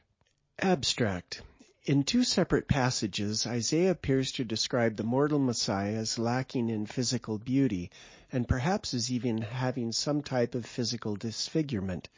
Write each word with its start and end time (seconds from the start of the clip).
Abstract 0.57 1.43
in 1.85 2.03
two 2.03 2.23
separate 2.23 2.67
passages, 2.67 3.45
Isaiah 3.45 3.91
appears 3.91 4.31
to 4.31 4.43
describe 4.43 4.95
the 4.95 5.03
mortal 5.03 5.37
Messiah 5.37 5.97
as 5.97 6.17
lacking 6.17 6.69
in 6.69 6.87
physical 6.87 7.37
beauty, 7.37 7.91
and 8.31 8.47
perhaps 8.47 8.95
as 8.95 9.11
even 9.11 9.41
having 9.41 9.91
some 9.91 10.23
type 10.23 10.55
of 10.55 10.65
physical 10.65 11.15
disfigurement. 11.15 12.09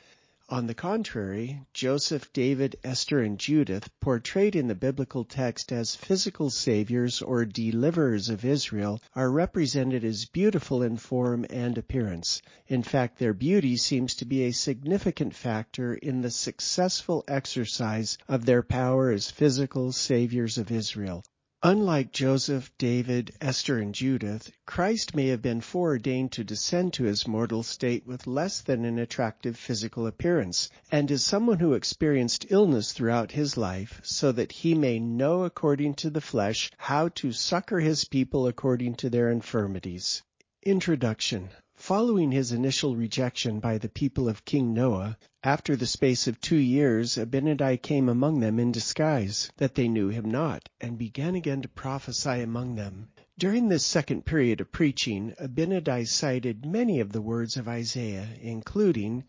On 0.50 0.68
the 0.68 0.74
contrary, 0.74 1.62
Joseph, 1.74 2.34
David, 2.34 2.76
Esther, 2.84 3.22
and 3.22 3.40
Judith, 3.40 3.90
portrayed 4.02 4.58
in 4.58 4.68
the 4.68 4.76
biblical 4.76 5.24
text 5.24 5.72
as 5.72 5.96
physical 5.96 6.50
saviors 6.50 7.22
or 7.22 7.46
deliverers 7.46 8.28
of 8.28 8.44
Israel, 8.44 9.02
are 9.16 9.32
represented 9.32 10.04
as 10.04 10.26
beautiful 10.26 10.84
in 10.84 10.98
form 10.98 11.45
and 11.50 11.78
appearance. 11.78 12.42
In 12.67 12.84
fact, 12.84 13.20
their 13.20 13.34
beauty 13.34 13.78
seems 13.78 14.16
to 14.16 14.26
be 14.26 14.44
a 14.44 14.52
significant 14.52 15.34
factor 15.34 15.94
in 15.94 16.22
the 16.22 16.30
successful 16.30 17.23
exercise 17.26 18.17
of 18.28 18.45
their 18.45 18.64
power 18.64 19.12
as 19.12 19.32
physical 19.32 19.94
saviors 19.94 20.58
of 20.58 20.70
Israel. 20.72 21.23
Unlike 21.66 22.11
Joseph, 22.11 22.78
David, 22.78 23.31
Esther, 23.39 23.80
and 23.80 23.95
Judith, 23.95 24.52
Christ 24.66 25.16
may 25.16 25.28
have 25.28 25.42
been 25.42 25.61
foreordained 25.61 26.33
to 26.33 26.44
descend 26.44 26.92
to 26.92 27.05
his 27.05 27.25
mortal 27.25 27.64
state 27.64 28.05
with 28.05 28.28
less 28.28 28.59
than 28.59 28.83
an 28.83 29.00
attractive 29.00 29.55
physical 29.55 30.05
appearance, 30.05 30.70
and 30.92 31.09
is 31.09 31.23
someone 31.23 31.59
who 31.59 31.72
experienced 31.72 32.47
illness 32.50 32.92
throughout 32.92 33.31
his 33.31 33.55
life, 33.55 34.02
so 34.03 34.33
that 34.33 34.52
he 34.52 34.75
may 34.75 35.00
know 35.00 35.45
according 35.45 35.94
to 35.94 36.09
the 36.09 36.20
flesh 36.20 36.70
how 36.75 37.08
to 37.08 37.31
succor 37.31 37.80
his 37.80 38.03
people 38.03 38.45
according 38.45 38.95
to 38.95 39.09
their 39.09 39.30
infirmities. 39.31 40.22
Introduction 40.64 41.48
Following 41.86 42.31
his 42.31 42.53
initial 42.53 42.95
rejection 42.95 43.59
by 43.59 43.78
the 43.78 43.89
people 43.89 44.30
of 44.30 44.45
King 44.45 44.73
Noah, 44.73 45.17
after 45.44 45.76
the 45.76 45.86
space 45.86 46.30
of 46.30 46.39
two 46.39 46.56
years 46.56 47.17
Abinadi 47.17 47.76
came 47.76 48.08
among 48.08 48.39
them 48.39 48.58
in 48.58 48.72
disguise, 48.72 49.52
that 49.58 49.76
they 49.76 49.89
knew 49.89 50.08
him 50.08 50.31
not, 50.31 50.70
and 50.80 50.98
began 50.98 51.36
again 51.36 51.61
to 51.61 51.67
prophesy 51.67 52.39
among 52.39 52.76
them. 52.76 53.09
During 53.38 53.67
this 53.67 53.86
second 53.86 54.23
period 54.23 54.61
of 54.61 54.72
preaching, 54.72 55.34
Abinadi 55.38 56.06
cited 56.08 56.66
many 56.66 57.02
of 57.02 57.11
the 57.11 57.22
words 57.22 57.58
of 57.58 57.67
Isaiah, 57.67 58.30
including, 58.42 59.26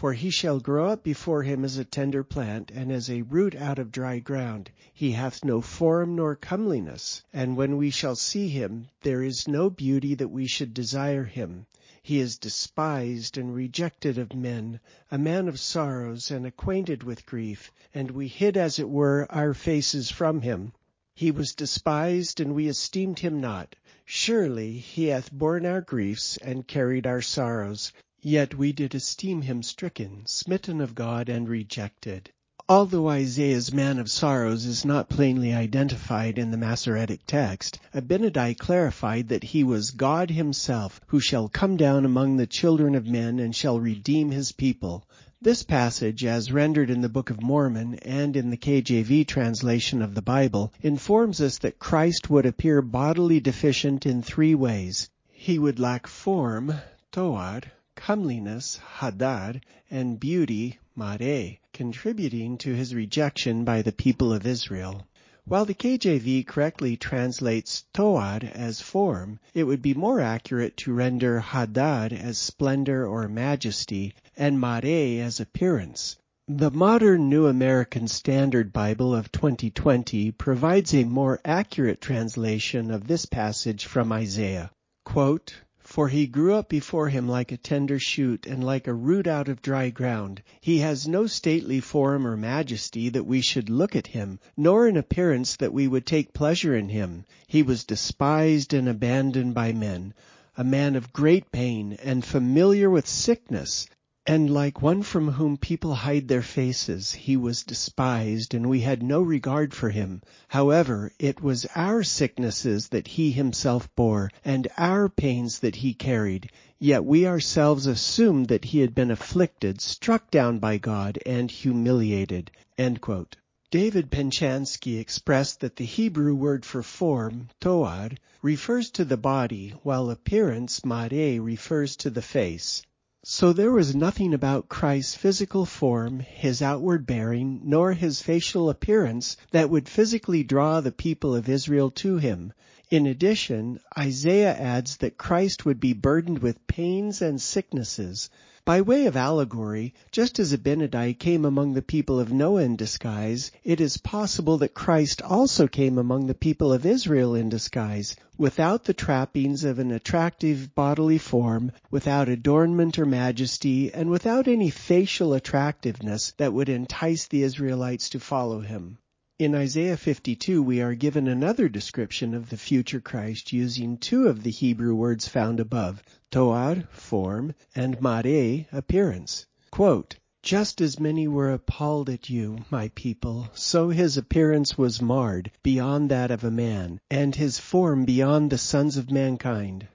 for 0.00 0.14
he 0.14 0.30
shall 0.30 0.58
grow 0.60 0.86
up 0.88 1.04
before 1.04 1.42
him 1.42 1.62
as 1.62 1.76
a 1.76 1.84
tender 1.84 2.24
plant, 2.24 2.70
and 2.70 2.90
as 2.90 3.10
a 3.10 3.20
root 3.20 3.54
out 3.54 3.78
of 3.78 3.92
dry 3.92 4.18
ground. 4.18 4.70
He 4.94 5.12
hath 5.12 5.44
no 5.44 5.60
form 5.60 6.16
nor 6.16 6.34
comeliness. 6.34 7.22
And 7.34 7.54
when 7.54 7.76
we 7.76 7.90
shall 7.90 8.16
see 8.16 8.48
him, 8.48 8.88
there 9.02 9.22
is 9.22 9.46
no 9.46 9.68
beauty 9.68 10.14
that 10.14 10.30
we 10.30 10.46
should 10.46 10.72
desire 10.72 11.24
him. 11.24 11.66
He 12.02 12.18
is 12.18 12.38
despised 12.38 13.36
and 13.36 13.54
rejected 13.54 14.16
of 14.16 14.34
men, 14.34 14.80
a 15.10 15.18
man 15.18 15.48
of 15.48 15.60
sorrows 15.60 16.30
and 16.30 16.46
acquainted 16.46 17.02
with 17.02 17.26
grief, 17.26 17.70
and 17.92 18.10
we 18.10 18.26
hid 18.26 18.56
as 18.56 18.78
it 18.78 18.88
were 18.88 19.26
our 19.28 19.52
faces 19.52 20.10
from 20.10 20.40
him. 20.40 20.72
He 21.14 21.30
was 21.30 21.54
despised, 21.54 22.40
and 22.40 22.54
we 22.54 22.68
esteemed 22.68 23.18
him 23.18 23.38
not. 23.38 23.76
Surely 24.06 24.78
he 24.78 25.08
hath 25.08 25.30
borne 25.30 25.66
our 25.66 25.82
griefs 25.82 26.38
and 26.38 26.66
carried 26.66 27.06
our 27.06 27.20
sorrows. 27.20 27.92
Yet 28.22 28.54
we 28.54 28.72
did 28.72 28.94
esteem 28.94 29.40
him 29.40 29.62
stricken, 29.62 30.26
smitten 30.26 30.82
of 30.82 30.94
God, 30.94 31.30
and 31.30 31.48
rejected. 31.48 32.28
Although 32.68 33.08
Isaiah's 33.08 33.72
man 33.72 33.98
of 33.98 34.10
sorrows 34.10 34.66
is 34.66 34.84
not 34.84 35.08
plainly 35.08 35.54
identified 35.54 36.36
in 36.38 36.50
the 36.50 36.58
Masoretic 36.58 37.20
text, 37.26 37.78
Abinadi 37.94 38.52
clarified 38.58 39.28
that 39.28 39.42
he 39.42 39.64
was 39.64 39.92
God 39.92 40.28
himself 40.28 41.00
who 41.06 41.18
shall 41.18 41.48
come 41.48 41.78
down 41.78 42.04
among 42.04 42.36
the 42.36 42.46
children 42.46 42.94
of 42.94 43.06
men 43.06 43.38
and 43.38 43.56
shall 43.56 43.80
redeem 43.80 44.30
his 44.30 44.52
people. 44.52 45.02
This 45.40 45.62
passage, 45.62 46.22
as 46.22 46.52
rendered 46.52 46.90
in 46.90 47.00
the 47.00 47.08
Book 47.08 47.30
of 47.30 47.42
Mormon 47.42 47.94
and 48.02 48.36
in 48.36 48.50
the 48.50 48.58
KJV 48.58 49.26
translation 49.28 50.02
of 50.02 50.14
the 50.14 50.20
Bible, 50.20 50.74
informs 50.82 51.40
us 51.40 51.56
that 51.56 51.78
Christ 51.78 52.28
would 52.28 52.44
appear 52.44 52.82
bodily 52.82 53.40
deficient 53.40 54.04
in 54.04 54.22
three 54.22 54.54
ways. 54.54 55.08
He 55.30 55.58
would 55.58 55.80
lack 55.80 56.06
form, 56.06 56.74
toar, 57.10 57.62
comeliness, 58.02 58.80
hadar, 58.98 59.60
and 59.90 60.18
beauty, 60.18 60.78
mare, 60.96 61.58
contributing 61.74 62.56
to 62.56 62.74
his 62.74 62.94
rejection 62.94 63.62
by 63.62 63.82
the 63.82 63.92
people 63.92 64.32
of 64.32 64.46
Israel. 64.46 65.06
While 65.44 65.66
the 65.66 65.74
KJV 65.74 66.46
correctly 66.46 66.96
translates 66.96 67.84
toar 67.92 68.40
as 68.54 68.80
form, 68.80 69.38
it 69.52 69.64
would 69.64 69.82
be 69.82 69.92
more 69.92 70.20
accurate 70.20 70.78
to 70.78 70.94
render 70.94 71.40
hadar 71.40 72.12
as 72.12 72.38
splendor 72.38 73.06
or 73.06 73.28
majesty, 73.28 74.14
and 74.34 74.58
mare 74.58 75.22
as 75.22 75.38
appearance. 75.38 76.16
The 76.48 76.70
modern 76.70 77.28
New 77.28 77.46
American 77.46 78.08
Standard 78.08 78.72
Bible 78.72 79.14
of 79.14 79.30
2020 79.30 80.32
provides 80.32 80.94
a 80.94 81.04
more 81.04 81.38
accurate 81.44 82.00
translation 82.00 82.90
of 82.90 83.06
this 83.06 83.26
passage 83.26 83.84
from 83.84 84.10
Isaiah. 84.10 84.70
Quote, 85.04 85.54
for 85.90 86.08
he 86.08 86.24
grew 86.24 86.54
up 86.54 86.68
before 86.68 87.08
him 87.08 87.28
like 87.28 87.50
a 87.50 87.56
tender 87.56 87.98
shoot, 87.98 88.46
and 88.46 88.62
like 88.62 88.86
a 88.86 88.94
root 88.94 89.26
out 89.26 89.48
of 89.48 89.60
dry 89.60 89.90
ground. 89.90 90.40
He 90.60 90.78
has 90.78 91.08
no 91.08 91.26
stately 91.26 91.80
form 91.80 92.24
or 92.24 92.36
majesty 92.36 93.08
that 93.08 93.26
we 93.26 93.40
should 93.40 93.68
look 93.68 93.96
at 93.96 94.06
him, 94.06 94.38
nor 94.56 94.86
an 94.86 94.96
appearance 94.96 95.56
that 95.56 95.72
we 95.72 95.88
would 95.88 96.06
take 96.06 96.32
pleasure 96.32 96.76
in 96.76 96.90
him. 96.90 97.24
He 97.48 97.64
was 97.64 97.82
despised 97.82 98.72
and 98.72 98.88
abandoned 98.88 99.52
by 99.54 99.72
men, 99.72 100.14
a 100.56 100.62
man 100.62 100.94
of 100.94 101.12
great 101.12 101.50
pain, 101.50 101.98
and 102.04 102.24
familiar 102.24 102.88
with 102.88 103.08
sickness. 103.08 103.88
And 104.26 104.52
like 104.52 104.82
one 104.82 105.02
from 105.02 105.28
whom 105.28 105.56
people 105.56 105.94
hide 105.94 106.28
their 106.28 106.42
faces, 106.42 107.12
he 107.12 107.38
was 107.38 107.62
despised, 107.62 108.52
and 108.52 108.68
we 108.68 108.82
had 108.82 109.02
no 109.02 109.22
regard 109.22 109.72
for 109.72 109.88
him. 109.88 110.20
However, 110.48 111.10
it 111.18 111.42
was 111.42 111.64
our 111.74 112.02
sicknesses 112.02 112.88
that 112.88 113.08
he 113.08 113.30
himself 113.30 113.88
bore, 113.96 114.30
and 114.44 114.68
our 114.76 115.08
pains 115.08 115.60
that 115.60 115.76
he 115.76 115.94
carried. 115.94 116.50
Yet 116.78 117.02
we 117.06 117.26
ourselves 117.26 117.86
assumed 117.86 118.48
that 118.48 118.66
he 118.66 118.80
had 118.80 118.94
been 118.94 119.10
afflicted, 119.10 119.80
struck 119.80 120.30
down 120.30 120.58
by 120.58 120.76
God, 120.76 121.18
and 121.24 121.50
humiliated. 121.50 122.50
David 122.76 124.10
Penchansky 124.10 124.98
expressed 124.98 125.60
that 125.60 125.76
the 125.76 125.86
Hebrew 125.86 126.34
word 126.34 126.66
for 126.66 126.82
form, 126.82 127.48
toar, 127.58 128.10
refers 128.42 128.90
to 128.90 129.06
the 129.06 129.16
body, 129.16 129.70
while 129.82 130.10
appearance, 130.10 130.84
mare, 130.84 131.40
refers 131.40 131.96
to 131.96 132.10
the 132.10 132.20
face. 132.20 132.82
So 133.22 133.52
there 133.52 133.70
was 133.70 133.94
nothing 133.94 134.32
about 134.32 134.70
Christ's 134.70 135.14
physical 135.14 135.66
form, 135.66 136.20
his 136.20 136.62
outward 136.62 137.06
bearing, 137.06 137.60
nor 137.64 137.92
his 137.92 138.22
facial 138.22 138.70
appearance 138.70 139.36
that 139.50 139.68
would 139.68 139.90
physically 139.90 140.42
draw 140.42 140.80
the 140.80 140.90
people 140.90 141.34
of 141.34 141.46
Israel 141.46 141.90
to 141.96 142.16
him. 142.16 142.54
In 142.90 143.04
addition, 143.04 143.78
Isaiah 143.98 144.54
adds 144.54 144.96
that 144.96 145.18
Christ 145.18 145.66
would 145.66 145.80
be 145.80 145.92
burdened 145.92 146.38
with 146.38 146.66
pains 146.66 147.20
and 147.20 147.42
sicknesses. 147.42 148.30
By 148.66 148.82
way 148.82 149.06
of 149.06 149.16
allegory, 149.16 149.94
just 150.12 150.38
as 150.38 150.52
Abinadi 150.52 151.14
came 151.18 151.46
among 151.46 151.72
the 151.72 151.80
people 151.80 152.20
of 152.20 152.30
Noah 152.30 152.60
in 152.62 152.76
disguise, 152.76 153.50
it 153.64 153.80
is 153.80 153.96
possible 153.96 154.58
that 154.58 154.74
Christ 154.74 155.22
also 155.22 155.66
came 155.66 155.96
among 155.96 156.26
the 156.26 156.34
people 156.34 156.70
of 156.70 156.84
Israel 156.84 157.34
in 157.34 157.48
disguise, 157.48 158.16
without 158.36 158.84
the 158.84 158.92
trappings 158.92 159.64
of 159.64 159.78
an 159.78 159.90
attractive 159.90 160.74
bodily 160.74 161.16
form, 161.16 161.72
without 161.90 162.28
adornment 162.28 162.98
or 162.98 163.06
majesty, 163.06 163.94
and 163.94 164.10
without 164.10 164.46
any 164.46 164.68
facial 164.68 165.32
attractiveness 165.32 166.34
that 166.36 166.52
would 166.52 166.68
entice 166.68 167.28
the 167.28 167.42
Israelites 167.42 168.10
to 168.10 168.20
follow 168.20 168.60
him. 168.60 168.98
In 169.40 169.54
Isaiah 169.54 169.96
52 169.96 170.62
we 170.62 170.82
are 170.82 170.94
given 170.94 171.26
another 171.26 171.66
description 171.70 172.34
of 172.34 172.50
the 172.50 172.58
future 172.58 173.00
Christ 173.00 173.54
using 173.54 173.96
two 173.96 174.28
of 174.28 174.42
the 174.42 174.50
Hebrew 174.50 174.94
words 174.94 175.28
found 175.28 175.60
above, 175.60 176.02
toar, 176.30 176.86
form, 176.90 177.54
and 177.74 178.02
mare, 178.02 178.66
appearance. 178.70 179.46
Quote, 179.70 180.16
Just 180.42 180.82
as 180.82 181.00
many 181.00 181.26
were 181.26 181.50
appalled 181.52 182.10
at 182.10 182.28
you, 182.28 182.66
my 182.68 182.88
people, 182.94 183.48
so 183.54 183.88
his 183.88 184.18
appearance 184.18 184.76
was 184.76 185.00
marred 185.00 185.50
beyond 185.62 186.10
that 186.10 186.30
of 186.30 186.44
a 186.44 186.50
man, 186.50 187.00
and 187.10 187.34
his 187.34 187.58
form 187.58 188.04
beyond 188.04 188.50
the 188.50 188.58
sons 188.58 188.98
of 188.98 189.10
mankind. 189.10 189.88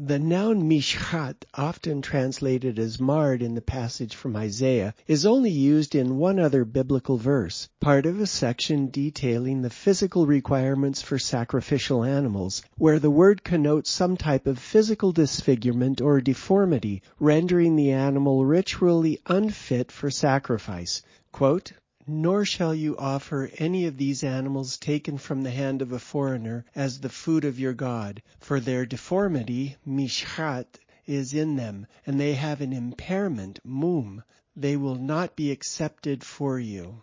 The 0.00 0.20
noun 0.20 0.68
mishchat, 0.68 1.44
often 1.54 2.02
translated 2.02 2.78
as 2.78 3.00
marred 3.00 3.42
in 3.42 3.56
the 3.56 3.60
passage 3.60 4.14
from 4.14 4.36
Isaiah, 4.36 4.94
is 5.08 5.26
only 5.26 5.50
used 5.50 5.96
in 5.96 6.18
one 6.18 6.38
other 6.38 6.64
biblical 6.64 7.16
verse, 7.16 7.68
part 7.80 8.06
of 8.06 8.20
a 8.20 8.26
section 8.28 8.90
detailing 8.90 9.60
the 9.60 9.70
physical 9.70 10.24
requirements 10.24 11.02
for 11.02 11.18
sacrificial 11.18 12.04
animals, 12.04 12.62
where 12.76 13.00
the 13.00 13.10
word 13.10 13.42
connotes 13.42 13.90
some 13.90 14.16
type 14.16 14.46
of 14.46 14.60
physical 14.60 15.10
disfigurement 15.10 16.00
or 16.00 16.20
deformity, 16.20 17.02
rendering 17.18 17.74
the 17.74 17.90
animal 17.90 18.44
ritually 18.44 19.18
unfit 19.26 19.90
for 19.90 20.12
sacrifice. 20.12 21.02
Quote, 21.32 21.72
nor 22.10 22.42
shall 22.42 22.74
you 22.74 22.96
offer 22.96 23.50
any 23.58 23.84
of 23.84 23.98
these 23.98 24.24
animals 24.24 24.78
taken 24.78 25.18
from 25.18 25.42
the 25.42 25.50
hand 25.50 25.82
of 25.82 25.92
a 25.92 25.98
foreigner 25.98 26.64
as 26.74 27.00
the 27.00 27.08
food 27.10 27.44
of 27.44 27.60
your 27.60 27.74
God, 27.74 28.22
for 28.40 28.60
their 28.60 28.86
deformity, 28.86 29.76
mishchat, 29.84 30.78
is 31.04 31.34
in 31.34 31.54
them, 31.56 31.86
and 32.06 32.18
they 32.18 32.32
have 32.32 32.62
an 32.62 32.72
impairment, 32.72 33.58
mum. 33.62 34.22
They 34.56 34.74
will 34.74 34.94
not 34.94 35.36
be 35.36 35.50
accepted 35.50 36.24
for 36.24 36.58
you. 36.58 37.02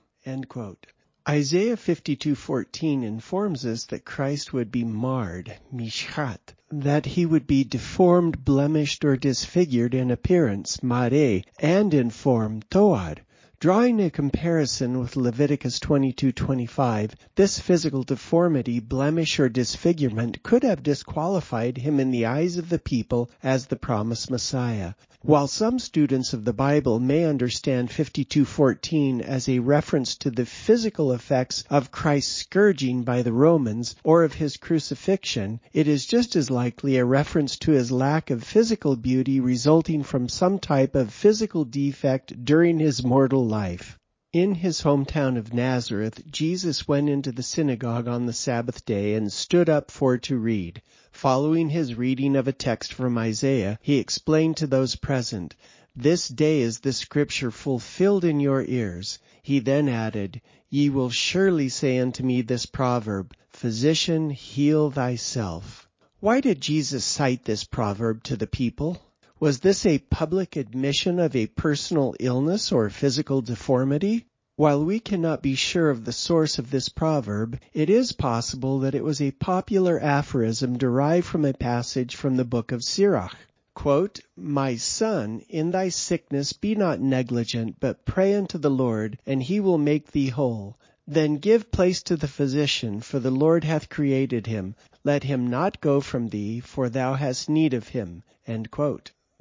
Isaiah 1.30 1.78
52:14 1.78 3.04
informs 3.04 3.64
us 3.64 3.86
that 3.86 4.06
Christ 4.06 4.54
would 4.54 4.72
be 4.72 4.84
marred, 4.84 5.56
mishchat, 5.72 6.56
that 6.72 7.06
he 7.06 7.28
would 7.28 7.46
be 7.46 7.64
deformed, 7.64 8.44
blemished, 8.44 9.06
or 9.06 9.16
disfigured 9.16 9.94
in 9.94 10.10
appearance, 10.10 10.82
mare, 10.82 11.44
and 11.60 11.94
in 11.94 12.10
form, 12.10 12.64
toar. 12.72 13.18
Drawing 13.62 14.02
a 14.02 14.12
comparison 14.12 15.00
with 15.00 15.16
Leviticus 15.16 15.80
22:25, 15.80 17.12
this 17.36 17.58
physical 17.58 18.04
deformity, 18.04 18.80
blemish 18.80 19.40
or 19.40 19.50
disfigurement 19.50 20.44
could 20.44 20.62
have 20.64 20.84
disqualified 20.84 21.78
him 21.78 22.00
in 22.00 22.12
the 22.12 22.26
eyes 22.26 22.58
of 22.58 22.70
the 22.70 22.78
people 22.78 23.32
as 23.42 23.66
the 23.66 23.76
promised 23.78 24.30
Messiah. 24.30 24.94
While 25.22 25.48
some 25.48 25.80
students 25.80 26.34
of 26.34 26.46
the 26.46 26.54
Bible 26.54 27.00
may 27.00 27.26
understand 27.26 27.90
52:14 27.90 29.22
as 29.22 29.50
a 29.50 29.58
reference 29.58 30.16
to 30.18 30.30
the 30.30 30.46
physical 30.46 31.12
effects 31.14 31.64
of 31.68 31.90
Christ's 31.92 32.36
scourging 32.36 33.02
by 33.02 33.24
the 33.24 33.34
Romans 33.34 33.96
or 34.04 34.24
of 34.24 34.34
his 34.34 34.58
crucifixion, 34.58 35.60
it 35.74 35.88
is 35.88 36.06
just 36.06 36.36
as 36.36 36.52
likely 36.52 36.98
a 36.98 37.06
reference 37.06 37.58
to 37.58 37.72
his 37.72 37.92
lack 37.92 38.30
of 38.30 38.44
physical 38.44 38.96
beauty 38.96 39.40
resulting 39.40 40.04
from 40.04 40.30
some 40.30 40.60
type 40.60 40.94
of 40.94 41.12
physical 41.12 41.66
defect 41.66 42.46
during 42.46 42.78
his 42.78 43.04
mortal 43.04 43.45
life. 43.48 43.98
In 44.34 44.56
his 44.56 44.82
hometown 44.82 45.38
of 45.38 45.54
Nazareth, 45.54 46.22
Jesus 46.30 46.90
went 46.90 47.08
into 47.08 47.32
the 47.32 47.42
synagogue 47.42 48.06
on 48.06 48.26
the 48.26 48.34
Sabbath 48.34 48.84
day 48.84 49.14
and 49.14 49.32
stood 49.32 49.70
up 49.70 49.90
for 49.90 50.18
to 50.18 50.38
read. 50.38 50.82
Following 51.14 51.70
his 51.70 51.96
reading 51.96 52.36
of 52.36 52.46
a 52.46 52.52
text 52.52 52.94
from 52.94 53.18
Isaiah, 53.18 53.80
he 53.82 53.98
explained 53.98 54.58
to 54.58 54.68
those 54.68 54.98
present, 54.98 55.56
This 55.96 56.28
day 56.28 56.60
is 56.60 56.82
the 56.82 56.92
scripture 56.92 57.50
fulfilled 57.50 58.26
in 58.26 58.42
your 58.42 58.66
ears. 58.66 59.20
He 59.42 59.60
then 59.60 59.88
added, 59.88 60.42
Ye 60.70 60.90
will 60.90 61.10
surely 61.10 61.70
say 61.70 62.00
unto 62.00 62.22
me 62.22 62.42
this 62.42 62.66
proverb, 62.66 63.34
Physician, 63.52 64.32
heal 64.32 64.92
thyself. 64.92 65.88
Why 66.20 66.42
did 66.42 66.60
Jesus 66.60 67.06
cite 67.06 67.46
this 67.46 67.64
proverb 67.64 68.24
to 68.24 68.36
the 68.36 68.48
people? 68.48 69.02
Was 69.46 69.60
this 69.60 69.86
a 69.86 70.00
public 70.00 70.56
admission 70.56 71.20
of 71.20 71.36
a 71.36 71.46
personal 71.46 72.16
illness 72.20 72.72
or 72.72 72.90
physical 72.90 73.44
deformity? 73.44 74.26
While 74.56 74.84
we 74.84 75.00
cannot 75.00 75.44
be 75.44 75.54
sure 75.54 75.92
of 75.92 76.04
the 76.04 76.12
source 76.12 76.58
of 76.58 76.72
this 76.72 76.90
proverb, 76.90 77.60
it 77.72 77.88
is 77.88 78.12
possible 78.12 78.80
that 78.80 78.96
it 78.96 79.04
was 79.04 79.22
a 79.22 79.30
popular 79.30 80.02
aphorism 80.02 80.80
derived 80.80 81.28
from 81.28 81.46
a 81.46 81.54
passage 81.54 82.16
from 82.16 82.38
the 82.38 82.44
book 82.44 82.72
of 82.72 82.84
Sirach. 82.84 83.38
Quote, 83.76 84.20
My 84.36 84.78
son, 84.78 85.44
in 85.48 85.70
thy 85.70 85.90
sickness 85.90 86.52
be 86.52 86.74
not 86.74 87.00
negligent, 87.00 87.80
but 87.80 88.04
pray 88.04 88.34
unto 88.34 88.58
the 88.58 88.72
Lord, 88.72 89.20
and 89.28 89.44
he 89.44 89.60
will 89.60 89.78
make 89.78 90.12
thee 90.12 90.30
whole. 90.30 90.76
Then 91.08 91.38
give 91.38 91.72
place 91.72 92.02
to 92.02 92.18
the 92.18 92.28
physician, 92.28 93.00
for 93.00 93.20
the 93.20 93.30
Lord 93.30 93.64
hath 93.64 93.90
created 93.90 94.48
him. 94.48 94.74
Let 95.04 95.24
him 95.24 95.52
not 95.52 95.82
go 95.82 96.02
from 96.02 96.30
thee, 96.30 96.62
for 96.62 96.90
thou 96.90 97.14
hast 97.14 97.48
need 97.48 97.76
of 97.76 97.90
him. 97.90 98.24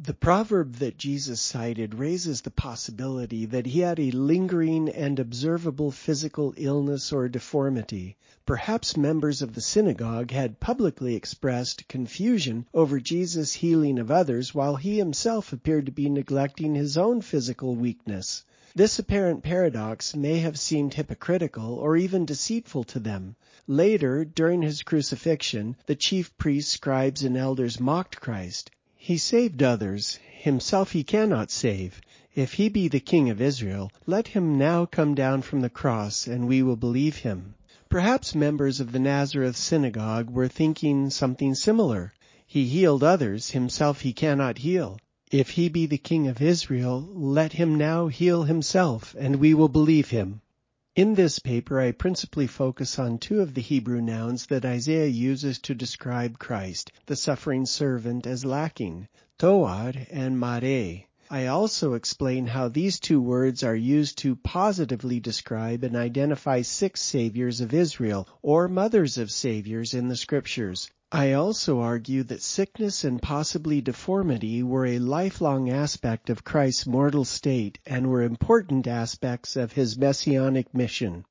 The 0.00 0.12
proverb 0.12 0.75
that 0.79 0.99
Jesus 0.99 1.41
cited 1.41 1.94
raises 1.94 2.41
the 2.41 2.50
possibility 2.50 3.46
that 3.46 3.67
he 3.67 3.79
had 3.79 4.00
a 4.00 4.11
lingering 4.11 4.88
and 4.88 5.20
observable 5.20 5.93
physical 5.93 6.52
illness 6.56 7.12
or 7.12 7.29
deformity. 7.29 8.17
Perhaps 8.44 8.96
members 8.96 9.41
of 9.41 9.55
the 9.55 9.61
synagogue 9.61 10.32
had 10.32 10.58
publicly 10.58 11.14
expressed 11.14 11.87
confusion 11.87 12.67
over 12.75 12.99
Jesus' 12.99 13.52
healing 13.52 14.00
of 14.00 14.11
others 14.11 14.52
while 14.52 14.75
he 14.75 14.99
himself 14.99 15.52
appeared 15.52 15.87
to 15.87 15.93
be 15.93 16.08
neglecting 16.08 16.75
his 16.75 16.99
own 16.99 17.20
physical 17.20 17.76
weakness. 17.76 18.44
This 18.75 18.99
apparent 18.99 19.44
paradox 19.44 20.17
may 20.17 20.41
have 20.41 20.58
seemed 20.58 20.94
hypocritical 20.94 21.75
or 21.75 21.96
even 21.96 22.25
deceitful 22.25 22.82
to 22.82 22.99
them. 22.99 23.37
Later, 23.69 24.25
during 24.25 24.61
his 24.61 24.82
crucifixion, 24.82 25.76
the 25.87 25.94
chief 25.94 26.37
priests, 26.37 26.73
scribes, 26.73 27.23
and 27.23 27.37
elders 27.37 27.79
mocked 27.79 28.20
Christ. 28.20 28.73
He 29.06 29.18
saved 29.18 29.62
others, 29.62 30.18
himself 30.32 30.92
he 30.92 31.04
cannot 31.04 31.50
save. 31.50 32.00
If 32.34 32.54
he 32.54 32.70
be 32.70 32.88
the 32.88 33.00
King 33.00 33.28
of 33.28 33.38
Israel, 33.38 33.92
let 34.06 34.28
him 34.28 34.56
now 34.56 34.86
come 34.86 35.14
down 35.14 35.42
from 35.42 35.60
the 35.60 35.68
cross, 35.68 36.26
and 36.26 36.48
we 36.48 36.62
will 36.62 36.76
believe 36.76 37.16
him. 37.16 37.54
Perhaps 37.90 38.34
members 38.34 38.80
of 38.80 38.92
the 38.92 38.98
Nazareth 38.98 39.58
synagogue 39.58 40.30
were 40.30 40.48
thinking 40.48 41.10
something 41.10 41.54
similar. 41.54 42.14
He 42.46 42.64
healed 42.64 43.04
others, 43.04 43.50
himself 43.50 44.00
he 44.00 44.14
cannot 44.14 44.56
heal. 44.56 44.98
If 45.30 45.50
he 45.50 45.68
be 45.68 45.84
the 45.84 45.98
King 45.98 46.26
of 46.26 46.40
Israel, 46.40 47.06
let 47.12 47.52
him 47.52 47.74
now 47.74 48.06
heal 48.06 48.44
himself, 48.44 49.14
and 49.18 49.36
we 49.36 49.52
will 49.52 49.68
believe 49.68 50.08
him. 50.08 50.40
In 50.96 51.17
this 51.17 51.41
paper 51.41 51.81
I 51.81 51.91
principally 51.91 52.46
focus 52.46 53.00
on 53.00 53.19
two 53.19 53.41
of 53.41 53.52
the 53.55 53.61
Hebrew 53.61 54.00
nouns 54.00 54.46
that 54.46 54.64
Isaiah 54.64 55.08
uses 55.08 55.58
to 55.62 55.75
describe 55.75 56.38
Christ, 56.38 56.93
the 57.06 57.17
suffering 57.17 57.67
servant, 57.67 58.29
as 58.29 58.44
lacking, 58.44 59.08
toar 59.37 59.93
and 60.08 60.38
mare. 60.38 61.02
I 61.29 61.46
also 61.46 61.94
explain 61.94 62.46
how 62.46 62.69
these 62.69 63.00
two 63.00 63.20
words 63.20 63.64
are 63.64 63.75
used 63.75 64.19
to 64.19 64.37
positively 64.37 65.19
describe 65.19 65.82
and 65.82 65.96
identify 65.96 66.62
six 66.62 67.00
saviors 67.00 67.61
of 67.61 67.75
Israel, 67.75 68.29
or 68.41 68.69
mothers 68.69 69.19
of 69.19 69.32
saviors 69.32 69.94
in 69.94 70.06
the 70.06 70.15
scriptures. 70.15 70.93
I 71.16 71.34
also 71.34 71.78
argue 71.78 72.24
that 72.24 72.42
sickness 72.42 73.04
and 73.04 73.22
possibly 73.22 73.80
deformity 73.80 74.64
were 74.64 74.84
a 74.84 74.98
lifelong 74.98 75.70
aspect 75.70 76.28
of 76.28 76.42
Christ's 76.42 76.88
mortal 76.88 77.24
state 77.24 77.78
and 77.86 78.08
were 78.10 78.22
important 78.22 78.88
aspects 78.88 79.54
of 79.54 79.74
his 79.74 79.96
messianic 79.96 80.74
mission. 80.74 81.24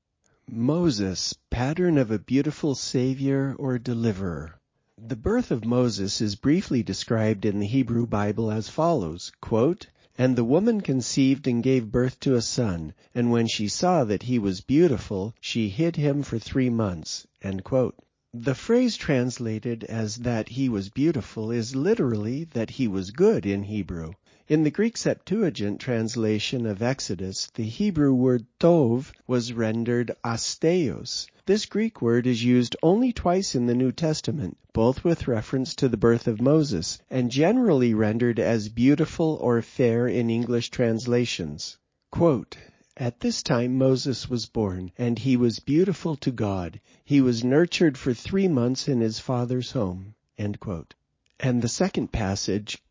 Moses, 0.50 1.36
pattern 1.50 1.98
of 1.98 2.12
a 2.12 2.18
beautiful 2.18 2.76
Savior 2.76 3.58
or 3.60 3.78
deliverer. 3.78 4.56
The 4.98 5.18
birth 5.18 5.52
of 5.52 5.66
Moses 5.66 6.22
is 6.22 6.38
briefly 6.38 6.82
described 6.82 7.44
in 7.44 7.60
the 7.60 7.68
Hebrew 7.68 8.08
Bible 8.08 8.52
as 8.52 8.70
follows, 8.70 9.34
quote, 9.42 9.88
And 10.18 10.38
the 10.38 10.46
woman 10.46 10.80
conceived 10.80 11.46
and 11.46 11.62
gave 11.62 11.92
birth 11.92 12.22
to 12.22 12.36
a 12.36 12.42
son, 12.42 12.94
and 13.14 13.32
when 13.34 13.48
she 13.48 13.68
saw 13.68 14.06
that 14.06 14.24
he 14.24 14.40
was 14.40 14.62
beautiful, 14.62 15.36
she 15.42 15.68
hid 15.68 15.98
him 15.98 16.24
for 16.24 16.40
three 16.40 16.70
months. 16.70 17.28
The 18.36 18.56
phrase 18.56 18.98
translated 18.98 19.84
as 19.84 20.16
that 20.16 20.50
he 20.50 20.68
was 20.68 20.90
beautiful 20.90 21.52
is 21.52 21.76
literally 21.76 22.46
that 22.46 22.72
he 22.72 22.88
was 22.88 23.12
good 23.12 23.46
in 23.46 23.62
Hebrew. 23.62 24.14
In 24.48 24.64
the 24.64 24.72
Greek 24.72 24.98
Septuagint 24.98 25.80
translation 25.80 26.66
of 26.66 26.82
Exodus, 26.82 27.52
the 27.54 27.62
Hebrew 27.62 28.12
word 28.12 28.48
tov 28.60 29.12
was 29.28 29.54
rendered 29.54 30.16
asteos. 30.26 31.28
This 31.46 31.68
Greek 31.68 32.02
word 32.02 32.26
is 32.26 32.44
used 32.44 32.76
only 32.82 33.14
twice 33.14 33.54
in 33.54 33.68
the 33.68 33.76
New 33.76 33.92
Testament, 33.92 34.58
both 34.74 35.04
with 35.04 35.28
reference 35.28 35.76
to 35.76 35.88
the 35.88 35.96
birth 35.96 36.28
of 36.28 36.42
Moses, 36.42 37.00
and 37.12 37.30
generally 37.30 37.94
rendered 37.94 38.40
as 38.40 38.68
beautiful 38.68 39.38
or 39.42 39.62
fair 39.62 40.08
in 40.08 40.32
English 40.32 40.72
translations. 40.72 41.78
Quote, 42.12 42.58
at 42.98 43.20
this 43.20 43.42
time 43.42 43.78
Moses 43.78 44.30
was 44.30 44.46
born, 44.46 44.92
and 44.98 45.18
he 45.18 45.36
was 45.36 45.60
beautiful 45.60 46.16
to 46.18 46.32
God. 46.32 46.80
He 47.04 47.22
was 47.22 47.44
nurtured 47.44 47.98
for 47.98 48.14
three 48.14 48.48
months 48.48 48.88
in 48.88 49.02
his 49.02 49.20
father's 49.20 49.72
home. 49.72 50.14
And 50.38 51.62
the 51.62 51.68
second 51.68 52.12
passage, 52.12 52.82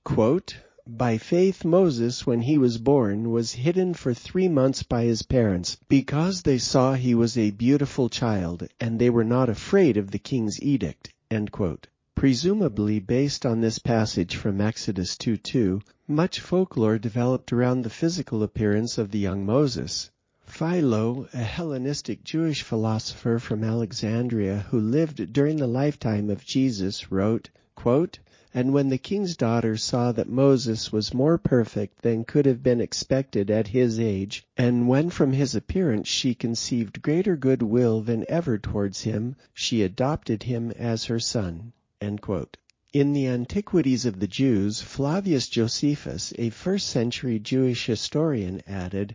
by 0.87 1.19
faith 1.19 1.65
Moses, 1.65 2.27
when 2.27 2.41
he 2.41 2.59
was 2.59 2.79
born, 2.79 3.31
was 3.31 3.53
hidden 3.53 3.95
for 3.95 4.13
three 4.13 4.49
months 4.49 4.83
by 4.83 5.05
his 5.05 5.23
parents, 5.23 5.79
because 5.89 6.43
they 6.43 6.59
saw 6.59 6.95
he 6.95 7.15
was 7.15 7.39
a 7.39 7.53
beautiful 7.53 8.09
child, 8.09 8.67
and 8.81 8.99
they 8.99 9.09
were 9.09 9.23
not 9.23 9.49
afraid 9.49 9.97
of 9.97 10.11
the 10.11 10.19
king's 10.19 10.61
edict. 10.61 11.13
Presumably 12.15 13.01
based 13.01 13.47
on 13.47 13.63
this 13.63 13.79
passage 13.79 14.37
from 14.37 14.61
Exodus 14.61 15.17
2:2, 15.17 15.81
much 16.07 16.41
folklore 16.41 16.99
developed 16.99 17.55
around 17.55 17.81
the 17.81 17.89
physical 17.89 18.43
appearance 18.43 18.99
of 18.99 19.11
the 19.11 19.19
young 19.19 19.47
Moses. 19.47 20.11
Philo, 20.45 21.27
a 21.33 21.39
Hellenistic 21.39 22.23
Jewish 22.23 22.61
philosopher 22.63 23.39
from 23.39 23.65
Alexandria 23.65 24.67
who 24.69 24.79
lived 24.79 25.33
during 25.33 25.57
the 25.57 25.67
lifetime 25.67 26.29
of 26.29 26.45
Jesus, 26.45 27.11
wrote, 27.11 27.49
quote, 27.75 28.19
and 28.53 28.75
when 28.75 28.91
the 28.91 28.99
king's 28.99 29.35
daughter 29.35 29.79
saw 29.79 30.13
that 30.13 30.29
Moses 30.29 30.93
was 30.93 31.15
more 31.15 31.39
perfect 31.39 32.03
than 32.03 32.25
could 32.25 32.45
have 32.45 32.63
been 32.63 32.83
expected 32.83 33.51
at 33.51 33.69
his 33.69 33.99
age, 33.99 34.45
and 34.59 34.87
when 34.87 35.09
from 35.09 35.33
his 35.33 35.55
appearance 35.55 36.09
she 36.09 36.35
conceived 36.35 37.01
greater 37.01 37.37
good 37.37 37.63
will 37.63 38.03
than 38.03 38.27
ever 38.29 38.59
towards 38.59 39.01
him, 39.01 39.35
she 39.55 39.83
adopted 39.83 40.43
him 40.43 40.71
as 40.73 41.07
her 41.07 41.19
son. 41.19 41.73
In 42.93 43.13
the 43.13 43.29
Antiquities 43.29 44.07
of 44.07 44.19
the 44.19 44.27
Jews, 44.27 44.81
Flavius 44.83 45.47
Josephus, 45.47 46.33
a 46.37 46.51
first 46.51 46.89
century 46.89 47.39
Jewish 47.39 47.87
historian, 47.87 48.61
added, 48.67 49.15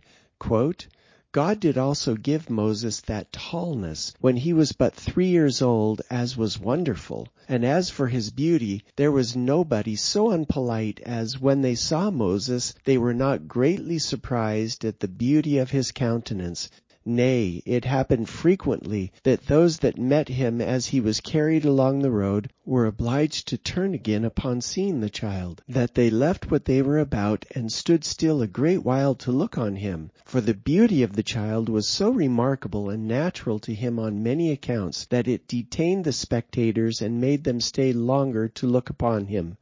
God 1.30 1.60
did 1.60 1.76
also 1.76 2.14
give 2.14 2.48
Moses 2.48 3.02
that 3.02 3.30
tallness 3.30 4.14
when 4.22 4.38
he 4.38 4.54
was 4.54 4.72
but 4.72 4.94
three 4.94 5.26
years 5.28 5.60
old, 5.60 6.00
as 6.08 6.38
was 6.38 6.58
wonderful. 6.58 7.28
And 7.46 7.62
as 7.62 7.90
for 7.90 8.06
his 8.06 8.30
beauty, 8.30 8.82
there 8.96 9.12
was 9.12 9.36
nobody 9.36 9.94
so 9.94 10.30
unpolite 10.32 11.00
as 11.00 11.38
when 11.38 11.60
they 11.60 11.74
saw 11.74 12.10
Moses, 12.10 12.72
they 12.86 12.96
were 12.96 13.12
not 13.12 13.46
greatly 13.46 13.98
surprised 13.98 14.82
at 14.86 15.00
the 15.00 15.08
beauty 15.08 15.58
of 15.58 15.72
his 15.72 15.92
countenance, 15.92 16.70
Nay, 17.10 17.62
it 17.64 17.86
happened 17.86 18.28
frequently 18.28 19.12
that 19.22 19.46
those 19.46 19.78
that 19.78 19.96
met 19.96 20.28
him 20.28 20.60
as 20.60 20.88
he 20.88 21.00
was 21.00 21.22
carried 21.22 21.64
along 21.64 22.00
the 22.00 22.10
road 22.10 22.50
were 22.66 22.84
obliged 22.84 23.48
to 23.48 23.56
turn 23.56 23.94
again 23.94 24.26
upon 24.26 24.60
seeing 24.60 25.00
the 25.00 25.08
child, 25.08 25.62
that 25.66 25.94
they 25.94 26.10
left 26.10 26.50
what 26.50 26.66
they 26.66 26.82
were 26.82 26.98
about 26.98 27.46
and 27.54 27.72
stood 27.72 28.04
still 28.04 28.42
a 28.42 28.46
great 28.46 28.84
while 28.84 29.14
to 29.14 29.32
look 29.32 29.56
on 29.56 29.76
him, 29.76 30.10
for 30.26 30.42
the 30.42 30.52
beauty 30.52 31.02
of 31.02 31.14
the 31.14 31.22
child 31.22 31.70
was 31.70 31.88
so 31.88 32.10
remarkable 32.10 32.90
and 32.90 33.08
natural 33.08 33.58
to 33.58 33.72
him 33.72 33.98
on 33.98 34.22
many 34.22 34.50
accounts 34.52 35.06
that 35.06 35.26
it 35.26 35.48
detained 35.48 36.04
the 36.04 36.12
spectators 36.12 37.00
and 37.00 37.18
made 37.22 37.42
them 37.42 37.58
stay 37.58 37.90
longer 37.90 38.48
to 38.48 38.66
look 38.66 38.90
upon 38.90 39.28
him. 39.28 39.56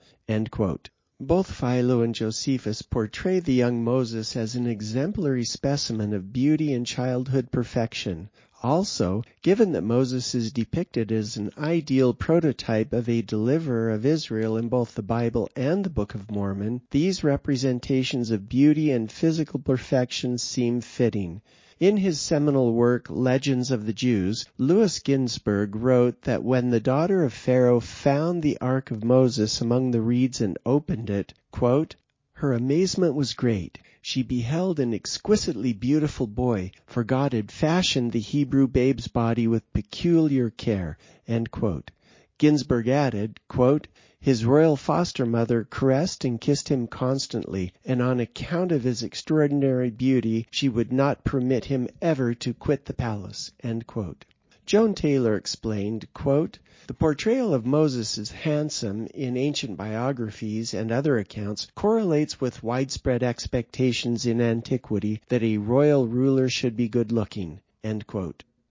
Both 1.18 1.50
Philo 1.50 2.02
and 2.02 2.14
Josephus 2.14 2.82
portray 2.82 3.40
the 3.40 3.54
young 3.54 3.82
Moses 3.82 4.36
as 4.36 4.54
an 4.54 4.66
exemplary 4.66 5.44
specimen 5.44 6.12
of 6.12 6.30
beauty 6.30 6.74
and 6.74 6.86
childhood 6.86 7.50
perfection. 7.50 8.28
Also, 8.62 9.22
given 9.40 9.72
that 9.72 9.80
Moses 9.80 10.34
is 10.34 10.52
depicted 10.52 11.10
as 11.10 11.38
an 11.38 11.52
ideal 11.56 12.12
prototype 12.12 12.92
of 12.92 13.08
a 13.08 13.22
deliverer 13.22 13.88
of 13.88 14.04
Israel 14.04 14.58
in 14.58 14.68
both 14.68 14.94
the 14.94 15.02
Bible 15.02 15.48
and 15.56 15.82
the 15.84 15.88
Book 15.88 16.14
of 16.14 16.30
Mormon, 16.30 16.82
these 16.90 17.24
representations 17.24 18.30
of 18.30 18.46
beauty 18.50 18.90
and 18.90 19.10
physical 19.10 19.58
perfection 19.58 20.36
seem 20.36 20.82
fitting. 20.82 21.40
In 21.78 21.98
his 21.98 22.18
seminal 22.18 22.72
work 22.72 23.10
Legends 23.10 23.70
of 23.70 23.84
the 23.84 23.92
Jews, 23.92 24.46
Louis 24.56 24.98
Ginzberg 24.98 25.76
wrote 25.76 26.22
that 26.22 26.42
when 26.42 26.70
the 26.70 26.80
daughter 26.80 27.22
of 27.22 27.34
Pharaoh 27.34 27.80
found 27.80 28.42
the 28.42 28.56
ark 28.62 28.90
of 28.90 29.04
Moses 29.04 29.60
among 29.60 29.90
the 29.90 30.00
reeds 30.00 30.40
and 30.40 30.56
opened 30.64 31.10
it, 31.10 31.34
quote, 31.50 31.94
her 32.32 32.54
amazement 32.54 33.14
was 33.14 33.34
great. 33.34 33.78
She 34.00 34.22
beheld 34.22 34.80
an 34.80 34.94
exquisitely 34.94 35.74
beautiful 35.74 36.26
boy, 36.26 36.70
for 36.86 37.04
God 37.04 37.34
had 37.34 37.52
fashioned 37.52 38.12
the 38.12 38.20
Hebrew 38.20 38.66
babe's 38.66 39.08
body 39.08 39.46
with 39.46 39.70
peculiar 39.74 40.48
care. 40.48 40.96
Ginzberg 42.38 42.88
added, 42.88 43.38
quote, 43.48 43.86
his 44.26 44.44
royal 44.44 44.76
foster 44.76 45.24
mother 45.24 45.64
caressed 45.70 46.24
and 46.24 46.40
kissed 46.40 46.68
him 46.68 46.88
constantly, 46.88 47.72
and 47.84 48.02
on 48.02 48.18
account 48.18 48.72
of 48.72 48.82
his 48.82 49.04
extraordinary 49.04 49.88
beauty 49.88 50.44
she 50.50 50.68
would 50.68 50.92
not 50.92 51.22
permit 51.22 51.66
him 51.66 51.86
ever 52.02 52.34
to 52.34 52.52
quit 52.52 52.84
the 52.86 52.92
palace. 52.92 53.52
Joan 54.66 54.94
Taylor 54.94 55.36
explained, 55.36 56.08
The 56.12 56.94
portrayal 56.98 57.54
of 57.54 57.64
Moses 57.66 58.18
as 58.18 58.32
handsome 58.32 59.06
in 59.14 59.36
ancient 59.36 59.76
biographies 59.76 60.74
and 60.74 60.90
other 60.90 61.18
accounts 61.18 61.68
correlates 61.76 62.40
with 62.40 62.64
widespread 62.64 63.22
expectations 63.22 64.26
in 64.26 64.40
antiquity 64.40 65.20
that 65.28 65.44
a 65.44 65.58
royal 65.58 66.08
ruler 66.08 66.48
should 66.48 66.76
be 66.76 66.88
good 66.88 67.12
looking. 67.12 67.60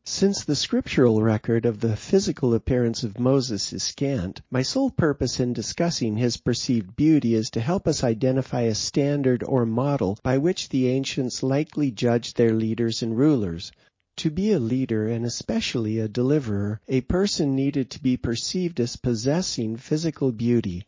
Since 0.07 0.45
the 0.45 0.55
scriptural 0.55 1.23
record 1.23 1.65
of 1.65 1.79
the 1.79 1.95
physical 1.95 2.53
appearance 2.53 3.03
of 3.03 3.17
Moses 3.17 3.73
is 3.73 3.81
scant, 3.81 4.39
my 4.51 4.61
sole 4.61 4.91
purpose 4.91 5.39
in 5.39 5.51
discussing 5.51 6.15
his 6.15 6.37
perceived 6.37 6.95
beauty 6.95 7.33
is 7.33 7.49
to 7.49 7.59
help 7.59 7.87
us 7.87 8.03
identify 8.03 8.61
a 8.61 8.75
standard 8.75 9.43
or 9.43 9.65
model 9.65 10.19
by 10.21 10.37
which 10.37 10.69
the 10.69 10.89
ancients 10.89 11.41
likely 11.41 11.89
judged 11.89 12.37
their 12.37 12.53
leaders 12.53 13.01
and 13.01 13.17
rulers. 13.17 13.71
To 14.17 14.29
be 14.29 14.51
a 14.51 14.59
leader 14.59 15.07
and 15.07 15.25
especially 15.25 15.97
a 15.97 16.07
deliverer, 16.07 16.81
a 16.87 17.01
person 17.01 17.55
needed 17.55 17.89
to 17.89 18.03
be 18.03 18.15
perceived 18.15 18.79
as 18.79 18.97
possessing 18.97 19.75
physical 19.75 20.31
beauty. 20.31 20.85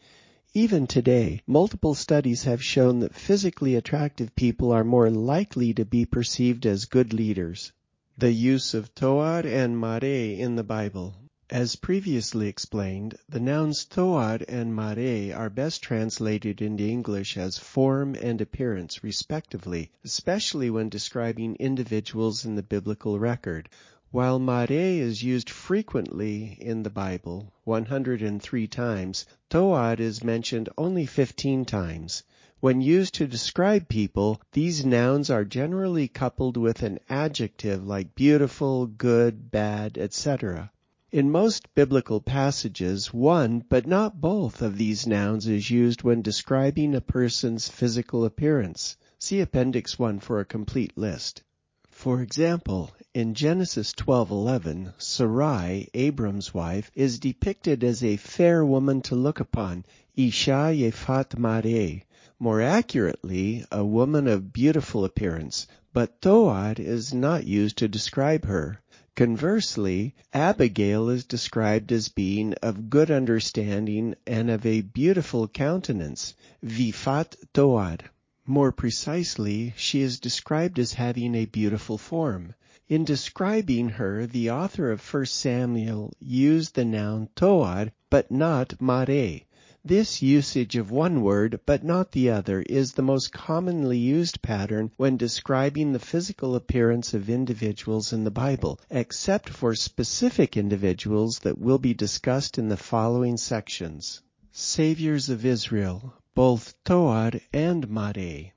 Even 0.54 0.86
today, 0.86 1.42
multiple 1.48 1.96
studies 1.96 2.44
have 2.44 2.64
shown 2.64 3.00
that 3.00 3.16
physically 3.16 3.74
attractive 3.74 4.36
people 4.36 4.72
are 4.72 4.84
more 4.84 5.10
likely 5.10 5.74
to 5.74 5.86
be 5.86 6.06
perceived 6.06 6.68
as 6.68 6.86
good 6.86 7.14
leaders. 7.14 7.72
The 8.20 8.32
use 8.32 8.74
of 8.74 8.96
toar 8.96 9.46
and 9.46 9.80
mare 9.80 10.04
in 10.04 10.56
the 10.56 10.64
Bible. 10.64 11.14
As 11.52 11.76
previously 11.76 12.48
explained, 12.48 13.16
the 13.30 13.40
nouns 13.40 13.86
toar 13.86 14.40
and 14.50 14.76
mare 14.76 15.38
are 15.38 15.52
best 15.52 15.84
translated 15.84 16.60
into 16.60 16.84
English 16.84 17.38
as 17.38 17.60
form 17.60 18.16
and 18.16 18.42
appearance 18.42 19.04
respectively, 19.04 19.92
especially 20.04 20.72
when 20.72 20.90
describing 20.90 21.58
individuals 21.58 22.44
in 22.44 22.56
the 22.56 22.64
biblical 22.64 23.20
record. 23.20 23.70
While 24.10 24.40
mare 24.40 24.72
is 24.72 25.22
used 25.22 25.52
frequently 25.52 26.58
in 26.60 26.82
the 26.82 26.90
Bible, 26.90 27.54
103 27.66 28.68
times, 28.68 29.28
toar 29.48 29.94
is 30.00 30.24
mentioned 30.24 30.70
only 30.76 31.06
15 31.06 31.66
times. 31.66 32.24
When 32.60 32.82
used 32.82 33.14
to 33.14 33.28
describe 33.28 33.88
people, 33.88 34.42
these 34.52 34.84
nouns 34.84 35.30
are 35.30 35.46
generally 35.46 36.08
coupled 36.08 36.58
with 36.58 36.82
an 36.82 36.98
adjective 37.08 37.86
like 37.86 38.16
beautiful, 38.16 38.88
good, 38.88 39.52
bad, 39.52 39.96
etc. 39.96 40.72
In 41.12 41.30
most 41.30 41.72
biblical 41.76 42.20
passages, 42.20 43.14
one, 43.14 43.64
but 43.70 43.86
not 43.86 44.20
both, 44.20 44.64
of 44.64 44.76
these 44.76 45.06
nouns 45.06 45.46
is 45.46 45.70
used 45.70 46.02
when 46.02 46.24
describing 46.24 46.96
a 46.96 47.00
person's 47.00 47.70
physical 47.70 48.26
appearance. 48.26 48.98
See 49.20 49.40
Appendix 49.40 50.00
1 50.00 50.20
for 50.20 50.40
a 50.40 50.46
complete 50.46 50.98
list. 50.98 51.44
For 51.92 52.24
example, 52.24 52.90
in 53.14 53.36
Genesis 53.36 53.94
12:11, 53.94 54.94
Sarai, 54.98 55.90
Abram's 55.94 56.56
wife, 56.56 56.90
is 56.96 57.20
depicted 57.20 57.84
as 57.84 58.04
a 58.04 58.18
fair 58.18 58.66
woman 58.66 59.02
to 59.04 59.16
look 59.16 59.40
upon, 59.40 59.86
Isha 60.16 60.74
Yefat 60.74 61.38
Mare, 61.38 62.02
more 62.40 62.62
accurately, 62.62 63.66
a 63.72 63.84
woman 63.84 64.28
of 64.28 64.54
beautiful 64.54 65.04
appearance, 65.04 65.66
but 65.92 66.22
toar 66.22 66.74
is 66.78 67.14
not 67.14 67.48
used 67.48 67.78
to 67.78 67.88
describe 67.88 68.46
her. 68.46 68.80
Conversely, 69.16 70.14
Abigail 70.32 71.10
is 71.10 71.26
described 71.26 71.92
as 71.92 72.10
being 72.10 72.54
of 72.62 72.92
good 72.92 73.10
understanding 73.10 74.14
and 74.28 74.52
of 74.52 74.64
a 74.64 74.82
beautiful 74.82 75.48
countenance, 75.48 76.36
vifat 76.64 77.36
toar. 77.52 77.98
More 78.46 78.72
precisely, 78.72 79.74
she 79.76 80.02
is 80.02 80.20
described 80.20 80.78
as 80.78 80.94
having 80.94 81.34
a 81.34 81.46
beautiful 81.46 81.98
form. 81.98 82.54
In 82.88 83.04
describing 83.04 83.90
her, 83.90 84.28
the 84.28 84.52
author 84.52 84.92
of 84.92 85.02
1 85.02 85.26
Samuel 85.26 86.14
used 86.20 86.76
the 86.76 86.86
noun 86.86 87.30
toar, 87.36 87.92
but 88.12 88.30
not 88.30 88.80
mare. 88.80 89.42
This 89.88 90.22
usage 90.22 90.76
of 90.76 90.92
one 90.92 91.22
word 91.22 91.62
but 91.66 91.82
not 91.82 92.12
the 92.12 92.30
other 92.30 92.62
is 92.64 92.92
the 92.92 93.02
most 93.02 93.32
commonly 93.32 93.98
used 93.98 94.42
pattern 94.42 94.92
when 94.98 95.16
describing 95.16 95.94
the 95.94 96.00
physical 96.00 96.56
appearance 96.58 97.14
of 97.14 97.30
individuals 97.30 98.12
in 98.12 98.26
the 98.26 98.30
Bible, 98.30 98.82
except 98.90 99.48
for 99.48 99.74
specific 99.76 100.58
individuals 100.58 101.40
that 101.40 101.58
will 101.58 101.78
be 101.78 101.94
discussed 101.94 102.58
in 102.58 102.68
the 102.68 102.76
following 102.76 103.38
sections. 103.38 104.22
Saviors 104.52 105.30
of 105.30 105.46
Israel, 105.46 106.16
both 106.36 106.76
Toar 106.84 107.32
and 107.54 107.90
Mare. 107.90 108.52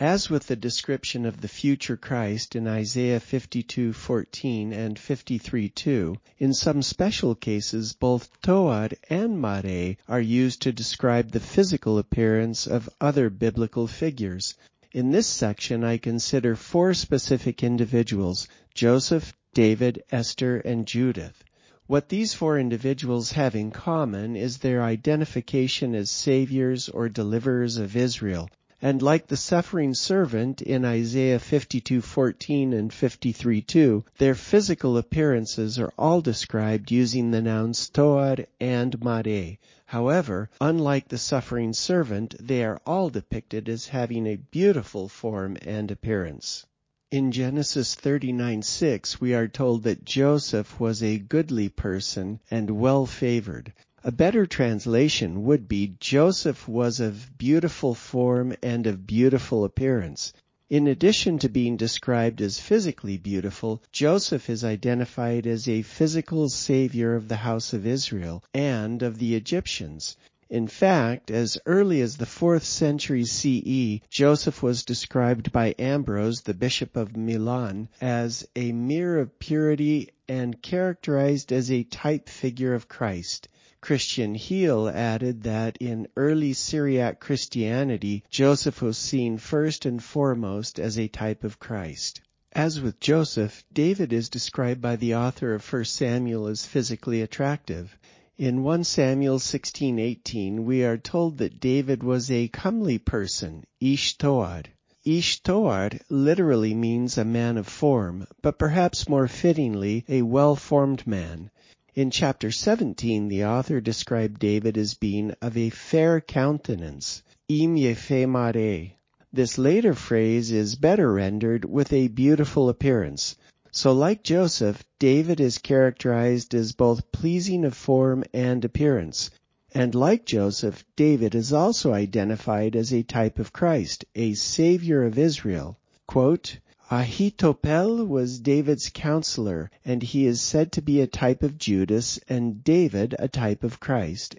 As 0.00 0.30
with 0.30 0.46
the 0.46 0.56
description 0.56 1.26
of 1.26 1.42
the 1.42 1.48
future 1.48 1.98
Christ 1.98 2.56
in 2.56 2.66
Isaiah 2.66 3.20
52:14 3.20 4.72
and 4.72 4.96
53:2, 4.96 6.16
in 6.38 6.54
some 6.54 6.80
special 6.80 7.34
cases 7.34 7.92
both 7.92 8.30
toar 8.40 8.88
and 9.10 9.38
mare 9.38 9.96
are 10.08 10.18
used 10.18 10.62
to 10.62 10.72
describe 10.72 11.30
the 11.30 11.40
physical 11.40 11.98
appearance 11.98 12.66
of 12.66 12.88
other 13.02 13.28
biblical 13.28 13.86
figures. 13.86 14.54
In 14.92 15.10
this 15.10 15.26
section 15.26 15.84
I 15.84 15.98
consider 15.98 16.56
four 16.56 16.94
specific 16.94 17.62
individuals, 17.62 18.48
Joseph, 18.72 19.34
David, 19.52 20.02
Esther, 20.10 20.56
and 20.56 20.86
Judith. 20.86 21.44
What 21.86 22.08
these 22.08 22.32
four 22.32 22.58
individuals 22.58 23.32
have 23.32 23.54
in 23.54 23.70
common 23.70 24.36
is 24.36 24.56
their 24.56 24.82
identification 24.82 25.94
as 25.94 26.10
saviors 26.10 26.88
or 26.88 27.10
deliverers 27.10 27.76
of 27.76 27.94
Israel, 27.94 28.48
and 28.84 29.00
like 29.00 29.28
the 29.28 29.36
suffering 29.36 29.94
servant 29.94 30.60
in 30.60 30.84
Isaiah 30.84 31.38
52:14 31.38 32.76
and 32.76 32.90
53:2, 32.90 34.02
their 34.18 34.34
physical 34.34 34.98
appearances 34.98 35.78
are 35.78 35.92
all 35.96 36.20
described 36.20 36.90
using 36.90 37.30
the 37.30 37.40
nouns 37.40 37.88
toar 37.88 38.38
and 38.60 39.00
mare. 39.04 39.56
However, 39.86 40.50
unlike 40.60 41.06
the 41.06 41.18
suffering 41.18 41.72
servant, 41.72 42.34
they 42.40 42.64
are 42.64 42.80
all 42.84 43.08
depicted 43.08 43.68
as 43.68 43.86
having 43.86 44.26
a 44.26 44.34
beautiful 44.50 45.08
form 45.08 45.56
and 45.62 45.88
appearance. 45.92 46.66
In 47.12 47.30
Genesis 47.30 47.94
39:6 47.94 49.20
we 49.20 49.32
are 49.32 49.46
told 49.46 49.84
that 49.84 50.04
Joseph 50.04 50.80
was 50.80 51.04
a 51.04 51.18
goodly 51.18 51.68
person 51.68 52.40
and 52.50 52.68
well 52.68 53.06
favored. 53.06 53.72
A 54.04 54.10
better 54.10 54.46
translation 54.46 55.44
would 55.44 55.68
be 55.68 55.94
Joseph 56.00 56.66
was 56.66 56.98
of 56.98 57.38
beautiful 57.38 57.94
form 57.94 58.52
and 58.60 58.84
of 58.88 59.06
beautiful 59.06 59.64
appearance. 59.64 60.32
In 60.68 60.88
addition 60.88 61.38
to 61.38 61.48
being 61.48 61.76
described 61.76 62.42
as 62.42 62.58
physically 62.58 63.16
beautiful, 63.16 63.80
Joseph 63.92 64.50
is 64.50 64.64
identified 64.64 65.46
as 65.46 65.68
a 65.68 65.82
physical 65.82 66.48
savior 66.48 67.14
of 67.14 67.28
the 67.28 67.36
house 67.36 67.72
of 67.72 67.86
Israel 67.86 68.42
and 68.52 69.04
of 69.04 69.18
the 69.20 69.36
Egyptians. 69.36 70.16
In 70.50 70.66
fact, 70.66 71.30
as 71.30 71.56
early 71.64 72.00
as 72.00 72.16
the 72.16 72.24
4th 72.24 72.64
century 72.64 73.24
CE, 73.24 74.04
Joseph 74.10 74.64
was 74.64 74.84
described 74.84 75.52
by 75.52 75.76
Ambrose, 75.78 76.40
the 76.40 76.54
bishop 76.54 76.96
of 76.96 77.16
Milan, 77.16 77.88
as 78.00 78.44
a 78.56 78.72
mirror 78.72 79.20
of 79.20 79.38
purity 79.38 80.08
and 80.28 80.60
characterized 80.60 81.52
as 81.52 81.70
a 81.70 81.84
type 81.84 82.28
figure 82.28 82.74
of 82.74 82.88
Christ. 82.88 83.46
Kristian 83.84 84.36
Heal 84.36 84.88
added 84.88 85.42
that 85.42 85.76
in 85.78 86.06
early 86.16 86.52
Syriac 86.52 87.18
Christianity, 87.18 88.22
Joseph 88.30 88.80
was 88.80 88.96
seen 88.96 89.38
first 89.38 89.84
and 89.84 90.00
foremost 90.00 90.78
as 90.78 90.96
a 90.96 91.08
type 91.08 91.42
of 91.42 91.58
Christ. 91.58 92.20
As 92.52 92.80
with 92.80 93.00
Joseph, 93.00 93.64
David 93.72 94.12
is 94.12 94.28
described 94.28 94.80
by 94.80 94.94
the 94.94 95.16
author 95.16 95.52
of 95.52 95.64
1 95.72 95.84
Samuel 95.86 96.46
as 96.46 96.64
physically 96.64 97.22
attractive. 97.22 97.98
In 98.38 98.62
1 98.62 98.84
Samuel 98.84 99.40
16:18, 99.40 100.60
we 100.60 100.84
are 100.84 100.96
told 100.96 101.38
that 101.38 101.58
David 101.58 102.04
was 102.04 102.30
a 102.30 102.46
comely 102.46 102.98
person, 102.98 103.64
Ish 103.80 104.16
Toar. 104.16 104.62
Ish 105.04 105.42
Toar 105.42 105.90
literally 106.08 106.76
means 106.76 107.18
a 107.18 107.24
man 107.24 107.58
of 107.58 107.66
form, 107.66 108.28
but 108.42 108.60
perhaps 108.60 109.08
more 109.08 109.26
fittingly, 109.26 110.04
a 110.08 110.22
well-formed 110.22 111.04
man. 111.04 111.50
In 111.94 112.10
chapter 112.10 112.50
17, 112.50 113.28
the 113.28 113.44
author 113.44 113.78
described 113.78 114.40
David 114.40 114.78
as 114.78 114.94
being 114.94 115.34
of 115.42 115.58
a 115.58 115.68
fair 115.68 116.22
countenance, 116.22 117.22
im 117.50 117.74
mare. 117.74 118.92
This 119.30 119.58
later 119.58 119.92
phrase 119.92 120.50
is 120.52 120.74
better 120.74 121.12
rendered 121.12 121.66
with 121.66 121.92
a 121.92 122.08
beautiful 122.08 122.70
appearance. 122.70 123.36
So 123.72 123.92
like 123.92 124.22
Joseph, 124.22 124.82
David 124.98 125.38
is 125.38 125.58
characterized 125.58 126.54
as 126.54 126.72
both 126.72 127.12
pleasing 127.12 127.62
of 127.66 127.74
form 127.74 128.24
and 128.32 128.64
appearance. 128.64 129.28
And 129.74 129.94
like 129.94 130.24
Joseph, 130.24 130.86
David 130.96 131.34
is 131.34 131.52
also 131.52 131.92
identified 131.92 132.74
as 132.74 132.90
a 132.94 133.02
type 133.02 133.38
of 133.38 133.52
Christ, 133.52 134.06
a 134.14 134.32
savior 134.32 135.04
of 135.04 135.18
Israel. 135.18 135.76
Quote, 136.06 136.58
Ahitophel 136.94 138.06
was 138.06 138.38
David's 138.38 138.90
counselor, 138.90 139.70
and 139.82 140.02
he 140.02 140.26
is 140.26 140.42
said 140.42 140.72
to 140.72 140.82
be 140.82 141.00
a 141.00 141.06
type 141.06 141.42
of 141.42 141.56
Judas 141.56 142.20
and 142.28 142.62
David 142.62 143.16
a 143.18 143.28
type 143.28 143.64
of 143.64 143.80
Christ. 143.80 144.36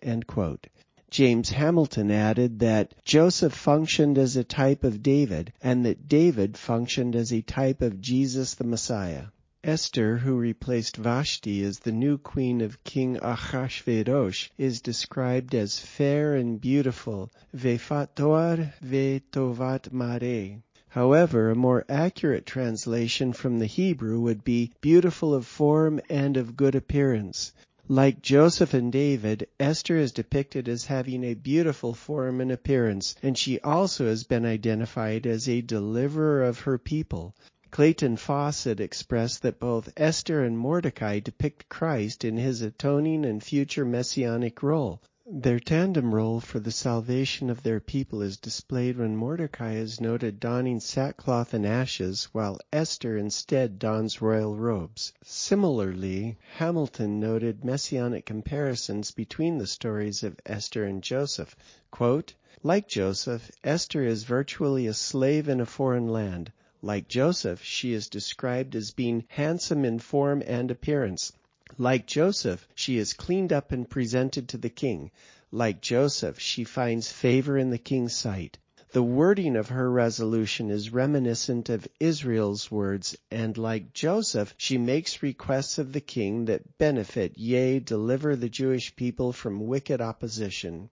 James 1.10 1.50
Hamilton 1.50 2.12
added 2.12 2.60
that 2.60 2.94
Joseph 3.04 3.54
functioned 3.54 4.20
as 4.20 4.36
a 4.36 4.44
type 4.44 4.84
of 4.84 5.02
David 5.02 5.52
and 5.64 5.84
that 5.84 6.08
David 6.08 6.56
functioned 6.56 7.16
as 7.16 7.34
a 7.34 7.42
type 7.42 7.82
of 7.82 8.00
Jesus 8.00 8.54
the 8.54 8.66
Messiah. 8.66 9.30
Esther, 9.64 10.18
who 10.18 10.36
replaced 10.36 10.98
Vashti 10.98 11.64
as 11.64 11.80
the 11.80 11.92
new 11.92 12.20
queen 12.20 12.62
of 12.62 12.84
King 12.84 13.16
Achashverosh, 13.16 14.52
is 14.60 14.80
described 14.80 15.56
as 15.56 15.80
fair 15.80 16.36
and 16.36 16.62
beautiful, 16.62 17.32
vefator 17.52 18.74
ve 18.80 19.24
tovat 19.32 19.92
mare. 19.92 20.62
However, 20.94 21.50
a 21.50 21.56
more 21.56 21.86
accurate 21.90 22.46
translation 22.46 23.34
from 23.34 23.58
the 23.58 23.66
Hebrew 23.66 24.20
would 24.20 24.44
be 24.44 24.74
beautiful 24.80 25.34
of 25.34 25.48
form 25.48 26.00
and 26.08 26.38
of 26.38 26.56
good 26.56 26.76
appearance. 26.76 27.52
Like 27.88 28.22
Joseph 28.22 28.76
and 28.76 28.92
David, 28.92 29.48
Esther 29.60 29.98
is 29.98 30.12
depicted 30.12 30.70
as 30.70 30.86
having 30.86 31.24
a 31.24 31.34
beautiful 31.34 31.96
form 31.96 32.40
and 32.42 32.52
appearance, 32.52 33.16
and 33.24 33.36
she 33.36 33.60
also 33.62 34.06
has 34.06 34.24
been 34.24 34.46
identified 34.46 35.26
as 35.26 35.50
a 35.50 35.62
deliverer 35.62 36.44
of 36.44 36.60
her 36.60 36.78
people. 36.78 37.34
Clayton 37.72 38.18
Fawcett 38.18 38.80
expressed 38.80 39.42
that 39.42 39.60
both 39.60 39.92
Esther 39.98 40.44
and 40.44 40.56
Mordecai 40.56 41.20
depict 41.20 41.70
Christ 41.70 42.24
in 42.24 42.38
his 42.38 42.62
atoning 42.62 43.26
and 43.26 43.42
future 43.44 43.84
messianic 43.84 44.62
role. 44.62 45.02
Their 45.32 45.62
tandem 45.62 46.14
role 46.14 46.42
for 46.42 46.60
the 46.60 46.70
salvation 46.70 47.50
of 47.50 47.64
their 47.64 47.80
people 47.80 48.22
is 48.22 48.36
displayed 48.36 48.98
when 48.98 49.16
Mordecai 49.16 49.76
is 49.76 50.02
noted 50.02 50.38
donning 50.38 50.82
sackcloth 50.82 51.54
and 51.54 51.66
ashes, 51.66 52.26
while 52.34 52.60
Esther 52.74 53.16
instead 53.16 53.80
dons 53.80 54.22
royal 54.22 54.58
robes. 54.58 55.14
Similarly, 55.24 56.38
Hamilton 56.58 57.22
noted 57.22 57.64
messianic 57.64 58.26
comparisons 58.26 59.12
between 59.12 59.58
the 59.58 59.66
stories 59.66 60.24
of 60.24 60.38
Esther 60.46 60.84
and 60.84 61.02
Joseph. 61.02 61.56
Quote, 61.90 62.34
like 62.62 62.90
Joseph, 62.90 63.50
Esther 63.64 64.04
is 64.04 64.26
virtually 64.26 64.88
a 64.88 64.94
slave 64.94 65.48
in 65.48 65.62
a 65.62 65.66
foreign 65.66 66.10
land. 66.10 66.52
Like 66.82 67.08
Joseph, 67.08 67.64
she 67.64 67.94
is 67.94 68.10
described 68.10 68.76
as 68.76 68.92
being 68.92 69.24
handsome 69.30 69.86
in 69.86 70.00
form 70.00 70.44
and 70.46 70.70
appearance. 70.70 71.32
Like 71.80 72.06
Joseph, 72.06 72.68
she 72.76 72.98
is 73.00 73.14
cleaned 73.14 73.52
up 73.52 73.72
and 73.72 73.90
presented 73.90 74.48
to 74.50 74.58
the 74.60 74.70
king. 74.70 75.10
Like 75.52 75.82
Joseph, 75.82 76.40
she 76.40 76.64
finds 76.64 77.12
favor 77.12 77.58
in 77.58 77.72
the 77.72 77.80
king's 77.80 78.16
sight. 78.16 78.60
The 78.92 79.02
wording 79.02 79.56
of 79.56 79.70
her 79.70 79.90
resolution 79.90 80.70
is 80.70 80.94
reminiscent 80.94 81.70
of 81.70 81.88
Israel's 82.00 82.70
words, 82.70 83.18
and 83.32 83.58
like 83.58 83.92
Joseph, 83.92 84.54
she 84.56 84.78
makes 84.78 85.24
requests 85.24 85.80
of 85.80 85.94
the 85.94 86.00
king 86.00 86.46
that 86.46 86.78
benefit, 86.78 87.40
yea, 87.40 87.80
deliver 87.80 88.36
the 88.36 88.50
Jewish 88.50 88.96
people 88.96 89.34
from 89.34 89.66
wicked 89.66 90.00
opposition. 90.00 90.92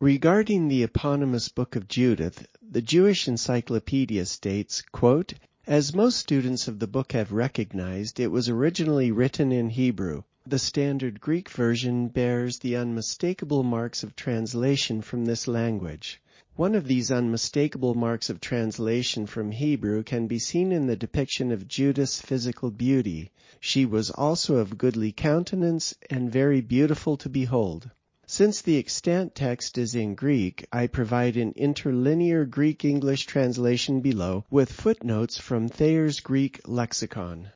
Regarding 0.00 0.68
the 0.68 0.82
eponymous 0.84 1.50
book 1.50 1.76
of 1.76 1.86
Judith, 1.86 2.46
the 2.62 2.80
Jewish 2.80 3.28
Encyclopedia 3.28 4.24
states, 4.24 4.80
quote, 4.90 5.34
as 5.68 5.92
most 5.92 6.16
students 6.16 6.68
of 6.68 6.78
the 6.78 6.86
book 6.86 7.10
have 7.10 7.32
recognized, 7.32 8.20
it 8.20 8.28
was 8.28 8.48
originally 8.48 9.10
written 9.10 9.50
in 9.50 9.68
Hebrew. 9.68 10.22
The 10.46 10.60
standard 10.60 11.20
Greek 11.20 11.50
version 11.50 12.06
bears 12.06 12.60
the 12.60 12.76
unmistakable 12.76 13.64
marks 13.64 14.04
of 14.04 14.14
translation 14.14 15.02
from 15.02 15.24
this 15.24 15.48
language. 15.48 16.20
One 16.54 16.76
of 16.76 16.86
these 16.86 17.10
unmistakable 17.10 17.94
marks 17.94 18.30
of 18.30 18.40
translation 18.40 19.26
from 19.26 19.50
Hebrew 19.50 20.04
can 20.04 20.28
be 20.28 20.38
seen 20.38 20.70
in 20.70 20.86
the 20.86 20.94
depiction 20.94 21.50
of 21.50 21.66
Judith's 21.66 22.20
physical 22.20 22.70
beauty. 22.70 23.32
She 23.58 23.84
was 23.84 24.10
also 24.10 24.58
of 24.58 24.78
goodly 24.78 25.10
countenance 25.10 25.94
and 26.08 26.30
very 26.30 26.60
beautiful 26.60 27.16
to 27.16 27.28
behold. 27.28 27.90
Since 28.28 28.62
the 28.62 28.76
extant 28.76 29.36
text 29.36 29.78
is 29.78 29.94
in 29.94 30.16
Greek, 30.16 30.66
I 30.72 30.88
provide 30.88 31.36
an 31.36 31.52
interlinear 31.52 32.44
Greek-English 32.44 33.24
translation 33.26 34.00
below 34.00 34.44
with 34.50 34.72
footnotes 34.72 35.38
from 35.38 35.68
Thayer's 35.68 36.18
Greek 36.18 36.60
lexicon. 36.66 37.50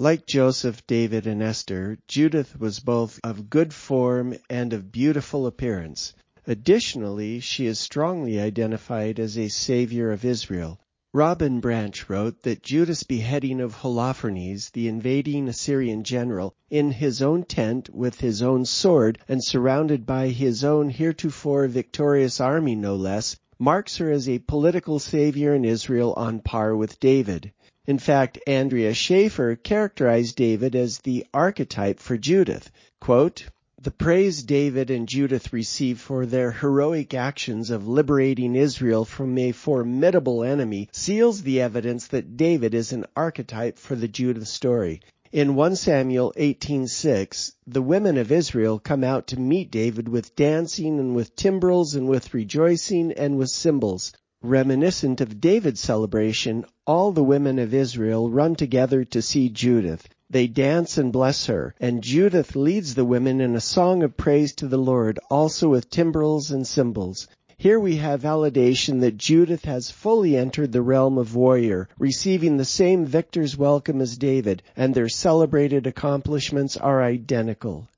Like 0.00 0.26
Joseph, 0.26 0.84
David, 0.88 1.28
and 1.28 1.40
Esther, 1.40 1.98
Judith 2.08 2.58
was 2.58 2.80
both 2.80 3.20
of 3.22 3.48
good 3.48 3.72
form 3.72 4.36
and 4.50 4.72
of 4.72 4.90
beautiful 4.90 5.46
appearance. 5.46 6.12
Additionally, 6.44 7.38
she 7.38 7.66
is 7.66 7.78
strongly 7.78 8.40
identified 8.40 9.20
as 9.20 9.38
a 9.38 9.46
savior 9.46 10.10
of 10.10 10.24
Israel. 10.24 10.80
Robin 11.16 11.60
Branch 11.60 12.10
wrote 12.10 12.42
that 12.42 12.62
Judah's 12.62 13.02
beheading 13.02 13.58
of 13.62 13.76
Holofernes, 13.76 14.70
the 14.72 14.86
invading 14.86 15.48
Assyrian 15.48 16.04
general, 16.04 16.54
in 16.68 16.90
his 16.90 17.22
own 17.22 17.42
tent 17.44 17.88
with 17.88 18.20
his 18.20 18.42
own 18.42 18.66
sword 18.66 19.18
and 19.26 19.42
surrounded 19.42 20.04
by 20.04 20.28
his 20.28 20.62
own 20.62 20.90
heretofore 20.90 21.68
victorious 21.68 22.38
army 22.38 22.74
no 22.74 22.94
less, 22.94 23.34
marks 23.58 23.96
her 23.96 24.10
as 24.10 24.28
a 24.28 24.40
political 24.40 24.98
savior 24.98 25.54
in 25.54 25.64
Israel 25.64 26.12
on 26.18 26.40
par 26.40 26.76
with 26.76 27.00
David. 27.00 27.50
In 27.86 27.98
fact, 27.98 28.38
Andrea 28.46 28.92
Schaefer 28.92 29.56
characterized 29.56 30.36
David 30.36 30.76
as 30.76 30.98
the 30.98 31.24
archetype 31.32 31.98
for 31.98 32.18
Judith. 32.18 32.70
Quote, 33.00 33.46
the 33.82 33.90
praise 33.90 34.42
David 34.42 34.90
and 34.90 35.06
Judith 35.06 35.52
receive 35.52 36.00
for 36.00 36.24
their 36.24 36.50
heroic 36.50 37.12
actions 37.12 37.70
of 37.70 37.86
liberating 37.86 38.56
Israel 38.56 39.04
from 39.04 39.36
a 39.36 39.52
formidable 39.52 40.42
enemy 40.42 40.88
seals 40.92 41.42
the 41.42 41.60
evidence 41.60 42.06
that 42.06 42.36
David 42.36 42.74
is 42.74 42.92
an 42.92 43.04
archetype 43.14 43.78
for 43.78 43.94
the 43.94 44.08
Judith 44.08 44.48
story. 44.48 45.02
In 45.30 45.54
1 45.54 45.76
Samuel 45.76 46.32
18:6, 46.38 47.52
the 47.66 47.82
women 47.82 48.16
of 48.16 48.32
Israel 48.32 48.78
come 48.78 49.04
out 49.04 49.26
to 49.26 49.38
meet 49.38 49.70
David 49.70 50.08
with 50.08 50.34
dancing 50.34 50.98
and 50.98 51.14
with 51.14 51.36
timbrels 51.36 51.94
and 51.94 52.08
with 52.08 52.32
rejoicing 52.32 53.12
and 53.12 53.36
with 53.36 53.50
cymbals. 53.50 54.12
Reminiscent 54.42 55.20
of 55.20 55.40
David's 55.40 55.80
celebration, 55.80 56.64
all 56.86 57.12
the 57.12 57.22
women 57.22 57.58
of 57.58 57.74
Israel 57.74 58.30
run 58.30 58.54
together 58.54 59.04
to 59.04 59.20
see 59.20 59.48
Judith. 59.48 60.08
They 60.28 60.48
dance 60.48 60.98
and 60.98 61.12
bless 61.12 61.46
her, 61.46 61.74
and 61.78 62.02
Judith 62.02 62.56
leads 62.56 62.94
the 62.94 63.04
women 63.04 63.40
in 63.40 63.54
a 63.54 63.60
song 63.60 64.02
of 64.02 64.16
praise 64.16 64.52
to 64.56 64.66
the 64.66 64.76
Lord, 64.76 65.20
also 65.30 65.68
with 65.68 65.88
timbrels 65.88 66.50
and 66.50 66.66
cymbals. 66.66 67.28
Here 67.56 67.80
we 67.80 67.96
have 67.96 68.22
validation 68.22 69.00
that 69.00 69.16
Judith 69.16 69.64
has 69.64 69.90
fully 69.90 70.36
entered 70.36 70.72
the 70.72 70.82
realm 70.82 71.16
of 71.16 71.34
warrior, 71.34 71.88
receiving 71.98 72.56
the 72.56 72.64
same 72.64 73.06
victor's 73.06 73.56
welcome 73.56 74.00
as 74.00 74.18
David, 74.18 74.62
and 74.76 74.94
their 74.94 75.08
celebrated 75.08 75.86
accomplishments 75.86 76.76
are 76.76 77.02
identical. 77.02 77.88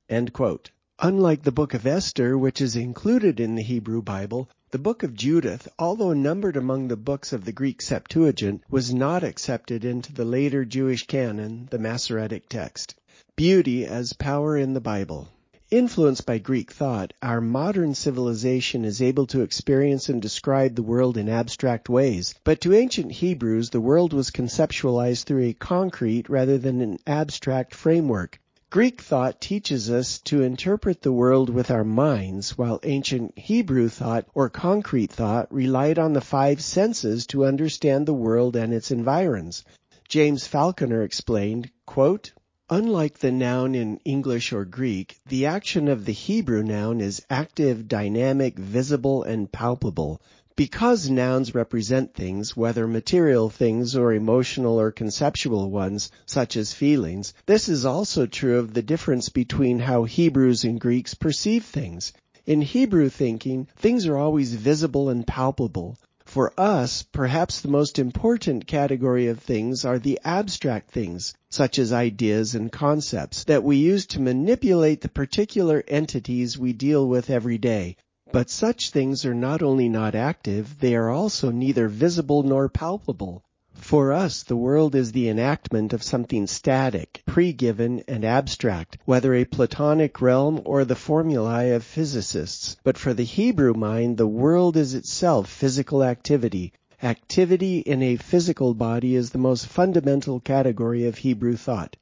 Unlike 1.01 1.43
the 1.43 1.53
book 1.53 1.75
of 1.75 1.87
Esther, 1.87 2.37
which 2.37 2.61
is 2.61 2.77
included 2.77 3.41
in 3.41 3.55
the 3.55 3.63
Hebrew 3.63 4.03
Bible, 4.03 4.49
the 4.71 4.79
book 4.79 5.03
of 5.03 5.15
Judith, 5.15 5.67
although 5.79 6.13
numbered 6.13 6.55
among 6.55 6.89
the 6.89 6.97
books 6.97 7.33
of 7.33 7.47
the 7.47 7.53
Greek 7.53 7.81
Septuagint, 7.81 8.63
was 8.69 8.93
not 8.93 9.25
accepted 9.25 9.83
into 9.83 10.13
the 10.13 10.27
later 10.27 10.63
Jewish 10.67 11.07
canon, 11.07 11.67
the 11.71 11.79
Masoretic 11.79 12.51
text. 12.51 12.95
Beauty 13.35 13.87
as 13.87 14.13
power 14.13 14.59
in 14.59 14.75
the 14.75 14.81
Bible. 14.81 15.29
Influenced 15.71 16.27
by 16.27 16.37
Greek 16.37 16.71
thought, 16.71 17.15
our 17.23 17.41
modern 17.41 17.95
civilization 17.95 18.85
is 18.85 19.01
able 19.01 19.27
to 19.27 19.41
experience 19.41 20.11
and 20.11 20.21
describe 20.21 20.75
the 20.75 20.83
world 20.83 21.17
in 21.17 21.31
abstract 21.31 21.89
ways, 21.89 22.35
but 22.45 22.61
to 22.61 22.75
ancient 22.75 23.13
Hebrews 23.13 23.71
the 23.71 23.81
world 23.81 24.13
was 24.13 24.31
conceptualized 24.31 25.25
through 25.25 25.45
a 25.45 25.55
concrete 25.55 26.29
rather 26.29 26.59
than 26.59 26.83
an 26.83 26.99
abstract 27.07 27.75
framework. 27.75 28.39
Greek 28.71 29.01
thought 29.01 29.41
teaches 29.41 29.91
us 29.91 30.19
to 30.19 30.43
interpret 30.43 31.01
the 31.01 31.11
world 31.11 31.49
with 31.49 31.71
our 31.71 31.85
minds, 31.85 32.59
while 32.59 32.79
ancient 32.83 33.39
Hebrew 33.39 33.89
thought 33.89 34.27
or 34.35 34.51
concrete 34.51 35.11
thought 35.11 35.51
relied 35.51 35.99
on 35.99 36.13
the 36.13 36.21
five 36.21 36.61
senses 36.61 37.27
to 37.29 37.47
understand 37.47 38.05
the 38.05 38.13
world 38.13 38.57
and 38.57 38.75
its 38.75 38.91
environs. 38.91 39.65
James 40.07 40.47
Faulconer 40.47 41.03
explained, 41.03 41.71
quote, 41.87 42.35
Unlike 42.69 43.21
the 43.21 43.33
noun 43.33 43.75
in 43.75 44.01
English 44.05 44.53
or 44.53 44.67
Greek, 44.67 45.19
the 45.25 45.47
action 45.47 45.89
of 45.89 46.05
the 46.05 46.13
Hebrew 46.13 46.63
noun 46.63 47.01
is 47.01 47.25
active, 47.31 47.89
dynamic, 47.89 48.59
visible, 48.59 49.23
and 49.23 49.51
palpable. 49.51 50.21
Because 50.59 51.09
nouns 51.09 51.55
represent 51.55 52.15
things, 52.15 52.57
whether 52.57 52.89
material 52.89 53.49
things 53.49 53.95
or 53.95 54.13
emotional 54.13 54.81
or 54.81 54.91
conceptual 54.91 55.71
ones, 55.71 56.11
such 56.27 56.57
as 56.57 56.73
feelings, 56.73 57.33
this 57.47 57.69
is 57.69 57.85
also 57.85 58.27
true 58.27 58.59
of 58.59 58.75
the 58.75 58.83
difference 58.83 59.29
between 59.29 59.79
how 59.79 60.03
Hebrews 60.03 60.65
and 60.65 60.81
Greeks 60.81 61.15
perceive 61.15 61.65
things. 61.65 62.13
In 62.45 62.61
Hebrew 62.61 63.09
thinking, 63.09 63.69
things 63.77 64.05
are 64.09 64.17
always 64.17 64.55
visible 64.55 65.09
and 65.09 65.25
palpable. 65.25 65.97
For 66.25 66.53
us, 66.59 67.05
perhaps 67.05 67.61
the 67.61 67.69
most 67.69 67.97
important 67.97 68.67
category 68.67 69.29
of 69.29 69.39
things 69.39 69.85
are 69.85 70.01
the 70.01 70.19
abstract 70.25 70.91
things, 70.91 71.35
such 71.51 71.79
as 71.79 71.93
ideas 71.93 72.57
and 72.57 72.73
concepts, 72.73 73.45
that 73.45 73.63
we 73.63 73.77
use 73.77 74.07
to 74.07 74.21
manipulate 74.21 75.03
the 75.03 75.09
particular 75.09 75.85
entities 75.87 76.59
we 76.59 76.73
deal 76.73 77.07
with 77.07 77.31
every 77.31 77.59
day. 77.59 77.95
But 78.31 78.51
such 78.51 78.91
things 78.91 79.25
are 79.25 79.35
not 79.35 79.63
only 79.63 79.89
not 79.89 80.15
active, 80.15 80.81
they 80.81 80.95
are 80.95 81.09
also 81.09 81.51
neither 81.51 81.89
visible 81.89 82.43
nor 82.43 82.69
palpable. 82.69 83.43
For 83.73 84.13
us 84.13 84.43
the 84.43 84.57
world 84.57 84.95
is 84.95 85.13
the 85.13 85.29
enactment 85.29 85.95
of 85.95 86.03
something 86.03 86.47
static, 86.47 87.23
pre-given, 87.25 88.03
and 88.07 88.25
abstract, 88.25 88.99
whether 89.07 89.35
a 89.35 89.47
Platonic 89.47 90.21
realm 90.21 90.61
or 90.67 90.85
the 90.85 90.95
formulae 90.95 91.71
of 91.71 91.85
physicists. 91.85 92.77
But 92.85 92.99
for 92.99 93.15
the 93.15 93.25
Hebrew 93.25 93.73
mind 93.73 94.19
the 94.19 94.27
world 94.27 94.77
is 94.77 94.93
itself 94.93 95.49
physical 95.49 96.05
activity. 96.05 96.75
Activity 97.03 97.79
in 97.79 98.03
a 98.03 98.17
physical 98.17 98.75
body 98.75 99.15
is 99.15 99.31
the 99.31 99.39
most 99.39 99.67
fundamental 99.67 100.41
category 100.41 101.07
of 101.07 101.17
Hebrew 101.19 101.57
thought. 101.57 101.97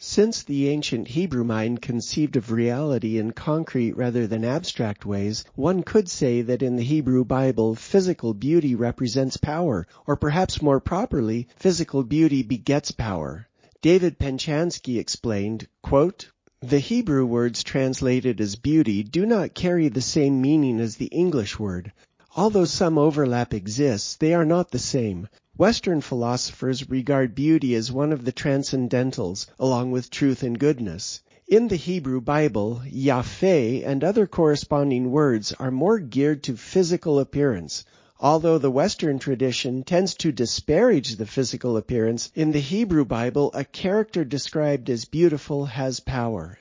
Since 0.00 0.44
the 0.44 0.68
ancient 0.68 1.08
Hebrew 1.08 1.42
mind 1.42 1.82
conceived 1.82 2.36
of 2.36 2.52
reality 2.52 3.18
in 3.18 3.32
concrete 3.32 3.96
rather 3.96 4.28
than 4.28 4.44
abstract 4.44 5.04
ways, 5.04 5.44
one 5.56 5.82
could 5.82 6.08
say 6.08 6.40
that 6.42 6.62
in 6.62 6.76
the 6.76 6.84
Hebrew 6.84 7.24
Bible 7.24 7.74
physical 7.74 8.32
beauty 8.32 8.76
represents 8.76 9.36
power, 9.36 9.88
or 10.06 10.14
perhaps 10.14 10.62
more 10.62 10.78
properly, 10.78 11.48
physical 11.56 12.04
beauty 12.04 12.44
begets 12.44 12.92
power. 12.92 13.48
David 13.82 14.20
Penchansky 14.20 15.00
explained, 15.00 15.66
quote, 15.82 16.30
the 16.60 16.78
Hebrew 16.78 17.26
words 17.26 17.64
translated 17.64 18.40
as 18.40 18.54
beauty 18.54 19.02
do 19.02 19.26
not 19.26 19.52
carry 19.52 19.88
the 19.88 20.00
same 20.00 20.40
meaning 20.40 20.78
as 20.78 20.94
the 20.94 21.06
English 21.06 21.58
word. 21.58 21.92
Although 22.36 22.66
some 22.66 22.98
overlap 22.98 23.52
exists, 23.52 24.14
they 24.14 24.32
are 24.32 24.44
not 24.44 24.70
the 24.70 24.78
same. 24.78 25.26
Western 25.58 26.00
philosophers 26.00 26.88
regard 26.88 27.34
beauty 27.34 27.74
as 27.74 27.90
one 27.90 28.12
of 28.12 28.24
the 28.24 28.30
transcendentals, 28.30 29.48
along 29.58 29.90
with 29.90 30.08
truth 30.08 30.44
and 30.44 30.56
goodness. 30.56 31.20
In 31.48 31.66
the 31.66 31.74
Hebrew 31.74 32.20
Bible, 32.20 32.80
Yafeh 32.86 33.84
and 33.84 34.04
other 34.04 34.28
corresponding 34.28 35.10
words 35.10 35.52
are 35.54 35.72
more 35.72 35.98
geared 35.98 36.44
to 36.44 36.56
physical 36.56 37.18
appearance. 37.18 37.84
Although 38.20 38.58
the 38.58 38.70
Western 38.70 39.18
tradition 39.18 39.82
tends 39.82 40.14
to 40.18 40.30
disparage 40.30 41.16
the 41.16 41.26
physical 41.26 41.76
appearance, 41.76 42.30
in 42.36 42.52
the 42.52 42.60
Hebrew 42.60 43.04
Bible 43.04 43.50
a 43.52 43.64
character 43.64 44.24
described 44.24 44.88
as 44.88 45.06
beautiful 45.06 45.66
has 45.66 45.98
power. 45.98 46.60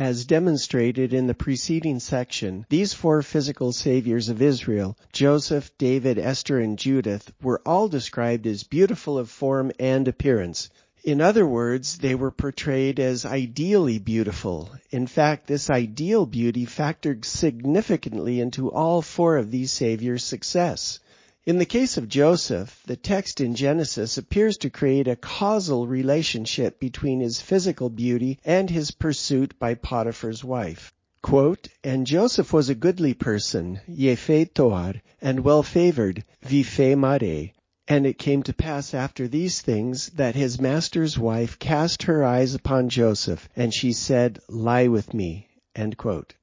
As 0.00 0.26
demonstrated 0.26 1.12
in 1.12 1.26
the 1.26 1.34
preceding 1.34 1.98
section, 1.98 2.64
these 2.68 2.92
four 2.94 3.20
physical 3.20 3.72
saviors 3.72 4.28
of 4.28 4.40
Israel, 4.40 4.96
Joseph, 5.12 5.76
David, 5.76 6.20
Esther, 6.20 6.60
and 6.60 6.78
Judith, 6.78 7.32
were 7.42 7.60
all 7.66 7.88
described 7.88 8.46
as 8.46 8.62
beautiful 8.62 9.18
of 9.18 9.28
form 9.28 9.72
and 9.80 10.06
appearance. 10.06 10.70
In 11.02 11.20
other 11.20 11.44
words, 11.44 11.98
they 11.98 12.14
were 12.14 12.30
portrayed 12.30 13.00
as 13.00 13.26
ideally 13.26 13.98
beautiful. 13.98 14.70
In 14.92 15.08
fact, 15.08 15.48
this 15.48 15.68
ideal 15.68 16.26
beauty 16.26 16.64
factored 16.64 17.24
significantly 17.24 18.40
into 18.40 18.70
all 18.70 19.02
four 19.02 19.36
of 19.36 19.50
these 19.50 19.72
saviors' 19.72 20.22
success. 20.22 21.00
In 21.48 21.56
the 21.56 21.64
case 21.64 21.96
of 21.96 22.10
Joseph, 22.10 22.82
the 22.84 22.94
text 22.94 23.40
in 23.40 23.54
Genesis 23.54 24.18
appears 24.18 24.58
to 24.58 24.68
create 24.68 25.08
a 25.08 25.16
causal 25.16 25.86
relationship 25.86 26.78
between 26.78 27.20
his 27.20 27.40
physical 27.40 27.88
beauty 27.88 28.38
and 28.44 28.68
his 28.68 28.90
pursuit 28.90 29.58
by 29.58 29.72
Potiphar's 29.72 30.44
wife. 30.44 30.92
Quote, 31.22 31.68
and 31.82 32.06
Joseph 32.06 32.52
was 32.52 32.68
a 32.68 32.74
goodly 32.74 33.14
person, 33.14 33.80
Yefet 33.88 34.54
Toar, 34.54 34.96
and 35.22 35.40
well 35.40 35.62
favored, 35.62 36.22
Vifet 36.42 36.98
Mare. 36.98 37.52
And 37.88 38.04
it 38.04 38.18
came 38.18 38.42
to 38.42 38.52
pass 38.52 38.92
after 38.92 39.26
these 39.26 39.62
things 39.62 40.10
that 40.16 40.34
his 40.34 40.60
master's 40.60 41.18
wife 41.18 41.58
cast 41.58 42.02
her 42.02 42.22
eyes 42.26 42.54
upon 42.54 42.90
Joseph, 42.90 43.48
and 43.56 43.72
she 43.72 43.94
said, 43.94 44.38
Lie 44.50 44.88
with 44.88 45.14
me. 45.14 45.48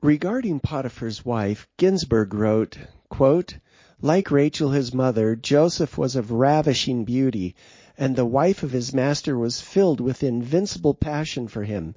Regarding 0.01 0.59
Potiphar's 0.59 1.23
wife, 1.23 1.67
Ginzberg 1.77 2.33
wrote, 2.33 2.79
quote, 3.09 3.57
like 4.05 4.29
Rachel 4.29 4.69
his 4.69 4.93
mother, 4.93 5.35
Joseph 5.35 5.97
was 5.97 6.15
of 6.15 6.29
ravishing 6.29 7.05
beauty, 7.05 7.55
and 7.97 8.15
the 8.15 8.23
wife 8.23 8.61
of 8.61 8.71
his 8.71 8.93
master 8.93 9.35
was 9.35 9.61
filled 9.61 9.99
with 9.99 10.21
invincible 10.21 10.93
passion 10.93 11.47
for 11.47 11.63
him. 11.63 11.95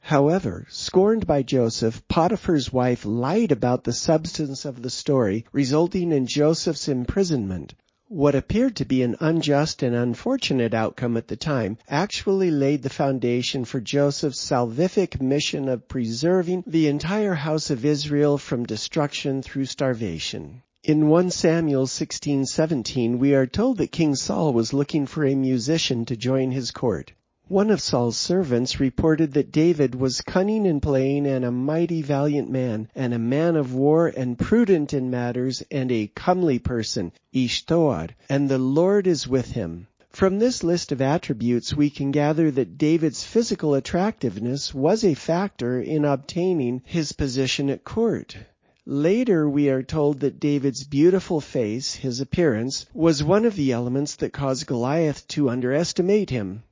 However, 0.00 0.66
scorned 0.68 1.28
by 1.28 1.44
Joseph, 1.44 2.02
Potiphar's 2.08 2.72
wife 2.72 3.04
lied 3.04 3.52
about 3.52 3.84
the 3.84 3.92
substance 3.92 4.64
of 4.64 4.82
the 4.82 4.90
story, 4.90 5.44
resulting 5.52 6.10
in 6.10 6.26
Joseph's 6.26 6.88
imprisonment. 6.88 7.72
What 8.08 8.34
appeared 8.34 8.74
to 8.74 8.84
be 8.84 9.04
an 9.04 9.14
unjust 9.20 9.84
and 9.84 9.94
unfortunate 9.94 10.74
outcome 10.74 11.16
at 11.16 11.28
the 11.28 11.36
time 11.36 11.78
actually 11.88 12.50
laid 12.50 12.82
the 12.82 12.90
foundation 12.90 13.64
for 13.64 13.80
Joseph's 13.80 14.40
salvific 14.40 15.20
mission 15.20 15.68
of 15.68 15.86
preserving 15.86 16.64
the 16.66 16.88
entire 16.88 17.34
house 17.34 17.70
of 17.70 17.84
Israel 17.84 18.38
from 18.38 18.66
destruction 18.66 19.40
through 19.40 19.66
starvation. 19.66 20.62
In 20.82 21.10
1 21.10 21.30
Samuel 21.30 21.86
16:17 21.86 23.18
we 23.18 23.34
are 23.34 23.46
told 23.46 23.76
that 23.76 23.92
King 23.92 24.14
Saul 24.14 24.54
was 24.54 24.72
looking 24.72 25.04
for 25.04 25.26
a 25.26 25.34
musician 25.34 26.06
to 26.06 26.16
join 26.16 26.52
his 26.52 26.70
court. 26.70 27.12
One 27.48 27.68
of 27.68 27.82
Saul's 27.82 28.16
servants 28.16 28.80
reported 28.80 29.34
that 29.34 29.52
David 29.52 29.94
was 29.94 30.22
cunning 30.22 30.64
in 30.64 30.80
playing 30.80 31.26
and 31.26 31.44
a 31.44 31.52
mighty 31.52 32.00
valiant 32.00 32.50
man, 32.50 32.88
and 32.94 33.12
a 33.12 33.18
man 33.18 33.56
of 33.56 33.74
war 33.74 34.06
and 34.08 34.38
prudent 34.38 34.94
in 34.94 35.10
matters 35.10 35.62
and 35.70 35.92
a 35.92 36.10
comely 36.14 36.58
person, 36.58 37.12
Ishtoar, 37.34 38.08
and 38.30 38.48
the 38.48 38.56
Lord 38.56 39.06
is 39.06 39.28
with 39.28 39.50
him. 39.50 39.86
From 40.08 40.38
this 40.38 40.64
list 40.64 40.92
of 40.92 41.02
attributes 41.02 41.76
we 41.76 41.90
can 41.90 42.10
gather 42.10 42.50
that 42.52 42.78
David's 42.78 43.22
physical 43.22 43.74
attractiveness 43.74 44.72
was 44.72 45.04
a 45.04 45.12
factor 45.12 45.78
in 45.78 46.06
obtaining 46.06 46.80
his 46.86 47.12
position 47.12 47.68
at 47.68 47.84
court. 47.84 48.38
Later 48.86 49.46
we 49.46 49.68
are 49.68 49.82
told 49.82 50.20
that 50.20 50.40
David's 50.40 50.84
beautiful 50.84 51.42
face, 51.42 51.96
his 51.96 52.18
appearance, 52.18 52.86
was 52.94 53.22
one 53.22 53.44
of 53.44 53.54
the 53.54 53.72
elements 53.72 54.16
that 54.16 54.32
caused 54.32 54.66
Goliath 54.66 55.28
to 55.28 55.50
underestimate 55.50 56.30
him. 56.30 56.62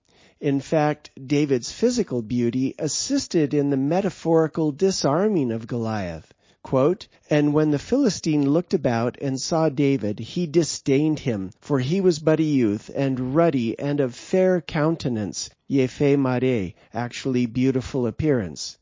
In 0.41 0.61
fact, 0.61 1.11
David's 1.27 1.71
physical 1.71 2.23
beauty 2.23 2.75
assisted 2.79 3.53
in 3.53 3.69
the 3.69 3.77
metaphorical 3.77 4.73
disarming 4.73 5.53
of 5.53 5.67
Goliath. 5.67 6.33
Quote, 6.63 7.09
and 7.29 7.53
when 7.53 7.71
the 7.73 7.79
Philistine 7.79 8.51
looked 8.51 8.73
about 8.73 9.19
and 9.21 9.41
saw 9.41 9.69
David, 9.69 10.19
he 10.19 10.47
disdained 10.47 11.19
him, 11.21 11.51
for 11.61 11.79
he 11.79 12.01
was 12.01 12.19
but 12.19 12.41
a 12.41 12.43
youth, 12.43 12.91
and 12.95 13.35
ruddy, 13.35 13.79
and 13.79 14.01
of 14.01 14.15
fair 14.15 14.61
countenance, 14.61 15.51
yefe 15.69 16.19
mare, 16.19 16.73
actually 16.95 17.47
beautiful 17.47 18.07
appearance. 18.07 18.79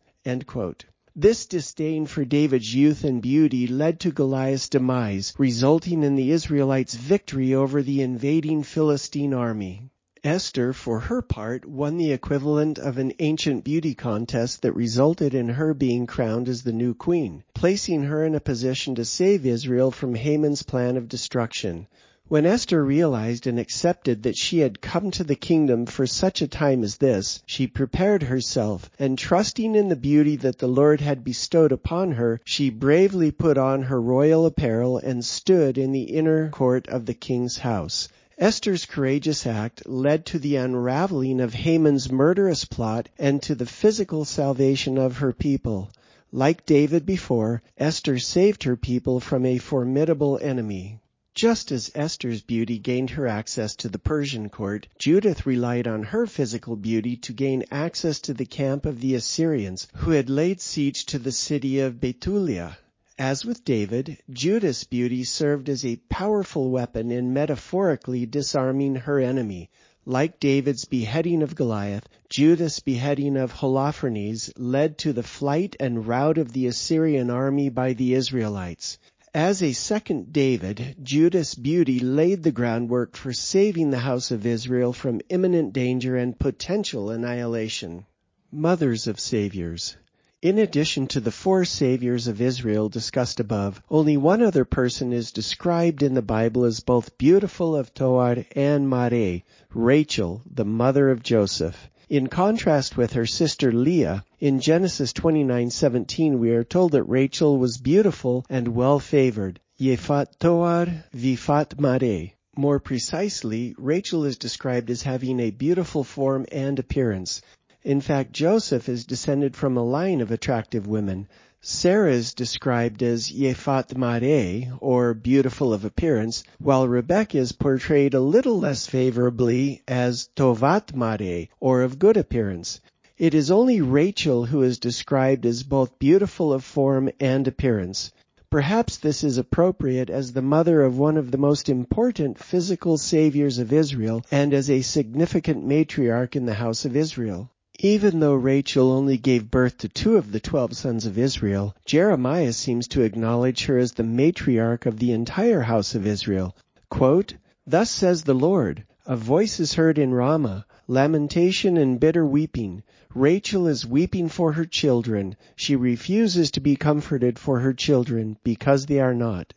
This 1.19 1.47
disdain 1.47 2.05
for 2.05 2.27
David's 2.27 2.75
youth 2.75 3.03
and 3.03 3.23
beauty 3.23 3.67
led 3.67 4.01
to 4.01 4.13
Goliath's 4.13 4.69
demise, 4.69 5.33
resulting 5.39 6.03
in 6.03 6.15
the 6.15 6.31
Israelites' 6.31 6.95
victory 6.95 7.55
over 7.55 7.83
the 7.83 8.03
invading 8.03 8.65
Philistine 8.65 9.33
army. 9.33 9.89
Esther, 10.23 10.75
for 10.75 11.01
her 11.01 11.23
part, 11.23 11.65
won 11.65 11.97
the 11.97 12.13
equivalent 12.13 12.79
of 12.79 12.99
an 12.99 13.15
ancient 13.19 13.65
beauty 13.65 13.95
contest 13.95 14.61
that 14.61 14.75
resulted 14.77 15.33
in 15.33 15.49
her 15.49 15.73
being 15.73 16.07
crowned 16.07 16.51
as 16.51 16.65
the 16.65 16.73
new 16.75 16.93
queen, 16.93 17.45
placing 17.55 18.03
her 18.03 18.23
in 18.23 18.35
a 18.35 18.39
position 18.41 18.95
to 18.97 19.05
save 19.07 19.47
Israel 19.47 19.91
from 19.91 20.17
Haman's 20.17 20.65
plan 20.65 20.99
of 20.99 21.09
destruction. 21.09 21.87
When 22.29 22.45
Esther 22.45 22.85
realized 22.85 23.47
and 23.47 23.57
accepted 23.57 24.25
that 24.25 24.37
she 24.37 24.59
had 24.59 24.81
come 24.81 25.13
to 25.13 25.23
the 25.23 25.37
kingdom 25.37 25.87
for 25.87 26.09
such 26.09 26.43
a 26.43 26.49
time 26.49 26.83
as 26.83 26.97
this, 26.97 27.41
she 27.47 27.69
prepared 27.69 28.25
herself, 28.25 28.91
and 28.99 29.17
trusting 29.17 29.77
in 29.77 29.89
the 29.89 29.95
beauty 29.95 30.35
that 30.35 30.59
the 30.59 30.67
Lord 30.67 31.01
had 31.01 31.23
bestowed 31.23 31.71
upon 31.71 32.11
her, 32.11 32.41
she 32.45 32.69
bravely 32.69 33.31
put 33.31 33.57
on 33.57 33.83
her 33.85 34.01
royal 34.03 34.45
apparel 34.45 34.99
and 34.99 35.25
stood 35.25 35.79
in 35.79 35.93
the 35.93 36.03
inner 36.03 36.49
court 36.49 36.89
of 36.89 37.07
the 37.07 37.15
king's 37.15 37.59
house. 37.59 38.09
Esther's 38.39 38.87
courageous 38.87 39.47
act 39.47 39.89
led 39.89 40.27
to 40.27 40.41
the 40.41 40.57
unraveling 40.57 41.41
of 41.41 41.55
Haman's 41.55 42.11
murderous 42.11 42.65
plot 42.65 43.09
and 43.21 43.41
to 43.43 43.55
the 43.55 43.67
physical 43.67 44.25
salvation 44.25 44.99
of 44.99 45.19
her 45.19 45.33
people. 45.33 45.93
Like 46.33 46.67
David 46.67 47.07
before, 47.07 47.63
Esther 47.79 48.19
saved 48.19 48.65
her 48.65 48.75
people 48.75 49.21
from 49.21 49.47
a 49.47 49.59
formidable 49.59 50.41
enemy. 50.43 50.99
Just 51.37 51.71
as 51.71 51.91
Esther's 51.95 52.41
beauty 52.41 52.79
gained 52.79 53.11
her 53.11 53.27
access 53.27 53.77
to 53.77 53.91
the 53.91 53.99
Persian 53.99 54.49
court, 54.49 54.89
Judith 54.99 55.45
relied 55.45 55.87
on 55.87 56.03
her 56.05 56.27
physical 56.27 56.77
beauty 56.77 57.15
to 57.17 57.35
gain 57.35 57.63
access 57.71 58.21
to 58.21 58.33
the 58.33 58.47
camp 58.47 58.87
of 58.87 59.03
the 59.03 59.15
Assyrians, 59.15 59.87
who 59.97 60.13
had 60.13 60.31
laid 60.31 60.63
siege 60.63 61.05
to 61.05 61.19
the 61.19 61.31
city 61.31 61.79
of 61.79 62.01
Bethulia. 62.01 62.79
As 63.19 63.45
with 63.45 63.67
David, 63.67 64.17
Judith's 64.31 64.85
beauty 64.85 65.25
served 65.25 65.69
as 65.69 65.85
a 65.85 66.01
powerful 66.09 66.71
weapon 66.71 67.11
in 67.11 67.35
metaphorically 67.35 68.25
disarming 68.25 68.95
her 68.95 69.21
enemy. 69.21 69.69
Like 70.07 70.41
David's 70.41 70.87
beheading 70.87 71.43
of 71.43 71.55
Goliath, 71.55 72.09
Judith's 72.31 72.81
beheading 72.81 73.37
of 73.37 73.53
Holofernes 73.53 74.51
led 74.57 74.97
to 74.99 75.13
the 75.13 75.23
flight 75.23 75.77
and 75.79 76.07
rout 76.07 76.39
of 76.39 76.55
the 76.55 76.67
Assyrian 76.67 77.29
army 77.29 77.69
by 77.69 77.93
the 77.93 78.15
Israelites. 78.15 78.97
As 79.37 79.63
a 79.63 79.75
second 79.75 80.33
David, 80.33 80.97
Judith's 81.03 81.55
beauty 81.55 82.01
laid 82.01 82.43
the 82.43 82.51
groundwork 82.51 83.19
for 83.19 83.35
saving 83.35 83.91
the 83.91 83.99
house 83.99 84.31
of 84.31 84.47
Israel 84.47 84.95
from 84.95 85.21
imminent 85.29 85.75
danger 85.75 86.17
and 86.17 86.39
potential 86.39 87.11
annihilation. 87.11 88.07
Mothers 88.51 89.07
of 89.07 89.21
Saviors 89.21 89.99
in 90.41 90.59
addition 90.59 91.07
to 91.09 91.21
the 91.21 91.31
four 91.31 91.67
saviors 91.67 92.29
of 92.29 92.41
Israel 92.41 92.89
discussed 92.89 93.39
above, 93.39 93.83
only 93.91 94.17
one 94.17 94.41
other 94.41 94.65
person 94.65 95.13
is 95.13 95.33
described 95.33 96.03
in 96.03 96.15
the 96.15 96.23
Bible 96.23 96.65
as 96.65 96.81
both 96.81 97.19
beautiful 97.19 97.77
of 97.77 97.93
Toar 97.93 98.47
and 98.53 98.89
Mare, 98.89 99.43
Rachel, 99.75 100.41
the 100.51 100.65
mother 100.65 101.11
of 101.11 101.23
Joseph. 101.23 101.91
In 102.09 102.29
contrast 102.29 102.97
with 102.97 103.15
her 103.15 103.27
sister 103.27 103.73
Leah, 103.73 104.23
in 104.39 104.61
Genesis 104.61 105.13
29:17 105.13 106.39
we 106.39 106.53
are 106.53 106.63
told 106.63 106.93
that 106.93 107.03
Rachel 107.03 107.59
was 107.59 107.79
beautiful 107.79 108.47
and 108.49 108.69
well 108.69 109.01
favored. 109.01 109.59
Yefat 109.81 110.39
Toar 110.39 110.87
vifat 111.13 111.81
Mare. 111.81 112.31
More 112.57 112.79
precisely, 112.79 113.75
Rachel 113.77 114.25
is 114.25 114.39
described 114.39 114.89
as 114.89 115.03
having 115.03 115.41
a 115.41 115.51
beautiful 115.51 116.05
form 116.05 116.47
and 116.53 116.79
appearance. 116.79 117.43
In 117.83 118.01
fact, 118.01 118.33
Joseph 118.33 118.89
is 118.89 119.05
descended 119.05 119.57
from 119.57 119.77
a 119.77 119.83
line 119.83 120.21
of 120.21 120.31
attractive 120.31 120.87
women. 120.87 121.27
Sarah 121.69 122.13
is 122.13 122.33
described 122.33 123.03
as 123.03 123.29
Yefat 123.29 123.97
Mare, 123.97 124.73
or 124.81 125.15
beautiful 125.15 125.73
of 125.73 125.85
appearance, 125.85 126.45
while 126.61 126.87
Rebecca 126.87 127.39
is 127.39 127.51
portrayed 127.51 128.15
a 128.15 128.21
little 128.21 128.61
less 128.61 128.87
favorably 128.87 129.83
as 129.89 130.29
Tovat 130.37 130.95
Mare, 130.95 131.49
or 131.59 131.83
of 131.83 131.99
good 131.99 132.17
appearance. 132.17 132.81
It 133.19 133.35
is 133.35 133.51
only 133.51 133.81
Rachel 133.81 134.47
who 134.47 134.63
is 134.63 134.79
described 134.79 135.45
as 135.45 135.65
both 135.65 135.99
beautiful 135.99 136.53
of 136.53 136.63
form 136.63 137.11
and 137.19 137.49
appearance. 137.49 138.13
Perhaps 138.49 138.99
this 138.99 139.25
is 139.25 139.37
appropriate 139.37 140.09
as 140.09 140.35
the 140.35 140.43
mother 140.43 140.83
of 140.83 140.97
one 140.97 141.17
of 141.17 141.33
the 141.33 141.37
most 141.37 141.69
important 141.69 142.39
physical 142.39 142.97
saviors 142.97 143.59
of 143.59 143.73
Israel 143.73 144.23
and 144.31 144.55
as 144.55 144.71
a 144.71 144.83
significant 144.83 145.67
matriarch 145.67 146.37
in 146.37 146.47
the 146.47 146.55
house 146.55 146.85
of 146.85 146.95
Israel. 146.95 147.51
Even 147.81 148.21
though 148.21 148.35
Rachel 148.35 148.91
only 148.91 149.19
gave 149.19 149.51
birth 149.51 149.77
to 149.77 149.89
two 149.91 150.17
of 150.17 150.33
the 150.33 150.41
twelve 150.41 150.75
sons 150.75 151.05
of 151.05 151.19
Israel, 151.19 151.77
Jeremiah 151.85 152.55
seems 152.55 152.89
to 152.89 153.03
acknowledge 153.03 153.67
her 153.67 153.77
as 153.77 153.93
the 153.93 154.03
matriarch 154.03 154.87
of 154.87 154.99
the 154.99 155.13
entire 155.13 155.61
house 155.61 155.95
of 155.95 156.07
Israel. 156.07 156.57
Quote, 156.89 157.35
Thus 157.67 157.91
says 157.91 158.23
the 158.23 158.33
Lord, 158.33 158.85
a 159.05 159.15
voice 159.15 159.61
is 159.61 159.75
heard 159.75 159.99
in 159.99 160.15
Ramah, 160.15 160.65
lamentation 160.89 161.77
and 161.77 162.01
bitter 162.01 162.25
weeping. 162.25 162.83
Rachel 163.15 163.67
is 163.67 163.85
weeping 163.85 164.31
for 164.31 164.53
her 164.53 164.65
children. 164.65 165.37
She 165.55 165.77
refuses 165.77 166.51
to 166.53 166.61
be 166.61 166.77
comforted 166.77 167.39
for 167.39 167.61
her 167.61 167.75
children 167.75 168.39
because 168.43 168.87
they 168.87 169.01
are 169.01 169.15
not. 169.15 169.53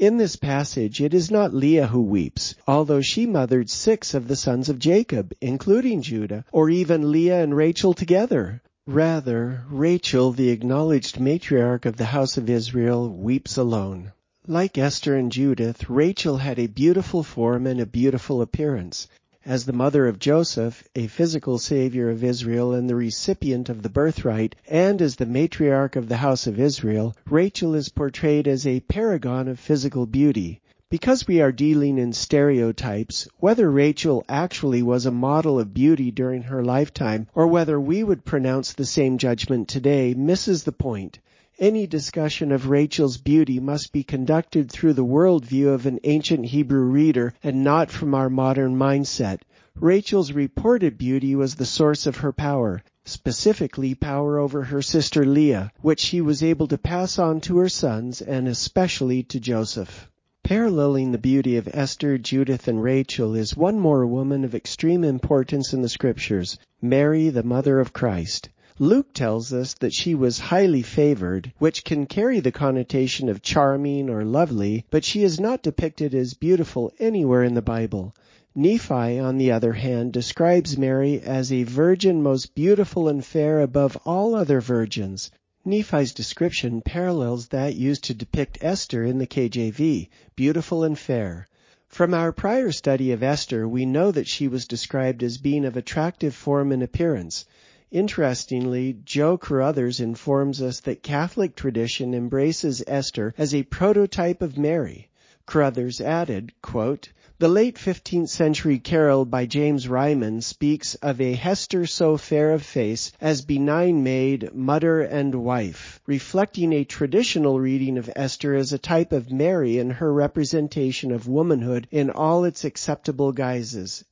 In 0.00 0.16
this 0.16 0.34
passage 0.34 1.02
it 1.02 1.12
is 1.12 1.30
not 1.30 1.52
Leah 1.52 1.88
who 1.88 2.00
weeps, 2.00 2.54
although 2.66 3.02
she 3.02 3.26
mothered 3.26 3.68
six 3.68 4.14
of 4.14 4.28
the 4.28 4.34
sons 4.34 4.70
of 4.70 4.78
Jacob, 4.78 5.34
including 5.42 6.00
Judah, 6.00 6.46
or 6.52 6.70
even 6.70 7.12
Leah 7.12 7.42
and 7.42 7.54
Rachel 7.54 7.92
together. 7.92 8.62
Rather, 8.86 9.62
Rachel, 9.68 10.32
the 10.32 10.48
acknowledged 10.48 11.20
matriarch 11.20 11.84
of 11.84 11.98
the 11.98 12.06
house 12.06 12.38
of 12.38 12.48
Israel, 12.48 13.10
weeps 13.10 13.58
alone. 13.58 14.12
Like 14.46 14.78
Esther 14.78 15.16
and 15.16 15.30
Judith, 15.30 15.90
Rachel 15.90 16.38
had 16.38 16.58
a 16.58 16.66
beautiful 16.66 17.22
form 17.22 17.66
and 17.66 17.78
a 17.78 17.84
beautiful 17.84 18.40
appearance. 18.40 19.06
As 19.46 19.64
the 19.64 19.72
mother 19.72 20.06
of 20.06 20.18
Joseph, 20.18 20.84
a 20.94 21.06
physical 21.06 21.56
savior 21.56 22.10
of 22.10 22.22
Israel 22.22 22.74
and 22.74 22.90
the 22.90 22.94
recipient 22.94 23.70
of 23.70 23.80
the 23.80 23.88
birthright, 23.88 24.54
and 24.68 25.00
as 25.00 25.16
the 25.16 25.24
matriarch 25.24 25.96
of 25.96 26.10
the 26.10 26.18
house 26.18 26.46
of 26.46 26.60
Israel, 26.60 27.16
Rachel 27.26 27.74
is 27.74 27.88
portrayed 27.88 28.46
as 28.46 28.66
a 28.66 28.80
paragon 28.80 29.48
of 29.48 29.58
physical 29.58 30.04
beauty. 30.04 30.60
Because 30.90 31.26
we 31.26 31.40
are 31.40 31.52
dealing 31.52 31.96
in 31.96 32.12
stereotypes, 32.12 33.28
whether 33.38 33.70
Rachel 33.70 34.26
actually 34.28 34.82
was 34.82 35.06
a 35.06 35.10
model 35.10 35.58
of 35.58 35.72
beauty 35.72 36.10
during 36.10 36.42
her 36.42 36.62
lifetime, 36.62 37.26
or 37.34 37.46
whether 37.46 37.80
we 37.80 38.04
would 38.04 38.26
pronounce 38.26 38.74
the 38.74 38.84
same 38.84 39.16
judgment 39.16 39.68
today, 39.68 40.12
misses 40.12 40.64
the 40.64 40.72
point. 40.72 41.18
Any 41.60 41.86
discussion 41.86 42.52
of 42.52 42.70
Rachel's 42.70 43.18
beauty 43.18 43.60
must 43.60 43.92
be 43.92 44.02
conducted 44.02 44.72
through 44.72 44.94
the 44.94 45.04
worldview 45.04 45.68
of 45.68 45.84
an 45.84 46.00
ancient 46.04 46.46
Hebrew 46.46 46.84
reader 46.84 47.34
and 47.42 47.62
not 47.62 47.90
from 47.90 48.14
our 48.14 48.30
modern 48.30 48.76
mindset. 48.78 49.40
Rachel's 49.74 50.32
reported 50.32 50.96
beauty 50.96 51.36
was 51.36 51.56
the 51.56 51.66
source 51.66 52.06
of 52.06 52.16
her 52.16 52.32
power, 52.32 52.82
specifically 53.04 53.94
power 53.94 54.38
over 54.38 54.62
her 54.62 54.80
sister 54.80 55.26
Leah, 55.26 55.70
which 55.82 56.00
she 56.00 56.22
was 56.22 56.42
able 56.42 56.66
to 56.66 56.78
pass 56.78 57.18
on 57.18 57.42
to 57.42 57.58
her 57.58 57.68
sons 57.68 58.22
and 58.22 58.48
especially 58.48 59.22
to 59.24 59.38
Joseph. 59.38 60.08
Paralleling 60.42 61.12
the 61.12 61.18
beauty 61.18 61.58
of 61.58 61.68
Esther, 61.74 62.16
Judith, 62.16 62.68
and 62.68 62.82
Rachel 62.82 63.34
is 63.34 63.54
one 63.54 63.78
more 63.78 64.06
woman 64.06 64.44
of 64.44 64.54
extreme 64.54 65.04
importance 65.04 65.74
in 65.74 65.82
the 65.82 65.90
scriptures, 65.90 66.58
Mary, 66.80 67.28
the 67.28 67.42
mother 67.42 67.80
of 67.80 67.92
Christ. 67.92 68.48
Luke 68.82 69.12
tells 69.12 69.52
us 69.52 69.74
that 69.74 69.92
she 69.92 70.14
was 70.14 70.38
highly 70.38 70.80
favored, 70.80 71.52
which 71.58 71.84
can 71.84 72.06
carry 72.06 72.40
the 72.40 72.50
connotation 72.50 73.28
of 73.28 73.42
charming 73.42 74.08
or 74.08 74.24
lovely, 74.24 74.86
but 74.88 75.04
she 75.04 75.22
is 75.22 75.38
not 75.38 75.62
depicted 75.62 76.14
as 76.14 76.32
beautiful 76.32 76.90
anywhere 76.98 77.44
in 77.44 77.52
the 77.52 77.60
Bible. 77.60 78.14
Nephi, 78.54 79.18
on 79.18 79.36
the 79.36 79.52
other 79.52 79.74
hand, 79.74 80.14
describes 80.14 80.78
Mary 80.78 81.20
as 81.20 81.52
a 81.52 81.64
virgin 81.64 82.22
most 82.22 82.54
beautiful 82.54 83.06
and 83.06 83.22
fair 83.22 83.60
above 83.60 83.98
all 84.06 84.34
other 84.34 84.62
virgins. 84.62 85.30
Nephi's 85.62 86.14
description 86.14 86.80
parallels 86.80 87.48
that 87.48 87.76
used 87.76 88.04
to 88.04 88.14
depict 88.14 88.56
Esther 88.62 89.04
in 89.04 89.18
the 89.18 89.26
KJV, 89.26 90.08
beautiful 90.36 90.84
and 90.84 90.98
fair. 90.98 91.46
From 91.86 92.14
our 92.14 92.32
prior 92.32 92.72
study 92.72 93.12
of 93.12 93.22
Esther, 93.22 93.68
we 93.68 93.84
know 93.84 94.10
that 94.10 94.26
she 94.26 94.48
was 94.48 94.64
described 94.64 95.22
as 95.22 95.36
being 95.36 95.66
of 95.66 95.76
attractive 95.76 96.34
form 96.34 96.72
and 96.72 96.82
appearance. 96.82 97.44
Interestingly, 97.92 98.96
Jo 99.04 99.36
Carruthers 99.36 99.98
informs 99.98 100.62
us 100.62 100.78
that 100.80 101.02
Catholic 101.02 101.56
tradition 101.56 102.14
embraces 102.14 102.84
Esther 102.86 103.34
as 103.36 103.52
a 103.52 103.64
prototype 103.64 104.42
of 104.42 104.56
Mary. 104.56 105.08
Carruthers 105.44 106.00
added, 106.00 106.52
quote, 106.62 107.08
The 107.40 107.48
late 107.48 107.74
15th 107.74 108.28
century 108.28 108.78
carol 108.78 109.24
by 109.24 109.46
James 109.46 109.88
Ryman 109.88 110.42
speaks 110.42 110.94
of 111.02 111.20
a 111.20 111.32
Hester 111.32 111.84
so 111.84 112.16
fair 112.16 112.52
of 112.52 112.62
face 112.62 113.10
as 113.20 113.42
benign 113.42 114.04
maid, 114.04 114.54
mother, 114.54 115.00
and 115.00 115.34
wife, 115.34 116.00
reflecting 116.06 116.72
a 116.72 116.84
traditional 116.84 117.58
reading 117.58 117.98
of 117.98 118.08
Esther 118.14 118.54
as 118.54 118.72
a 118.72 118.78
type 118.78 119.10
of 119.10 119.32
Mary 119.32 119.78
in 119.78 119.90
her 119.90 120.12
representation 120.12 121.10
of 121.10 121.26
womanhood 121.26 121.88
in 121.90 122.10
all 122.10 122.44
its 122.44 122.62
acceptable 122.62 123.32
guises. 123.32 124.04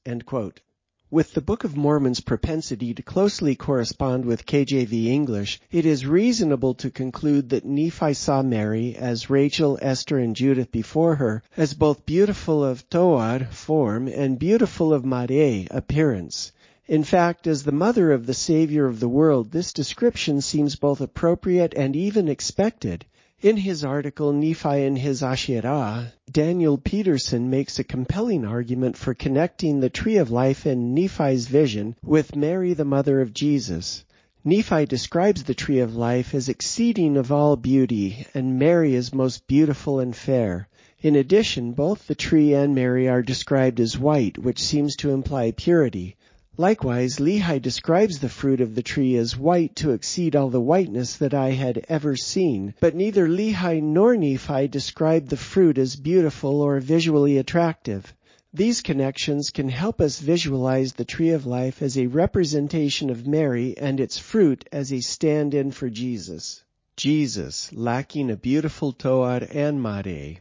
With 1.10 1.32
the 1.32 1.40
Book 1.40 1.64
of 1.64 1.74
Mormon's 1.74 2.20
propensity 2.20 2.92
to 2.92 3.02
closely 3.02 3.54
correspond 3.54 4.26
with 4.26 4.44
KJV 4.44 5.06
English, 5.06 5.58
it 5.72 5.86
is 5.86 6.04
reasonable 6.04 6.74
to 6.74 6.90
conclude 6.90 7.48
that 7.48 7.64
Nephi 7.64 8.12
saw 8.12 8.42
Mary, 8.42 8.94
as 8.94 9.30
Rachel, 9.30 9.78
Esther, 9.80 10.18
and 10.18 10.36
Judith 10.36 10.70
before 10.70 11.14
her, 11.14 11.42
as 11.56 11.72
both 11.72 12.04
beautiful 12.04 12.62
of 12.62 12.86
Toar 12.90 13.48
form 13.50 14.06
and 14.06 14.38
beautiful 14.38 14.92
of 14.92 15.06
Mare 15.06 15.64
appearance. 15.70 16.52
In 16.86 17.04
fact, 17.04 17.46
as 17.46 17.62
the 17.62 17.72
mother 17.72 18.12
of 18.12 18.26
the 18.26 18.34
Savior 18.34 18.84
of 18.86 19.00
the 19.00 19.08
world, 19.08 19.50
this 19.50 19.72
description 19.72 20.42
seems 20.42 20.76
both 20.76 21.00
appropriate 21.00 21.72
and 21.74 21.96
even 21.96 22.28
expected. 22.28 23.06
In 23.40 23.58
his 23.58 23.84
article 23.84 24.32
Nephi 24.32 24.82
and 24.82 24.98
his 24.98 25.22
Asherah, 25.22 26.12
Daniel 26.28 26.76
Peterson 26.76 27.48
makes 27.48 27.78
a 27.78 27.84
compelling 27.84 28.44
argument 28.44 28.96
for 28.96 29.14
connecting 29.14 29.78
the 29.78 29.88
tree 29.88 30.16
of 30.16 30.32
life 30.32 30.66
in 30.66 30.92
Nephi's 30.92 31.46
vision 31.46 31.94
with 32.02 32.34
Mary 32.34 32.72
the 32.72 32.84
mother 32.84 33.20
of 33.20 33.32
Jesus. 33.32 34.04
Nephi 34.44 34.86
describes 34.86 35.44
the 35.44 35.54
tree 35.54 35.78
of 35.78 35.94
life 35.94 36.34
as 36.34 36.48
exceeding 36.48 37.16
of 37.16 37.30
all 37.30 37.54
beauty, 37.54 38.26
and 38.34 38.58
Mary 38.58 38.96
as 38.96 39.14
most 39.14 39.46
beautiful 39.46 40.00
and 40.00 40.16
fair. 40.16 40.66
In 41.00 41.14
addition, 41.14 41.74
both 41.74 42.08
the 42.08 42.16
tree 42.16 42.54
and 42.54 42.74
Mary 42.74 43.08
are 43.08 43.22
described 43.22 43.78
as 43.78 43.96
white, 43.96 44.36
which 44.36 44.58
seems 44.58 44.96
to 44.96 45.12
imply 45.12 45.52
purity. 45.52 46.16
Likewise, 46.60 47.18
Lehi 47.18 47.62
describes 47.62 48.18
the 48.18 48.28
fruit 48.28 48.60
of 48.60 48.74
the 48.74 48.82
tree 48.82 49.14
as 49.14 49.38
white 49.38 49.76
to 49.76 49.92
exceed 49.92 50.34
all 50.34 50.50
the 50.50 50.60
whiteness 50.60 51.16
that 51.18 51.32
I 51.32 51.52
had 51.52 51.86
ever 51.88 52.16
seen. 52.16 52.74
But 52.80 52.96
neither 52.96 53.28
Lehi 53.28 53.80
nor 53.80 54.16
Nephi 54.16 54.66
describe 54.66 55.28
the 55.28 55.36
fruit 55.36 55.78
as 55.78 55.94
beautiful 55.94 56.60
or 56.60 56.80
visually 56.80 57.38
attractive. 57.38 58.12
These 58.52 58.82
connections 58.82 59.50
can 59.50 59.68
help 59.68 60.00
us 60.00 60.18
visualize 60.18 60.94
the 60.94 61.04
tree 61.04 61.30
of 61.30 61.46
life 61.46 61.80
as 61.80 61.96
a 61.96 62.08
representation 62.08 63.08
of 63.08 63.24
Mary 63.24 63.78
and 63.78 64.00
its 64.00 64.18
fruit 64.18 64.68
as 64.72 64.92
a 64.92 64.98
stand-in 64.98 65.70
for 65.70 65.88
Jesus. 65.88 66.64
Jesus, 66.96 67.72
lacking 67.72 68.32
a 68.32 68.36
beautiful 68.36 68.90
Toar 68.90 69.46
and 69.52 69.80
Mare, 69.80 70.38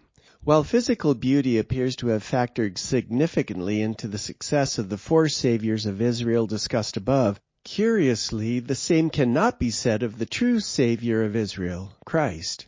while 0.48 0.64
physical 0.64 1.14
beauty 1.14 1.58
appears 1.58 1.98
to 1.98 2.08
have 2.08 2.24
factored 2.24 2.78
significantly 2.78 3.82
into 3.82 4.08
the 4.08 4.18
success 4.18 4.78
of 4.78 4.88
the 4.88 4.98
four 4.98 5.28
saviors 5.28 5.86
of 5.86 6.02
Israel 6.02 6.48
discussed 6.48 6.96
above, 6.96 7.38
curiously 7.66 8.62
the 8.62 8.74
same 8.74 9.10
cannot 9.10 9.60
be 9.60 9.70
said 9.70 10.04
of 10.04 10.18
the 10.18 10.26
true 10.26 10.58
Savior 10.62 11.22
of 11.22 11.36
Israel, 11.36 11.92
Christ. 12.06 12.66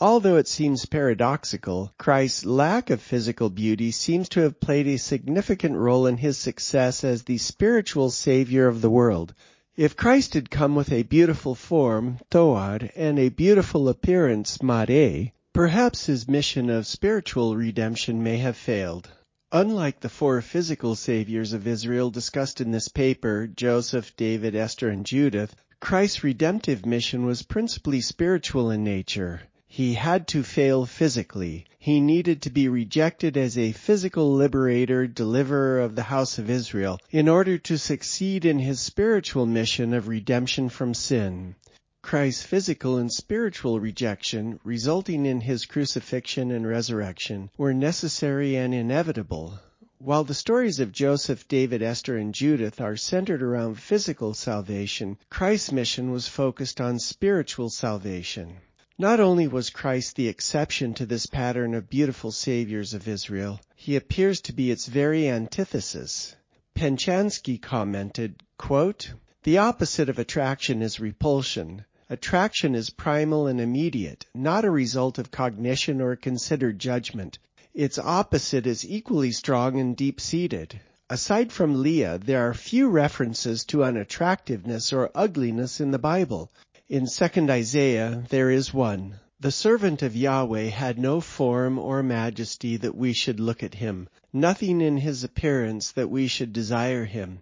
Although 0.00 0.34
it 0.34 0.48
seems 0.48 0.84
paradoxical, 0.84 1.92
Christ's 1.96 2.44
lack 2.44 2.90
of 2.90 3.00
physical 3.00 3.50
beauty 3.50 3.92
seems 3.92 4.28
to 4.30 4.40
have 4.40 4.58
played 4.58 4.88
a 4.88 4.96
significant 4.96 5.76
role 5.76 6.08
in 6.08 6.16
his 6.16 6.36
success 6.36 7.04
as 7.04 7.22
the 7.22 7.38
spiritual 7.38 8.10
Savior 8.10 8.66
of 8.66 8.80
the 8.80 8.90
world. 8.90 9.32
If 9.76 9.96
Christ 9.96 10.34
had 10.34 10.50
come 10.50 10.74
with 10.74 10.90
a 10.90 11.04
beautiful 11.04 11.54
form, 11.54 12.18
Toar, 12.30 12.80
and 12.96 13.16
a 13.20 13.28
beautiful 13.28 13.88
appearance, 13.88 14.60
Mare, 14.60 15.30
Perhaps 15.54 16.06
his 16.06 16.26
mission 16.26 16.70
of 16.70 16.86
spiritual 16.86 17.56
redemption 17.56 18.22
may 18.22 18.38
have 18.38 18.56
failed. 18.56 19.10
Unlike 19.52 20.00
the 20.00 20.08
four 20.08 20.40
physical 20.40 20.94
saviors 20.94 21.52
of 21.52 21.66
Israel 21.66 22.08
discussed 22.08 22.62
in 22.62 22.70
this 22.70 22.88
paper, 22.88 23.46
Joseph, 23.46 24.16
David, 24.16 24.54
Esther, 24.54 24.88
and 24.88 25.04
Judith, 25.04 25.54
Christ's 25.78 26.24
redemptive 26.24 26.86
mission 26.86 27.26
was 27.26 27.42
principally 27.42 28.00
spiritual 28.00 28.70
in 28.70 28.82
nature. 28.82 29.42
He 29.66 29.92
had 29.92 30.26
to 30.28 30.42
fail 30.42 30.86
physically. 30.86 31.66
He 31.78 32.00
needed 32.00 32.40
to 32.42 32.50
be 32.50 32.68
rejected 32.68 33.36
as 33.36 33.58
a 33.58 33.72
physical 33.72 34.32
liberator, 34.32 35.06
deliverer 35.06 35.80
of 35.80 35.96
the 35.96 36.04
house 36.04 36.38
of 36.38 36.48
Israel, 36.48 36.98
in 37.10 37.28
order 37.28 37.58
to 37.58 37.76
succeed 37.76 38.46
in 38.46 38.58
his 38.58 38.80
spiritual 38.80 39.44
mission 39.44 39.92
of 39.92 40.08
redemption 40.08 40.70
from 40.70 40.94
sin. 40.94 41.56
Christ's 42.02 42.42
physical 42.42 42.98
and 42.98 43.10
spiritual 43.10 43.80
rejection, 43.80 44.60
resulting 44.64 45.24
in 45.24 45.40
his 45.40 45.64
crucifixion 45.64 46.50
and 46.50 46.66
resurrection, 46.66 47.48
were 47.56 47.72
necessary 47.72 48.54
and 48.56 48.74
inevitable. 48.74 49.58
While 49.98 50.24
the 50.24 50.34
stories 50.34 50.78
of 50.78 50.92
Joseph, 50.92 51.48
David, 51.48 51.80
Esther, 51.80 52.18
and 52.18 52.34
Judith 52.34 52.82
are 52.82 52.96
centered 52.96 53.42
around 53.42 53.78
physical 53.78 54.34
salvation, 54.34 55.16
Christ's 55.30 55.72
mission 55.72 56.10
was 56.10 56.28
focused 56.28 56.82
on 56.82 56.98
spiritual 56.98 57.70
salvation. 57.70 58.56
Not 58.98 59.18
only 59.18 59.48
was 59.48 59.70
Christ 59.70 60.16
the 60.16 60.28
exception 60.28 60.92
to 60.94 61.06
this 61.06 61.24
pattern 61.24 61.72
of 61.72 61.88
beautiful 61.88 62.30
saviors 62.30 62.92
of 62.92 63.08
Israel, 63.08 63.58
he 63.74 63.96
appears 63.96 64.42
to 64.42 64.52
be 64.52 64.70
its 64.70 64.86
very 64.86 65.30
antithesis. 65.30 66.36
Penchansky 66.74 67.56
commented, 67.56 68.42
quote, 68.58 69.14
The 69.44 69.56
opposite 69.58 70.10
of 70.10 70.18
attraction 70.18 70.82
is 70.82 71.00
repulsion. 71.00 71.86
Attraction 72.12 72.74
is 72.74 72.90
primal 72.90 73.46
and 73.46 73.58
immediate, 73.58 74.26
not 74.34 74.66
a 74.66 74.70
result 74.70 75.16
of 75.18 75.30
cognition 75.30 75.98
or 76.02 76.14
considered 76.14 76.78
judgment. 76.78 77.38
Its 77.72 77.98
opposite 77.98 78.66
is 78.66 78.84
equally 78.84 79.32
strong 79.32 79.80
and 79.80 79.96
deep-seated. 79.96 80.78
Aside 81.08 81.50
from 81.50 81.80
Leah, 81.80 82.18
there 82.18 82.46
are 82.46 82.52
few 82.52 82.90
references 82.90 83.64
to 83.64 83.82
unattractiveness 83.82 84.92
or 84.92 85.10
ugliness 85.14 85.80
in 85.80 85.90
the 85.90 85.98
Bible. 85.98 86.52
In 86.86 87.04
2nd 87.04 87.48
Isaiah, 87.48 88.24
there 88.28 88.50
is 88.50 88.74
one. 88.74 89.14
The 89.40 89.50
servant 89.50 90.02
of 90.02 90.14
Yahweh 90.14 90.68
had 90.68 90.98
no 90.98 91.22
form 91.22 91.78
or 91.78 92.02
majesty 92.02 92.76
that 92.76 92.94
we 92.94 93.14
should 93.14 93.40
look 93.40 93.62
at 93.62 93.76
him, 93.76 94.10
nothing 94.34 94.82
in 94.82 94.98
his 94.98 95.24
appearance 95.24 95.92
that 95.92 96.10
we 96.10 96.26
should 96.26 96.52
desire 96.52 97.06
him. 97.06 97.38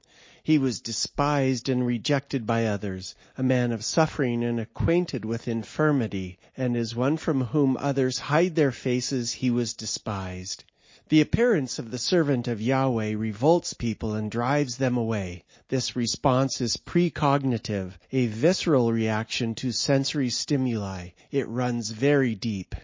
He 0.51 0.59
was 0.59 0.81
despised 0.81 1.69
and 1.69 1.87
rejected 1.87 2.45
by 2.45 2.67
others, 2.67 3.15
a 3.39 3.43
man 3.45 3.71
of 3.71 3.85
suffering 3.85 4.43
and 4.43 4.59
acquainted 4.59 5.25
with 5.25 5.47
infirmity, 5.47 6.41
and 6.57 6.77
as 6.77 6.93
one 6.93 7.19
from 7.19 7.43
whom 7.43 7.77
others 7.77 8.19
hide 8.19 8.57
their 8.57 8.73
faces 8.73 9.31
he 9.31 9.49
was 9.49 9.75
despised. 9.75 10.65
The 11.09 11.21
appearance 11.21 11.79
of 11.79 11.93
the 11.93 11.99
servant 11.99 12.49
of 12.49 12.61
Yahweh 12.61 13.15
revolts 13.17 13.75
people 13.75 14.15
and 14.15 14.29
drives 14.29 14.77
them 14.77 14.97
away. 14.97 15.45
This 15.69 15.95
response 15.95 16.61
is 16.61 16.77
precognitive, 16.77 17.93
a 18.11 18.27
visceral 18.27 18.93
reaction 18.93 19.55
to 19.55 19.71
sensory 19.71 20.31
stimuli. 20.31 21.11
It 21.31 21.47
runs 21.47 21.91
very 21.91 22.35
deep. 22.35 22.75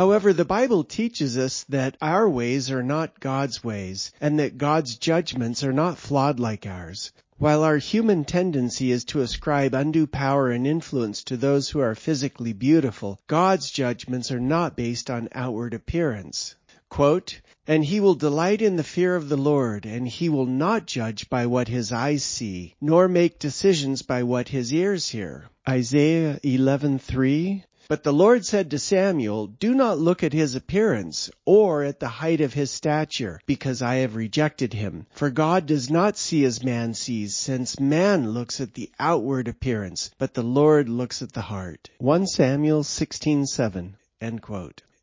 However, 0.00 0.32
the 0.32 0.46
Bible 0.46 0.82
teaches 0.82 1.36
us 1.36 1.66
that 1.68 1.98
our 2.00 2.26
ways 2.26 2.70
are 2.70 2.82
not 2.82 3.20
God's 3.20 3.62
ways, 3.62 4.12
and 4.18 4.38
that 4.38 4.56
God's 4.56 4.96
judgments 4.96 5.62
are 5.62 5.74
not 5.74 5.98
flawed 5.98 6.40
like 6.40 6.66
ours. 6.66 7.12
While 7.36 7.62
our 7.62 7.76
human 7.76 8.24
tendency 8.24 8.92
is 8.92 9.04
to 9.04 9.20
ascribe 9.20 9.74
undue 9.74 10.06
power 10.06 10.50
and 10.50 10.66
influence 10.66 11.22
to 11.24 11.36
those 11.36 11.68
who 11.68 11.80
are 11.80 11.94
physically 11.94 12.54
beautiful, 12.54 13.20
God's 13.26 13.70
judgments 13.70 14.32
are 14.32 14.40
not 14.40 14.74
based 14.74 15.10
on 15.10 15.28
outward 15.32 15.74
appearance. 15.74 16.54
Quote, 16.88 17.38
and 17.66 17.84
he 17.84 18.00
will 18.00 18.14
delight 18.14 18.62
in 18.62 18.76
the 18.76 18.82
fear 18.82 19.14
of 19.14 19.28
the 19.28 19.36
Lord, 19.36 19.84
and 19.84 20.08
he 20.08 20.30
will 20.30 20.46
not 20.46 20.86
judge 20.86 21.28
by 21.28 21.44
what 21.44 21.68
his 21.68 21.92
eyes 21.92 22.24
see, 22.24 22.74
nor 22.80 23.06
make 23.06 23.38
decisions 23.38 24.00
by 24.00 24.22
what 24.22 24.48
his 24.48 24.72
ears 24.72 25.10
hear. 25.10 25.44
Isaiah 25.68 26.40
11:3 26.42 27.64
but 27.90 28.04
the 28.04 28.12
Lord 28.12 28.46
said 28.46 28.70
to 28.70 28.78
Samuel, 28.78 29.48
Do 29.48 29.74
not 29.74 29.98
look 29.98 30.22
at 30.22 30.32
his 30.32 30.54
appearance, 30.54 31.28
or 31.44 31.82
at 31.82 31.98
the 31.98 32.06
height 32.06 32.40
of 32.40 32.54
his 32.54 32.70
stature, 32.70 33.40
because 33.46 33.82
I 33.82 33.96
have 33.96 34.14
rejected 34.14 34.72
him. 34.72 35.06
For 35.10 35.28
God 35.28 35.66
does 35.66 35.90
not 35.90 36.16
see 36.16 36.44
as 36.44 36.62
man 36.62 36.94
sees, 36.94 37.34
since 37.34 37.80
man 37.80 38.30
looks 38.30 38.60
at 38.60 38.74
the 38.74 38.90
outward 39.00 39.48
appearance, 39.48 40.12
but 40.18 40.34
the 40.34 40.44
Lord 40.44 40.88
looks 40.88 41.20
at 41.20 41.32
the 41.32 41.40
heart. 41.40 41.90
1 41.98 42.28
Samuel 42.28 42.84
16:7. 42.84 43.94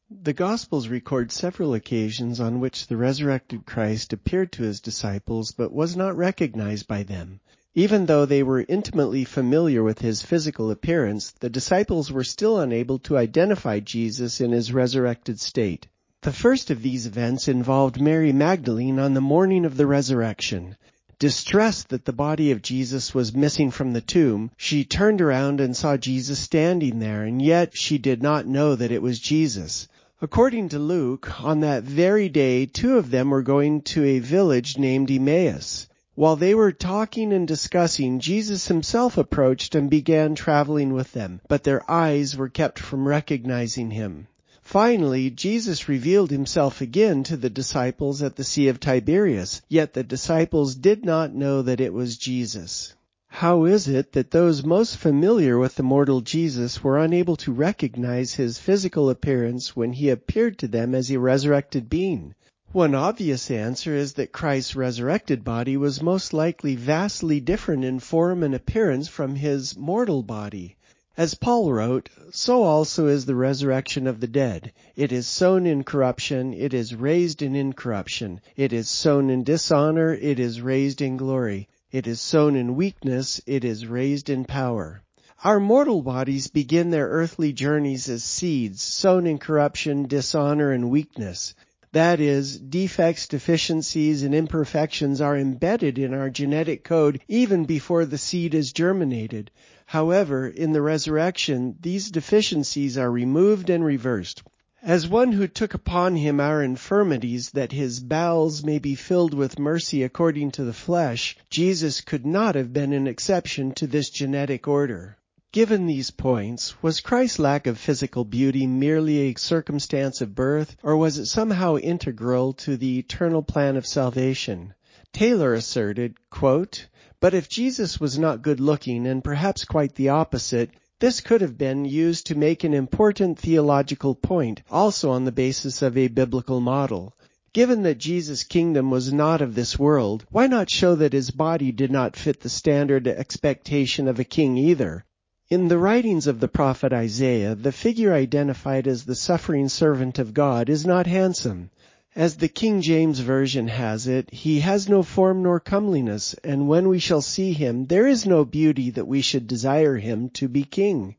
The 0.09 0.31
Gospels 0.31 0.87
record 0.87 1.33
several 1.33 1.73
occasions 1.73 2.39
on 2.39 2.61
which 2.61 2.87
the 2.87 2.95
resurrected 2.95 3.65
Christ 3.65 4.13
appeared 4.13 4.53
to 4.53 4.63
his 4.63 4.79
disciples 4.79 5.51
but 5.51 5.73
was 5.73 5.97
not 5.97 6.15
recognized 6.15 6.87
by 6.87 7.03
them. 7.03 7.41
Even 7.79 8.07
though 8.07 8.25
they 8.25 8.41
were 8.41 8.65
intimately 8.67 9.23
familiar 9.23 9.83
with 9.83 9.99
his 9.99 10.23
physical 10.23 10.71
appearance, 10.71 11.29
the 11.41 11.49
disciples 11.51 12.11
were 12.11 12.23
still 12.23 12.59
unable 12.59 12.97
to 12.97 13.15
identify 13.15 13.79
Jesus 13.79 14.41
in 14.41 14.51
his 14.51 14.73
resurrected 14.73 15.39
state. 15.39 15.85
The 16.23 16.31
first 16.31 16.71
of 16.71 16.81
these 16.81 17.05
events 17.05 17.47
involved 17.47 18.01
Mary 18.01 18.33
Magdalene 18.33 18.97
on 18.97 19.13
the 19.13 19.21
morning 19.21 19.63
of 19.63 19.77
the 19.77 19.85
resurrection. 19.85 20.75
Distressed 21.19 21.89
that 21.89 22.05
the 22.05 22.13
body 22.13 22.49
of 22.49 22.63
Jesus 22.63 23.13
was 23.13 23.35
missing 23.35 23.69
from 23.69 23.93
the 23.93 24.01
tomb, 24.01 24.49
she 24.57 24.83
turned 24.83 25.21
around 25.21 25.61
and 25.61 25.77
saw 25.77 25.97
Jesus 25.97 26.39
standing 26.39 26.97
there, 26.97 27.25
and 27.25 27.39
yet 27.43 27.77
she 27.77 27.99
did 27.99 28.23
not 28.23 28.47
know 28.47 28.73
that 28.73 28.91
it 28.91 29.03
was 29.03 29.19
Jesus. 29.19 29.87
According 30.19 30.69
to 30.69 30.79
Luke, 30.79 31.43
on 31.43 31.59
that 31.59 31.83
very 31.83 32.27
day 32.27 32.65
two 32.65 32.97
of 32.97 33.11
them 33.11 33.29
were 33.29 33.43
going 33.43 33.83
to 33.93 34.03
a 34.03 34.17
village 34.17 34.79
named 34.79 35.11
Emmaus. 35.11 35.87
While 36.17 36.35
they 36.35 36.55
were 36.55 36.71
talking 36.71 37.31
and 37.31 37.47
discussing, 37.47 38.19
Jesus 38.19 38.69
himself 38.69 39.19
approached 39.19 39.75
and 39.75 39.87
began 39.87 40.33
traveling 40.33 40.93
with 40.93 41.11
them, 41.11 41.41
but 41.47 41.63
their 41.63 41.83
eyes 41.87 42.35
were 42.35 42.49
kept 42.49 42.79
from 42.79 43.07
recognizing 43.07 43.91
him. 43.91 44.25
Finally, 44.63 45.29
Jesus 45.29 45.87
revealed 45.87 46.31
himself 46.31 46.81
again 46.81 47.23
to 47.25 47.37
the 47.37 47.51
disciples 47.51 48.23
at 48.23 48.35
the 48.35 48.43
Sea 48.43 48.67
of 48.67 48.79
Tiberias, 48.79 49.61
yet 49.69 49.93
the 49.93 50.03
disciples 50.03 50.73
did 50.73 51.05
not 51.05 51.35
know 51.35 51.61
that 51.61 51.79
it 51.79 51.93
was 51.93 52.17
Jesus. 52.17 52.95
How 53.27 53.65
is 53.65 53.87
it 53.87 54.13
that 54.13 54.31
those 54.31 54.65
most 54.65 54.97
familiar 54.97 55.59
with 55.59 55.75
the 55.75 55.83
mortal 55.83 56.21
Jesus 56.21 56.83
were 56.83 56.97
unable 56.97 57.35
to 57.35 57.51
recognize 57.51 58.33
his 58.33 58.57
physical 58.57 59.11
appearance 59.11 59.75
when 59.75 59.93
he 59.93 60.09
appeared 60.09 60.57
to 60.57 60.67
them 60.67 60.95
as 60.95 61.11
a 61.11 61.19
resurrected 61.19 61.91
being? 61.91 62.33
One 62.73 62.93
obvious 62.93 63.49
answer 63.49 63.95
is 63.95 64.13
that 64.15 64.33
Christ's 64.33 64.75
resurrected 64.75 65.45
body 65.45 65.77
was 65.77 66.01
most 66.01 66.33
likely 66.33 66.75
vastly 66.75 67.39
different 67.39 67.85
in 67.85 67.99
form 67.99 68.43
and 68.43 68.53
appearance 68.53 69.07
from 69.07 69.35
his 69.35 69.77
mortal 69.77 70.21
body. 70.21 70.75
As 71.15 71.33
Paul 71.33 71.71
wrote, 71.71 72.09
so 72.31 72.63
also 72.63 73.07
is 73.07 73.25
the 73.25 73.35
resurrection 73.35 74.05
of 74.05 74.19
the 74.19 74.27
dead. 74.27 74.73
It 74.97 75.13
is 75.13 75.27
sown 75.27 75.65
in 75.65 75.85
corruption, 75.85 76.53
it 76.53 76.73
is 76.73 76.93
raised 76.93 77.41
in 77.41 77.55
incorruption. 77.55 78.41
It 78.57 78.73
is 78.73 78.89
sown 78.89 79.29
in 79.29 79.45
dishonor, 79.45 80.13
it 80.13 80.37
is 80.37 80.59
raised 80.59 81.01
in 81.01 81.15
glory. 81.15 81.69
It 81.89 82.05
is 82.05 82.19
sown 82.19 82.57
in 82.57 82.75
weakness, 82.75 83.39
it 83.47 83.63
is 83.63 83.87
raised 83.87 84.29
in 84.29 84.43
power. 84.43 85.01
Our 85.41 85.61
mortal 85.61 86.01
bodies 86.01 86.47
begin 86.47 86.89
their 86.89 87.07
earthly 87.07 87.53
journeys 87.53 88.09
as 88.09 88.25
seeds, 88.25 88.81
sown 88.81 89.25
in 89.25 89.37
corruption, 89.37 90.07
dishonor, 90.07 90.71
and 90.71 90.89
weakness. 90.89 91.55
That 91.93 92.19
is, 92.19 92.59
defects, 92.59 93.27
deficiencies, 93.27 94.21
and 94.21 94.35
imperfections 94.35 95.21
are 95.21 95.37
embedded 95.37 95.97
in 95.97 96.13
our 96.13 96.29
genetic 96.29 96.83
code 96.83 97.21
even 97.29 97.63
before 97.63 98.05
the 98.05 98.17
seed 98.17 98.53
is 98.53 98.73
germinated. 98.73 99.51
However, 99.85 100.47
in 100.47 100.73
the 100.73 100.81
resurrection, 100.81 101.77
these 101.79 102.11
deficiencies 102.11 102.97
are 102.97 103.09
removed 103.09 103.69
and 103.69 103.85
reversed. 103.85 104.43
As 104.83 105.07
one 105.07 105.31
who 105.31 105.47
took 105.47 105.73
upon 105.73 106.17
him 106.17 106.39
our 106.39 106.61
infirmities 106.61 107.51
that 107.51 107.71
his 107.71 107.99
bowels 107.99 108.63
may 108.63 108.79
be 108.79 108.93
filled 108.93 109.33
with 109.33 109.57
mercy 109.57 110.03
according 110.03 110.51
to 110.51 110.63
the 110.63 110.73
flesh, 110.73 111.35
Jesus 111.49 112.01
could 112.01 112.25
not 112.25 112.55
have 112.55 112.73
been 112.73 112.93
an 112.93 113.07
exception 113.07 113.71
to 113.71 113.87
this 113.87 114.09
genetic 114.09 114.67
order. 114.67 115.17
Given 115.57 115.87
these 115.87 116.11
points, 116.11 116.83
was 116.83 116.99
Christ's 116.99 117.39
lack 117.39 117.65
of 117.65 117.79
physical 117.79 118.23
beauty 118.23 118.67
merely 118.67 119.21
a 119.21 119.39
circumstance 119.39 120.21
of 120.21 120.35
birth, 120.35 120.77
or 120.83 120.95
was 120.95 121.17
it 121.17 121.25
somehow 121.25 121.77
integral 121.77 122.53
to 122.53 122.77
the 122.77 122.99
eternal 122.99 123.41
plan 123.41 123.75
of 123.75 123.87
salvation? 123.87 124.75
Taylor 125.13 125.55
asserted, 125.55 126.13
quote, 126.29 126.85
but 127.19 127.33
if 127.33 127.49
Jesus 127.49 127.99
was 127.99 128.19
not 128.19 128.43
good 128.43 128.59
looking 128.59 129.07
and 129.07 129.23
perhaps 129.23 129.65
quite 129.65 129.95
the 129.95 130.09
opposite, 130.09 130.69
this 130.99 131.21
could 131.21 131.41
have 131.41 131.57
been 131.57 131.85
used 131.85 132.27
to 132.27 132.37
make 132.37 132.63
an 132.63 132.75
important 132.75 133.39
theological 133.39 134.13
point, 134.13 134.61
also 134.69 135.09
on 135.09 135.25
the 135.25 135.31
basis 135.31 135.81
of 135.81 135.97
a 135.97 136.07
biblical 136.07 136.61
model. 136.61 137.15
Given 137.51 137.81
that 137.81 137.97
Jesus' 137.97 138.43
kingdom 138.43 138.91
was 138.91 139.11
not 139.11 139.41
of 139.41 139.55
this 139.55 139.79
world, 139.79 140.23
why 140.29 140.45
not 140.45 140.69
show 140.69 140.93
that 140.93 141.13
his 141.13 141.31
body 141.31 141.71
did 141.71 141.89
not 141.89 142.15
fit 142.15 142.41
the 142.41 142.49
standard 142.49 143.07
expectation 143.07 144.07
of 144.07 144.19
a 144.19 144.23
king 144.23 144.55
either? 144.55 145.03
In 145.49 145.69
the 145.69 145.77
writings 145.77 146.27
of 146.27 146.41
the 146.41 146.49
prophet 146.49 146.91
Isaiah, 146.91 147.55
the 147.55 147.71
figure 147.71 148.13
identified 148.13 148.85
as 148.85 149.05
the 149.05 149.15
suffering 149.15 149.69
servant 149.69 150.19
of 150.19 150.33
God 150.33 150.67
is 150.67 150.85
not 150.85 151.07
handsome. 151.07 151.69
As 152.17 152.35
the 152.35 152.49
King 152.49 152.81
James 152.81 153.19
Version 153.21 153.69
has 153.69 154.07
it, 154.07 154.29
he 154.33 154.59
has 154.59 154.89
no 154.89 155.03
form 155.03 155.43
nor 155.43 155.61
comeliness, 155.61 156.35
and 156.43 156.67
when 156.67 156.89
we 156.89 156.99
shall 156.99 157.21
see 157.21 157.53
him, 157.53 157.85
there 157.85 158.05
is 158.05 158.25
no 158.25 158.43
beauty 158.43 158.89
that 158.89 159.07
we 159.07 159.21
should 159.21 159.47
desire 159.47 159.95
him 159.95 160.29
to 160.31 160.49
be 160.49 160.65
king. 160.65 161.15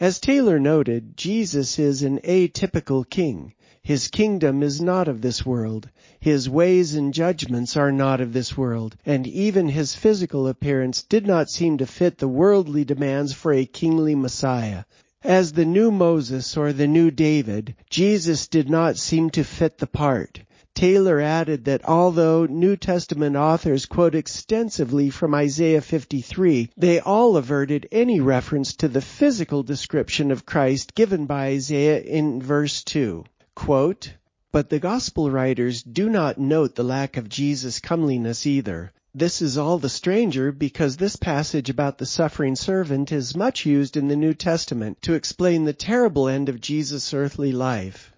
As 0.00 0.18
Taylor 0.18 0.58
noted, 0.58 1.16
Jesus 1.16 1.78
is 1.78 2.02
an 2.02 2.18
atypical 2.24 3.08
king. 3.08 3.54
His 3.86 4.08
kingdom 4.08 4.64
is 4.64 4.80
not 4.80 5.06
of 5.06 5.20
this 5.20 5.46
world. 5.46 5.88
His 6.18 6.50
ways 6.50 6.96
and 6.96 7.14
judgments 7.14 7.76
are 7.76 7.92
not 7.92 8.20
of 8.20 8.32
this 8.32 8.56
world, 8.56 8.96
and 9.06 9.28
even 9.28 9.68
his 9.68 9.94
physical 9.94 10.48
appearance 10.48 11.04
did 11.04 11.24
not 11.24 11.50
seem 11.50 11.78
to 11.78 11.86
fit 11.86 12.18
the 12.18 12.26
worldly 12.26 12.84
demands 12.84 13.32
for 13.32 13.52
a 13.52 13.64
kingly 13.64 14.16
Messiah. 14.16 14.82
As 15.22 15.52
the 15.52 15.64
new 15.64 15.92
Moses 15.92 16.56
or 16.56 16.72
the 16.72 16.88
new 16.88 17.12
David, 17.12 17.76
Jesus 17.88 18.48
did 18.48 18.68
not 18.68 18.96
seem 18.96 19.30
to 19.30 19.44
fit 19.44 19.78
the 19.78 19.86
part. 19.86 20.40
Taylor 20.74 21.20
added 21.20 21.66
that 21.66 21.88
although 21.88 22.44
New 22.44 22.74
Testament 22.76 23.36
authors 23.36 23.86
quote 23.86 24.16
extensively 24.16 25.10
from 25.10 25.32
Isaiah 25.32 25.80
53, 25.80 26.70
they 26.76 26.98
all 26.98 27.36
averted 27.36 27.86
any 27.92 28.18
reference 28.18 28.74
to 28.78 28.88
the 28.88 29.00
physical 29.00 29.62
description 29.62 30.32
of 30.32 30.44
Christ 30.44 30.96
given 30.96 31.26
by 31.26 31.50
Isaiah 31.50 32.00
in 32.00 32.42
verse 32.42 32.82
2. 32.82 33.22
Quote, 33.56 34.12
but 34.52 34.68
the 34.68 34.78
gospel 34.78 35.30
writers 35.30 35.82
do 35.82 36.10
not 36.10 36.38
note 36.38 36.74
the 36.74 36.84
lack 36.84 37.16
of 37.16 37.30
Jesus' 37.30 37.80
comeliness 37.80 38.46
either. 38.46 38.92
This 39.14 39.40
is 39.40 39.56
all 39.56 39.78
the 39.78 39.88
stranger 39.88 40.52
because 40.52 40.98
this 40.98 41.16
passage 41.16 41.70
about 41.70 41.96
the 41.96 42.04
suffering 42.04 42.54
servant 42.54 43.10
is 43.12 43.34
much 43.34 43.64
used 43.64 43.96
in 43.96 44.08
the 44.08 44.14
New 44.14 44.34
Testament 44.34 45.00
to 45.02 45.14
explain 45.14 45.64
the 45.64 45.72
terrible 45.72 46.28
end 46.28 46.50
of 46.50 46.60
Jesus' 46.60 47.14
earthly 47.14 47.50
life. 47.50 48.12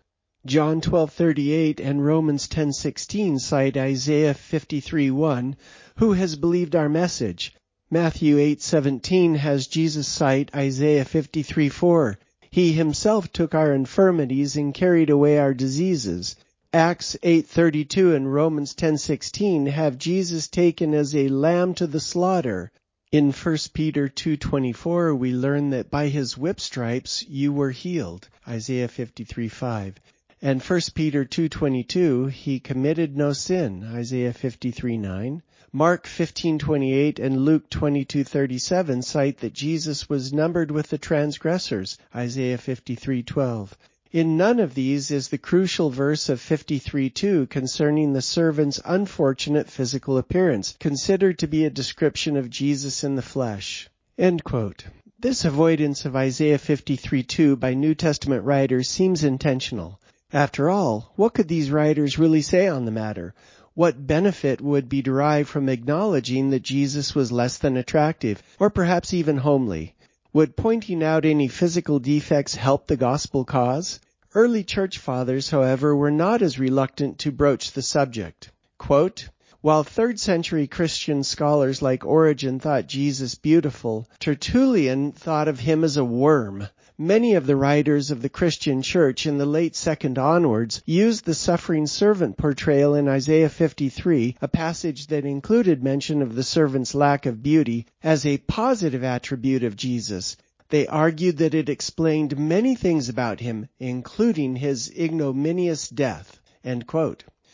John 0.45 0.81
12:38 0.81 1.79
and 1.79 2.05
Romans 2.05 2.49
10:16 2.49 3.39
cite 3.39 3.77
Isaiah 3.77 4.35
53:1, 4.35 5.55
who 5.99 6.15
has 6.15 6.35
believed 6.35 6.75
our 6.75 6.89
message. 6.89 7.55
Matthew 7.91 8.39
8:17 8.39 9.37
has 9.37 9.69
Jesus 9.69 10.09
cite 10.09 10.51
Isaiah 10.53 11.05
53:4. 11.05 12.19
He 12.59 12.73
himself 12.73 13.31
took 13.33 13.55
our 13.55 13.73
infirmities 13.73 14.57
and 14.57 14.75
carried 14.75 15.11
away 15.11 15.39
our 15.39 15.55
diseases. 15.55 16.35
Acts 16.73 17.17
8:32 17.23 18.17
and 18.17 18.35
Romans 18.35 18.75
10:16 18.75 19.69
have 19.69 19.97
Jesus 19.97 20.49
taken 20.49 20.93
as 20.93 21.15
a 21.15 21.29
lamb 21.29 21.73
to 21.75 21.87
the 21.87 22.01
slaughter. 22.01 22.73
In 23.13 23.31
1 23.31 23.57
Peter 23.75 24.09
2:24 24.09 25.17
we 25.17 25.33
learn 25.33 25.71
that 25.71 25.89
by 25.89 26.09
his 26.09 26.37
whip 26.37 26.59
stripes 26.59 27.25
you 27.29 27.53
were 27.53 27.71
healed. 27.71 28.29
Isaiah 28.49 28.89
53:5. 28.89 29.93
And 30.41 30.63
1 30.63 30.81
Peter 30.95 31.25
2:22 31.25 32.31
he 32.31 32.61
committed 32.61 33.17
no 33.17 33.33
sin. 33.33 33.83
Isaiah 33.83 34.33
53:9. 34.33 35.43
Mark 35.73 36.07
15:28 36.07 37.19
and 37.19 37.45
Luke 37.45 37.69
22:37 37.69 39.03
cite 39.03 39.39
that 39.39 39.53
Jesus 39.53 40.09
was 40.09 40.33
numbered 40.33 40.71
with 40.71 40.91
the 40.91 40.97
transgressors. 40.97 41.99
Isaiah 42.15 42.57
53:12. 42.57 43.73
In 44.13 44.37
none 44.37 44.61
of 44.61 44.75
these 44.75 45.11
is 45.11 45.27
the 45.27 45.39
crucial 45.39 45.91
verse 45.91 46.29
of 46.29 46.41
53:2 46.41 47.51
concerning 47.51 48.13
the 48.13 48.23
servant's 48.23 48.81
unfortunate 48.85 49.69
physical 49.69 50.19
appearance, 50.19 50.77
considered 50.79 51.41
to 51.41 51.49
be 51.49 51.65
a 51.65 51.71
description 51.71 52.37
of 52.37 52.49
Jesus 52.49 53.03
in 53.03 53.17
the 53.17 53.23
flesh. 53.23 53.91
This 54.17 55.45
avoidance 55.45 56.05
of 56.05 56.15
Isaiah 56.15 56.59
53:2 56.59 57.59
by 57.59 57.75
New 57.75 57.97
Testament 57.97 58.45
writers 58.45 58.89
seems 58.89 59.25
intentional. 59.25 59.99
After 60.33 60.69
all, 60.69 61.15
what 61.17 61.33
could 61.33 61.49
these 61.49 61.71
writers 61.71 62.19
really 62.19 62.43
say 62.43 62.69
on 62.69 62.85
the 62.85 62.91
matter? 62.91 63.33
What 63.73 64.07
benefit 64.07 64.61
would 64.61 64.87
be 64.87 65.01
derived 65.01 65.49
from 65.49 65.71
acknowledging 65.71 66.51
that 66.51 66.63
Jesus 66.63 67.15
was 67.15 67.33
less 67.33 67.57
than 67.57 67.79
attractive, 67.79 68.43
or 68.59 68.69
perhaps 68.69 69.15
even 69.15 69.39
homely? 69.39 69.95
Would 70.35 70.55
pointing 70.55 71.03
out 71.03 71.25
any 71.25 71.49
physical 71.49 71.99
defects 71.99 72.57
help 72.57 72.89
the 72.89 72.97
gospel 72.99 73.47
cause? 73.47 74.01
Early 74.35 74.65
church 74.65 74.99
fathers, 74.99 75.49
however, 75.49 75.97
were 75.97 76.11
not 76.11 76.43
as 76.43 76.59
reluctant 76.59 77.19
to 77.21 77.33
broach 77.33 77.73
the 77.73 77.81
subject. 77.81 78.51
Quote, 78.77 79.31
while 79.63 79.83
third 79.83 80.21
century 80.21 80.67
Christian 80.67 81.25
scholars 81.25 81.81
like 81.81 82.05
Origen 82.05 82.61
thought 82.61 82.87
Jesus 82.87 83.35
beautiful, 83.35 84.07
Tertullian 84.21 85.11
thought 85.11 85.49
of 85.49 85.59
him 85.59 85.83
as 85.85 85.97
a 85.97 86.05
worm. 86.05 86.69
Many 87.01 87.35
of 87.35 87.47
the 87.47 87.55
writers 87.55 88.11
of 88.11 88.23
the 88.23 88.29
Christian 88.29 88.83
church 88.83 89.25
in 89.25 89.39
the 89.39 89.47
late 89.47 89.77
second 89.77 90.19
onwards 90.19 90.83
used 90.85 91.25
the 91.25 91.33
suffering 91.33 91.87
servant 91.87 92.37
portrayal 92.37 92.97
in 92.97 93.07
Isaiah 93.07 93.49
53, 93.49 94.35
a 94.43 94.49
passage 94.49 95.07
that 95.07 95.25
included 95.25 95.81
mention 95.81 96.23
of 96.23 96.35
the 96.35 96.43
servant's 96.43 96.97
lack 96.97 97.25
of 97.25 97.41
beauty, 97.41 97.87
as 98.03 98.27
a 98.27 98.39
positive 98.39 99.05
attribute 99.05 99.63
of 99.63 99.77
Jesus. 99.77 100.37
They 100.71 100.89
argued 100.89 101.37
that 101.37 101.55
it 101.55 101.69
explained 101.69 102.37
many 102.37 102.75
things 102.75 103.09
about 103.09 103.39
him, 103.39 103.69
including 103.79 104.57
his 104.57 104.91
ignominious 104.91 105.89
death. 105.89 106.41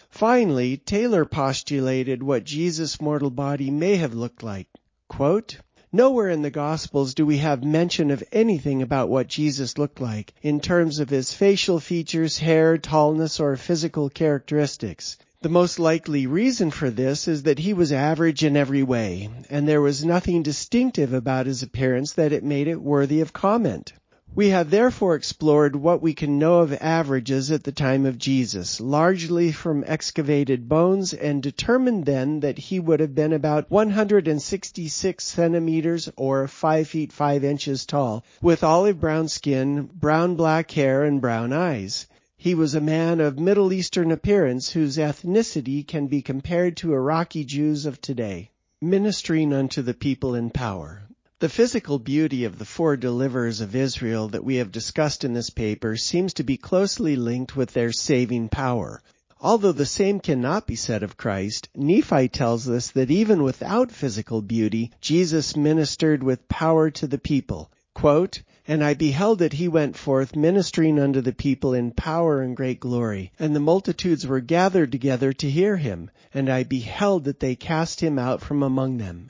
Finally, 0.09 0.79
Taylor 0.79 1.27
postulated 1.27 2.23
what 2.23 2.45
Jesus' 2.45 2.99
mortal 2.99 3.31
body 3.31 3.71
may 3.71 3.97
have 3.97 4.15
looked 4.15 4.43
like. 4.43 4.69
Quote, 5.07 5.59
Nowhere 5.97 6.29
in 6.29 6.43
the 6.43 6.51
Gospels 6.51 7.15
do 7.15 7.25
we 7.25 7.39
have 7.39 7.63
mention 7.63 8.11
of 8.11 8.25
anything 8.33 8.83
about 8.83 9.09
what 9.09 9.29
Jesus 9.29 9.79
looked 9.79 10.01
like 10.01 10.35
in 10.43 10.59
terms 10.59 10.99
of 10.99 11.09
his 11.09 11.33
facial 11.33 11.79
features, 11.79 12.39
hair, 12.39 12.77
tallness, 12.77 13.39
or 13.39 13.55
physical 13.55 14.11
characteristics. 14.11 15.17
The 15.43 15.49
most 15.51 15.79
likely 15.79 16.27
reason 16.27 16.73
for 16.73 16.91
this 16.91 17.29
is 17.29 17.45
that 17.45 17.61
he 17.61 17.73
was 17.73 17.93
average 17.93 18.43
in 18.43 18.57
every 18.57 18.83
way, 18.83 19.29
and 19.49 19.69
there 19.69 19.81
was 19.81 20.05
nothing 20.05 20.43
distinctive 20.43 21.13
about 21.13 21.47
his 21.47 21.63
appearance 21.63 22.15
that 22.15 22.33
it 22.33 22.43
made 22.43 22.67
it 22.67 22.83
worthy 22.83 23.21
of 23.21 23.33
comment. 23.33 23.93
We 24.37 24.49
have 24.49 24.71
therefore 24.71 25.15
explored 25.15 25.77
what 25.77 26.03
we 26.03 26.13
can 26.13 26.41
know 26.41 26.59
of 26.59 26.73
averages 26.81 27.53
at 27.53 27.63
the 27.63 27.71
time 27.71 28.05
of 28.05 28.19
Jesus, 28.19 28.81
largely 28.81 29.53
from 29.53 29.85
excavated 29.87 30.69
bones, 30.69 31.15
and 31.15 31.41
determined 31.41 32.05
then 32.05 32.41
that 32.41 32.59
he 32.59 32.81
would 32.81 32.99
have 32.99 33.15
been 33.15 33.33
about 33.33 33.71
166 33.71 35.25
centimeters 35.25 36.11
or 36.17 36.49
5 36.49 36.89
feet 36.89 37.13
5 37.13 37.45
inches 37.45 37.87
tall, 37.87 38.25
with 38.43 38.65
olive 38.65 38.99
brown 38.99 39.29
skin, 39.29 39.89
brown 39.95 40.35
black 40.35 40.69
hair, 40.73 41.05
and 41.05 41.21
brown 41.21 41.53
eyes. 41.53 42.09
He 42.37 42.57
was 42.57 42.75
a 42.75 42.81
man 42.81 43.21
of 43.21 43.39
Middle 43.39 43.73
Eastern 43.73 44.11
appearance 44.11 44.69
whose 44.69 44.99
ethnicity 44.99 45.87
can 45.87 46.09
be 46.09 46.23
compared 46.23 46.77
to 46.79 46.93
Iraqi 46.93 47.45
Jews 47.45 47.87
of 47.87 48.01
today. 48.01 48.51
Ministering 48.83 49.53
unto 49.53 49.81
the 49.81 49.95
people 49.95 50.35
in 50.35 50.51
power. 50.51 51.04
The 51.45 51.51
physical 51.51 51.99
beauty 51.99 52.45
of 52.45 52.59
the 52.59 52.65
four 52.65 52.97
deliverers 52.97 53.61
of 53.61 53.77
Israel 53.77 54.29
that 54.29 54.47
we 54.47 54.57
have 54.57 54.73
discussed 54.73 55.25
in 55.25 55.35
this 55.35 55.51
paper 55.51 55.95
seems 55.95 56.33
to 56.33 56.43
be 56.43 56.57
closely 56.57 57.17
linked 57.17 57.55
with 57.55 57.75
their 57.75 57.93
saving 57.93 58.49
power. 58.49 59.03
Although 59.43 59.73
the 59.73 59.85
same 59.85 60.21
cannot 60.21 60.67
be 60.67 60.75
said 60.75 61.03
of 61.03 61.19
Christ, 61.19 61.69
Nephi 61.77 62.29
tells 62.29 62.67
us 62.67 62.93
that 62.93 63.11
even 63.11 63.43
without 63.43 63.93
physical 63.93 64.41
beauty, 64.41 64.91
Jesus 65.03 65.55
ministered 65.55 66.23
with 66.23 66.49
power 66.49 66.91
to 66.93 67.07
the 67.07 67.19
people. 67.19 67.71
Quote, 67.93 68.41
and 68.67 68.83
I 68.83 68.95
beheld 68.95 69.41
that 69.41 69.53
he 69.53 69.69
went 69.69 69.99
forth 69.99 70.35
ministering 70.35 70.99
unto 70.99 71.21
the 71.21 71.35
people 71.35 71.75
in 71.75 71.91
power 71.91 72.41
and 72.41 72.57
great 72.57 72.81
glory. 72.81 73.33
And 73.39 73.55
the 73.55 73.61
multitudes 73.61 74.27
were 74.27 74.41
gathered 74.41 74.93
together 74.93 75.35
to 75.35 75.51
hear 75.51 75.77
him. 75.77 76.11
And 76.33 76.49
I 76.49 76.63
beheld 76.63 77.25
that 77.25 77.41
they 77.41 77.55
cast 77.55 78.01
him 78.01 78.19
out 78.19 78.41
from 78.41 78.63
among 78.63 78.97
them. 78.97 79.29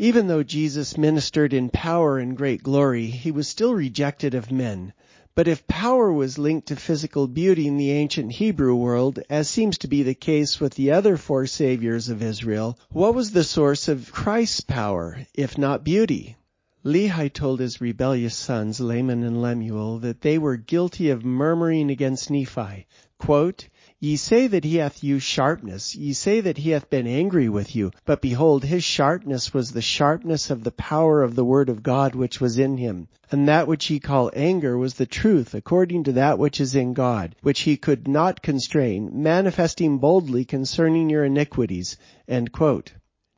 Even 0.00 0.28
though 0.28 0.44
Jesus 0.44 0.96
ministered 0.96 1.52
in 1.52 1.70
power 1.70 2.18
and 2.18 2.36
great 2.36 2.62
glory, 2.62 3.06
he 3.06 3.32
was 3.32 3.48
still 3.48 3.74
rejected 3.74 4.32
of 4.32 4.52
men. 4.52 4.92
But 5.34 5.48
if 5.48 5.66
power 5.66 6.12
was 6.12 6.38
linked 6.38 6.68
to 6.68 6.76
physical 6.76 7.26
beauty 7.26 7.66
in 7.66 7.78
the 7.78 7.90
ancient 7.90 8.30
Hebrew 8.30 8.76
world, 8.76 9.18
as 9.28 9.48
seems 9.48 9.76
to 9.78 9.88
be 9.88 10.04
the 10.04 10.14
case 10.14 10.60
with 10.60 10.74
the 10.74 10.92
other 10.92 11.16
four 11.16 11.48
saviors 11.48 12.08
of 12.08 12.22
Israel, 12.22 12.78
what 12.90 13.12
was 13.12 13.32
the 13.32 13.42
source 13.42 13.88
of 13.88 14.12
Christ's 14.12 14.60
power, 14.60 15.26
if 15.34 15.58
not 15.58 15.82
beauty? 15.82 16.36
Lehi 16.84 17.32
told 17.32 17.58
his 17.58 17.80
rebellious 17.80 18.36
sons, 18.36 18.78
Laman 18.78 19.24
and 19.24 19.42
Lemuel, 19.42 19.98
that 19.98 20.20
they 20.20 20.38
were 20.38 20.56
guilty 20.56 21.10
of 21.10 21.24
murmuring 21.24 21.90
against 21.90 22.30
Nephi. 22.30 22.86
Quote, 23.18 23.68
Ye 24.00 24.14
say 24.14 24.46
that 24.46 24.62
he 24.62 24.76
hath 24.76 25.02
used 25.02 25.26
sharpness, 25.26 25.96
ye 25.96 26.12
say 26.12 26.40
that 26.40 26.58
he 26.58 26.70
hath 26.70 26.88
been 26.88 27.08
angry 27.08 27.48
with 27.48 27.74
you, 27.74 27.90
but 28.04 28.22
behold, 28.22 28.62
his 28.62 28.84
sharpness 28.84 29.52
was 29.52 29.72
the 29.72 29.82
sharpness 29.82 30.50
of 30.50 30.62
the 30.62 30.70
power 30.70 31.20
of 31.20 31.34
the 31.34 31.44
word 31.44 31.68
of 31.68 31.82
God 31.82 32.14
which 32.14 32.40
was 32.40 32.60
in 32.60 32.76
him. 32.76 33.08
And 33.32 33.48
that 33.48 33.66
which 33.66 33.90
ye 33.90 33.98
call 33.98 34.30
anger 34.36 34.78
was 34.78 34.94
the 34.94 35.04
truth 35.06 35.52
according 35.52 36.04
to 36.04 36.12
that 36.12 36.38
which 36.38 36.60
is 36.60 36.76
in 36.76 36.92
God, 36.92 37.34
which 37.42 37.62
he 37.62 37.76
could 37.76 38.06
not 38.06 38.40
constrain, 38.40 39.10
manifesting 39.20 39.98
boldly 39.98 40.44
concerning 40.44 41.10
your 41.10 41.24
iniquities. 41.24 41.96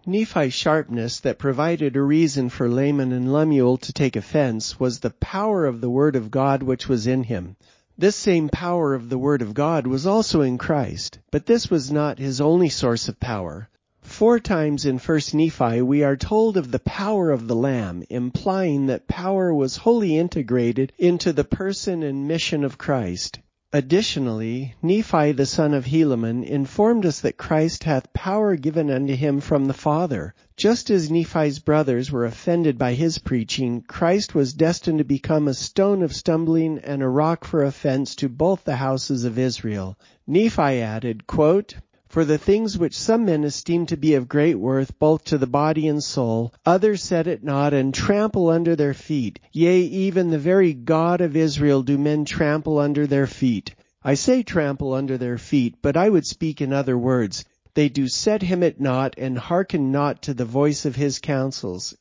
Nephi's 0.06 0.52
sharpness 0.52 1.20
that 1.20 1.38
provided 1.38 1.96
a 1.96 2.02
reason 2.02 2.50
for 2.50 2.68
Laman 2.68 3.12
and 3.12 3.32
Lemuel 3.32 3.78
to 3.78 3.94
take 3.94 4.14
offense 4.14 4.78
was 4.78 4.98
the 4.98 5.08
power 5.08 5.64
of 5.64 5.80
the 5.80 5.88
word 5.88 6.16
of 6.16 6.30
God 6.30 6.62
which 6.62 6.86
was 6.86 7.06
in 7.06 7.22
him. 7.22 7.56
This 8.01 8.16
same 8.16 8.48
power 8.48 8.94
of 8.94 9.11
the 9.11 9.18
Word 9.18 9.42
of 9.42 9.53
God 9.53 9.86
was 9.86 10.07
also 10.07 10.40
in 10.40 10.57
Christ, 10.57 11.18
but 11.30 11.44
this 11.44 11.68
was 11.68 11.92
not 11.92 12.18
his 12.18 12.40
only 12.40 12.70
source 12.70 13.11
of 13.11 13.20
power. 13.20 13.68
Four 14.01 14.38
times 14.40 14.86
in 14.86 14.96
1 14.96 15.20
Nephi 15.34 15.82
we 15.82 16.03
are 16.03 16.16
told 16.16 16.57
of 16.57 16.70
the 16.70 16.78
power 16.78 17.30
of 17.30 17.46
the 17.46 17.55
Lamb, 17.55 18.03
implying 18.09 18.86
that 18.86 19.07
power 19.07 19.53
was 19.53 19.76
wholly 19.76 20.16
integrated 20.16 20.94
into 20.96 21.34
the 21.34 21.44
person 21.44 22.03
and 22.03 22.26
mission 22.26 22.64
of 22.64 22.78
Christ. 22.78 23.40
Additionally, 23.72 24.74
Nephi 24.82 25.30
the 25.30 25.46
son 25.46 25.74
of 25.74 25.84
Helaman 25.84 26.42
informed 26.42 27.06
us 27.06 27.20
that 27.20 27.36
Christ 27.36 27.84
hath 27.84 28.12
power 28.12 28.56
given 28.56 28.90
unto 28.90 29.14
him 29.14 29.38
from 29.38 29.66
the 29.66 29.72
Father. 29.72 30.34
Just 30.56 30.90
as 30.90 31.08
Nephi's 31.08 31.60
brothers 31.60 32.10
were 32.10 32.24
offended 32.24 32.76
by 32.76 32.94
his 32.94 33.18
preaching, 33.18 33.82
Christ 33.82 34.34
was 34.34 34.54
destined 34.54 34.98
to 34.98 35.04
become 35.04 35.46
a 35.46 35.54
stone 35.54 36.02
of 36.02 36.12
stumbling 36.16 36.80
and 36.80 37.00
a 37.00 37.08
rock 37.08 37.44
for 37.44 37.62
offense 37.62 38.16
to 38.16 38.28
both 38.28 38.64
the 38.64 38.74
houses 38.74 39.22
of 39.22 39.38
Israel. 39.38 39.96
Nephi 40.26 40.80
added, 40.82 41.28
quote, 41.28 41.76
for 42.11 42.24
the 42.24 42.36
things 42.38 42.76
which 42.76 42.98
some 42.98 43.24
men 43.24 43.44
esteem 43.44 43.86
to 43.86 43.96
be 43.96 44.14
of 44.14 44.28
great 44.28 44.56
worth 44.56 44.98
both 44.98 45.22
to 45.22 45.38
the 45.38 45.46
body 45.46 45.86
and 45.86 46.02
soul, 46.02 46.52
others 46.66 47.00
set 47.00 47.28
it 47.28 47.44
not 47.44 47.72
and 47.72 47.94
trample 47.94 48.50
under 48.50 48.74
their 48.74 48.92
feet. 48.92 49.38
Yea, 49.52 49.78
even 49.78 50.28
the 50.30 50.38
very 50.38 50.74
God 50.74 51.20
of 51.20 51.36
Israel 51.36 51.84
do 51.84 51.96
men 51.96 52.24
trample 52.24 52.80
under 52.80 53.06
their 53.06 53.28
feet. 53.28 53.76
I 54.02 54.14
say 54.14 54.42
trample 54.42 54.92
under 54.92 55.16
their 55.16 55.38
feet, 55.38 55.76
but 55.80 55.96
I 55.96 56.08
would 56.08 56.26
speak 56.26 56.61
in 56.61 56.72
other 56.72 56.98
words. 56.98 57.44
They 57.74 57.88
do 57.88 58.08
set 58.08 58.42
him 58.42 58.64
at 58.64 58.80
naught 58.80 59.14
and 59.16 59.38
hearken 59.38 59.92
not 59.92 60.22
to 60.22 60.34
the 60.34 60.44
voice 60.44 60.84
of 60.84 60.96
his 60.96 61.20
counsels. 61.20 61.94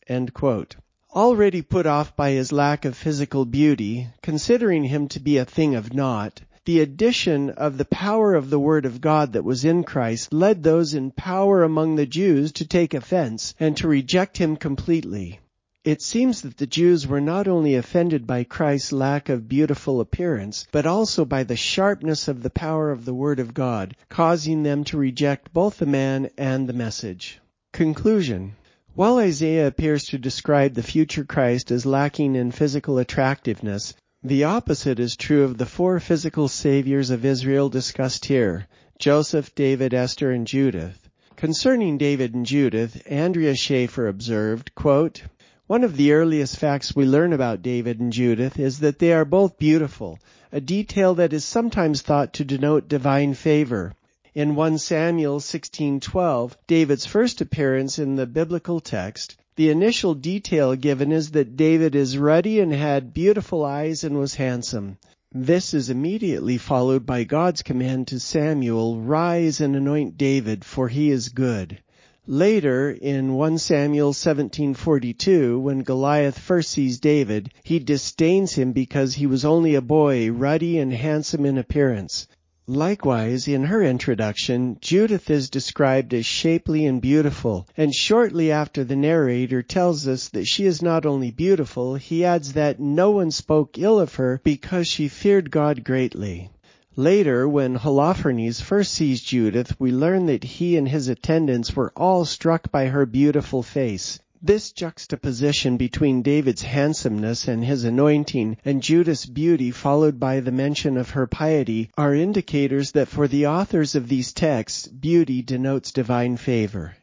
Already 1.14 1.62
put 1.62 1.86
off 1.86 2.16
by 2.16 2.32
his 2.32 2.51
lack 2.51 2.84
of 2.84 2.97
physical 2.97 3.45
beauty, 3.45 4.07
considering 4.24 4.86
him 4.86 5.07
to 5.10 5.20
be 5.20 5.38
a 5.38 5.45
thing 5.45 5.76
of 5.76 5.93
naught, 5.93 6.41
the 6.70 6.82
addition 6.82 7.49
of 7.49 7.80
the 7.80 7.86
power 7.86 8.36
of 8.36 8.51
the 8.51 8.59
Word 8.59 8.86
of 8.86 9.01
God 9.01 9.34
that 9.34 9.43
was 9.43 9.65
in 9.65 9.84
Christ 9.84 10.32
led 10.32 10.61
those 10.61 10.93
in 10.93 11.09
power 11.09 11.63
among 11.63 11.95
the 11.95 12.05
Jews 12.05 12.51
to 12.51 12.67
take 12.67 12.93
offense 12.93 13.55
and 13.59 13.76
to 13.78 13.88
reject 13.88 14.38
him 14.38 14.55
completely. 14.55 15.39
It 15.84 16.03
seems 16.03 16.43
that 16.43 16.57
the 16.57 16.67
Jews 16.67 17.07
were 17.07 17.22
not 17.22 17.47
only 17.47 17.74
offended 17.74 18.28
by 18.28 18.43
Christ's 18.43 18.91
lack 18.91 19.30
of 19.30 19.49
beautiful 19.49 19.99
appearance, 19.99 20.67
but 20.72 20.86
also 20.86 21.26
by 21.26 21.41
the 21.41 21.55
sharpness 21.55 22.28
of 22.28 22.43
the 22.43 22.51
power 22.51 22.91
of 22.91 23.03
the 23.03 23.15
Word 23.15 23.39
of 23.39 23.55
God, 23.55 23.95
causing 24.07 24.61
them 24.61 24.84
to 24.84 24.97
reject 24.99 25.51
both 25.51 25.80
the 25.80 25.88
man 25.88 26.30
and 26.38 26.70
the 26.70 26.74
message. 26.74 27.39
Conclusion. 27.74 28.55
While 28.93 29.17
Isaiah 29.17 29.65
appears 29.65 30.03
to 30.09 30.20
describe 30.20 30.76
the 30.76 30.84
future 30.84 31.26
Christ 31.26 31.72
as 31.72 31.88
lacking 31.88 32.36
in 32.36 32.51
physical 32.51 32.99
attractiveness, 32.99 33.95
the 34.22 34.43
opposite 34.43 34.99
is 34.99 35.15
true 35.15 35.45
of 35.45 35.57
the 35.57 35.65
four 35.65 35.97
physical 35.97 36.49
saviors 36.49 37.09
of 37.09 37.24
Israel 37.24 37.70
discussed 37.70 38.26
here, 38.26 38.67
Joseph, 38.97 39.55
David, 39.55 39.93
Esther, 39.93 40.32
and 40.32 40.45
Judith. 40.45 41.07
Concerning 41.38 41.97
David 41.97 42.34
and 42.34 42.45
Judith, 42.45 43.01
Andrea 43.05 43.55
Schaefer 43.55 44.09
observed, 44.09 44.76
quote, 44.76 45.24
One 45.67 45.86
of 45.86 45.95
the 45.95 46.11
earliest 46.11 46.57
facts 46.57 46.93
we 46.93 47.05
learn 47.05 47.32
about 47.32 47.61
David 47.61 48.01
and 48.01 48.11
Judith 48.11 48.59
is 48.59 48.80
that 48.80 48.99
they 48.99 49.13
are 49.13 49.24
both 49.24 49.57
beautiful, 49.57 50.20
a 50.51 50.59
detail 50.59 51.15
that 51.15 51.32
is 51.32 51.45
sometimes 51.45 52.01
thought 52.01 52.34
to 52.34 52.43
denote 52.43 52.89
divine 52.89 53.36
favor. 53.36 53.93
In 54.36 54.53
1 54.53 54.80
Samuel 54.80 55.39
16:12, 55.39 56.57
David's 56.67 57.05
first 57.05 57.39
appearance 57.39 57.97
in 57.97 58.17
the 58.17 58.28
biblical 58.28 58.82
text, 58.82 59.38
the 59.60 59.70
initial 59.70 60.14
detail 60.14 60.74
given 60.74 61.12
is 61.12 61.32
that 61.32 61.57
David 61.57 61.93
is 61.93 62.18
ruddy 62.18 62.62
and 62.62 62.72
had 62.72 63.14
beautiful 63.14 63.66
eyes 63.66 64.05
and 64.05 64.18
was 64.18 64.36
handsome. 64.36 64.97
This 65.34 65.74
is 65.74 65.89
immediately 65.89 66.57
followed 66.57 67.05
by 67.05 67.26
God's 67.26 67.62
command 67.62 68.07
to 68.07 68.22
Samuel, 68.22 69.01
Rise 69.01 69.60
and 69.60 69.76
anoint 69.76 70.18
David, 70.18 70.64
for 70.64 70.88
he 70.88 71.12
is 71.12 71.28
good. 71.28 71.78
Later, 72.26 72.89
in 72.89 73.34
1 73.34 73.57
Samuel 73.57 74.14
17:42, 74.14 75.60
when 75.60 75.84
Goliath 75.84 76.39
first 76.39 76.72
sees 76.72 77.01
David, 77.01 77.51
he 77.62 77.80
disdains 77.80 78.53
him 78.53 78.72
because 78.72 79.16
he 79.16 79.26
was 79.26 79.43
only 79.43 79.76
a 79.76 79.82
boy, 79.82 80.32
ruddy 80.32 80.78
and 80.78 80.93
handsome 80.93 81.45
in 81.45 81.57
appearance. 81.57 82.28
Likewise, 82.72 83.47
in 83.47 83.63
her 83.63 83.82
introduction, 83.82 84.78
Judith 84.80 85.32
is 85.32 85.49
described 85.49 86.13
as 86.13 86.24
shapely 86.24 86.86
and 86.86 87.01
beautiful, 87.01 87.67
and 87.76 87.95
shortly 87.95 88.51
after 88.51 88.84
the 88.84 88.95
narrator 88.95 89.63
tells 89.63 90.07
us 90.07 90.30
that 90.30 90.45
she 90.45 90.67
is 90.67 90.80
not 90.80 91.03
only 91.03 91.32
beautiful, 91.32 91.95
he 91.95 92.24
adds 92.24 92.53
that 92.53 92.80
no 92.80 93.09
one 93.09 93.32
spoke 93.32 93.80
ill 93.80 93.99
of 93.99 94.13
her 94.13 94.39
because 94.43 94.86
she 94.86 95.07
feared 95.07 95.49
God 95.49 95.84
greatly. 95.84 96.51
Later, 96.95 97.49
when 97.49 97.76
Holofernes 97.76 98.61
first 98.61 98.93
sees 98.93 99.24
Judith, 99.24 99.76
we 99.80 99.91
learn 99.91 100.28
that 100.28 100.43
he 100.43 100.78
and 100.78 100.88
his 100.88 101.07
attendants 101.07 101.76
were 101.76 101.91
all 101.95 102.24
struck 102.24 102.72
by 102.72 102.86
her 102.86 103.07
beautiful 103.07 103.63
face. 103.63 104.20
This 104.42 104.72
juxtaposition 104.72 105.76
between 105.76 106.22
David's 106.22 106.62
handsomeness 106.62 107.50
and 107.50 107.62
his 107.62 107.84
anointing 107.84 108.56
and 108.64 108.82
Judith's 108.82 109.26
beauty 109.26 109.70
followed 109.70 110.18
by 110.18 110.40
the 110.40 110.52
mention 110.52 110.96
of 110.96 111.10
her 111.10 111.28
piety 111.28 111.90
are 111.98 112.16
indicators 112.16 112.94
that 112.94 113.10
for 113.10 113.28
the 113.28 113.48
authors 113.48 113.96
of 113.96 114.08
these 114.08 114.32
texts 114.32 114.88
beauty 114.88 115.42
denotes 115.42 115.92
divine 115.92 116.38
favor. 116.38 116.96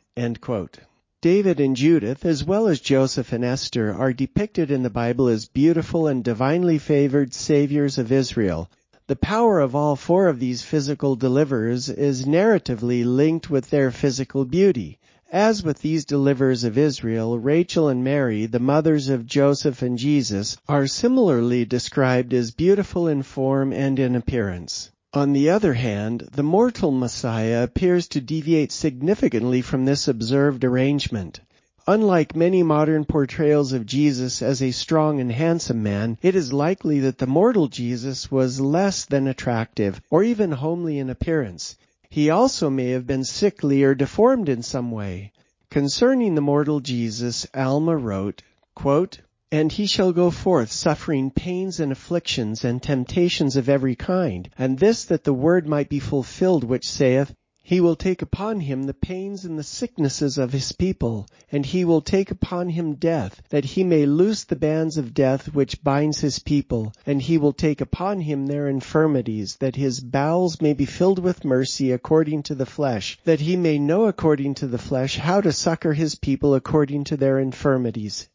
David 1.20 1.61
and 1.61 1.76
Judith, 1.76 2.24
as 2.24 2.43
well 2.43 2.68
as 2.68 2.80
Joseph 2.80 3.34
and 3.34 3.45
Esther, 3.45 3.93
are 3.93 4.14
depicted 4.14 4.70
in 4.70 4.82
the 4.82 4.89
Bible 4.89 5.28
as 5.28 5.45
beautiful 5.45 6.07
and 6.07 6.24
divinely 6.24 6.78
favored 6.78 7.34
saviors 7.34 7.99
of 7.99 8.11
Israel. 8.11 8.70
The 9.09 9.14
power 9.14 9.61
of 9.61 9.76
all 9.76 9.95
four 9.95 10.28
of 10.28 10.41
these 10.41 10.62
physical 10.62 11.16
deliverers 11.16 11.91
is 11.91 12.24
narratively 12.24 13.05
linked 13.05 13.51
with 13.51 13.68
their 13.68 13.91
physical 13.91 14.47
beauty. 14.47 14.99
As 15.32 15.64
with 15.64 15.80
these 15.80 16.04
deliverers 16.04 16.62
of 16.62 16.78
Israel, 16.78 17.36
Rachel 17.36 17.88
and 17.88 18.04
Mary, 18.04 18.46
the 18.46 18.60
mothers 18.60 19.08
of 19.08 19.26
Joseph 19.26 19.82
and 19.82 19.98
Jesus, 19.98 20.56
are 20.68 20.86
similarly 20.86 21.64
described 21.64 22.32
as 22.32 22.52
beautiful 22.52 23.08
in 23.08 23.24
form 23.24 23.72
and 23.72 23.98
in 23.98 24.14
appearance. 24.14 24.92
On 25.12 25.32
the 25.32 25.50
other 25.50 25.74
hand, 25.74 26.28
the 26.30 26.44
mortal 26.44 26.92
Messiah 26.92 27.64
appears 27.64 28.06
to 28.08 28.20
deviate 28.20 28.70
significantly 28.70 29.62
from 29.62 29.84
this 29.84 30.06
observed 30.06 30.62
arrangement. 30.62 31.40
Unlike 31.88 32.36
many 32.36 32.62
modern 32.62 33.04
portrayals 33.04 33.72
of 33.72 33.84
Jesus 33.84 34.42
as 34.42 34.62
a 34.62 34.70
strong 34.70 35.18
and 35.18 35.32
handsome 35.32 35.82
man, 35.82 36.18
it 36.22 36.36
is 36.36 36.52
likely 36.52 37.00
that 37.00 37.18
the 37.18 37.26
mortal 37.26 37.66
Jesus 37.66 38.30
was 38.30 38.60
less 38.60 39.04
than 39.04 39.26
attractive, 39.26 40.00
or 40.08 40.22
even 40.22 40.52
homely 40.52 41.00
in 41.00 41.10
appearance. 41.10 41.76
He 42.16 42.30
also 42.30 42.70
may 42.70 42.92
have 42.92 43.06
been 43.06 43.24
sickly 43.24 43.84
or 43.84 43.94
deformed 43.94 44.48
in 44.48 44.62
some 44.62 44.90
way. 44.90 45.32
Concerning 45.70 46.34
the 46.34 46.40
mortal 46.40 46.80
Jesus, 46.80 47.46
Alma 47.54 47.94
wrote, 47.94 48.40
quote, 48.74 49.20
and 49.52 49.70
he 49.70 49.84
shall 49.84 50.14
go 50.14 50.30
forth 50.30 50.72
suffering 50.72 51.30
pains 51.30 51.78
and 51.78 51.92
afflictions 51.92 52.64
and 52.64 52.82
temptations 52.82 53.54
of 53.54 53.68
every 53.68 53.96
kind, 53.96 54.48
and 54.56 54.78
this 54.78 55.04
that 55.04 55.24
the 55.24 55.34
word 55.34 55.68
might 55.68 55.90
be 55.90 55.98
fulfilled 56.00 56.64
which 56.64 56.88
saith, 56.88 57.34
he 57.68 57.80
will 57.80 57.96
take 57.96 58.22
upon 58.22 58.60
him 58.60 58.84
the 58.84 58.94
pains 58.94 59.44
and 59.44 59.58
the 59.58 59.62
sicknesses 59.64 60.38
of 60.38 60.52
his 60.52 60.70
people, 60.70 61.26
and 61.50 61.66
he 61.66 61.84
will 61.84 62.00
take 62.00 62.30
upon 62.30 62.68
him 62.68 62.94
death, 62.94 63.42
that 63.50 63.64
he 63.64 63.82
may 63.82 64.06
loose 64.06 64.44
the 64.44 64.54
bands 64.54 64.96
of 64.96 65.12
death 65.12 65.52
which 65.52 65.82
binds 65.82 66.20
his 66.20 66.38
people, 66.38 66.92
and 67.04 67.20
he 67.22 67.36
will 67.36 67.52
take 67.52 67.80
upon 67.80 68.20
him 68.20 68.46
their 68.46 68.68
infirmities, 68.68 69.56
that 69.56 69.74
his 69.74 69.98
bowels 69.98 70.62
may 70.62 70.74
be 70.74 70.84
filled 70.84 71.18
with 71.18 71.44
mercy 71.44 71.90
according 71.90 72.40
to 72.40 72.54
the 72.54 72.64
flesh, 72.64 73.18
that 73.24 73.40
he 73.40 73.56
may 73.56 73.80
know 73.80 74.04
according 74.04 74.54
to 74.54 74.68
the 74.68 74.78
flesh 74.78 75.16
how 75.16 75.40
to 75.40 75.50
succor 75.50 75.92
his 75.92 76.14
people 76.14 76.54
according 76.54 77.02
to 77.02 77.16
their 77.16 77.40
infirmities. 77.40 78.28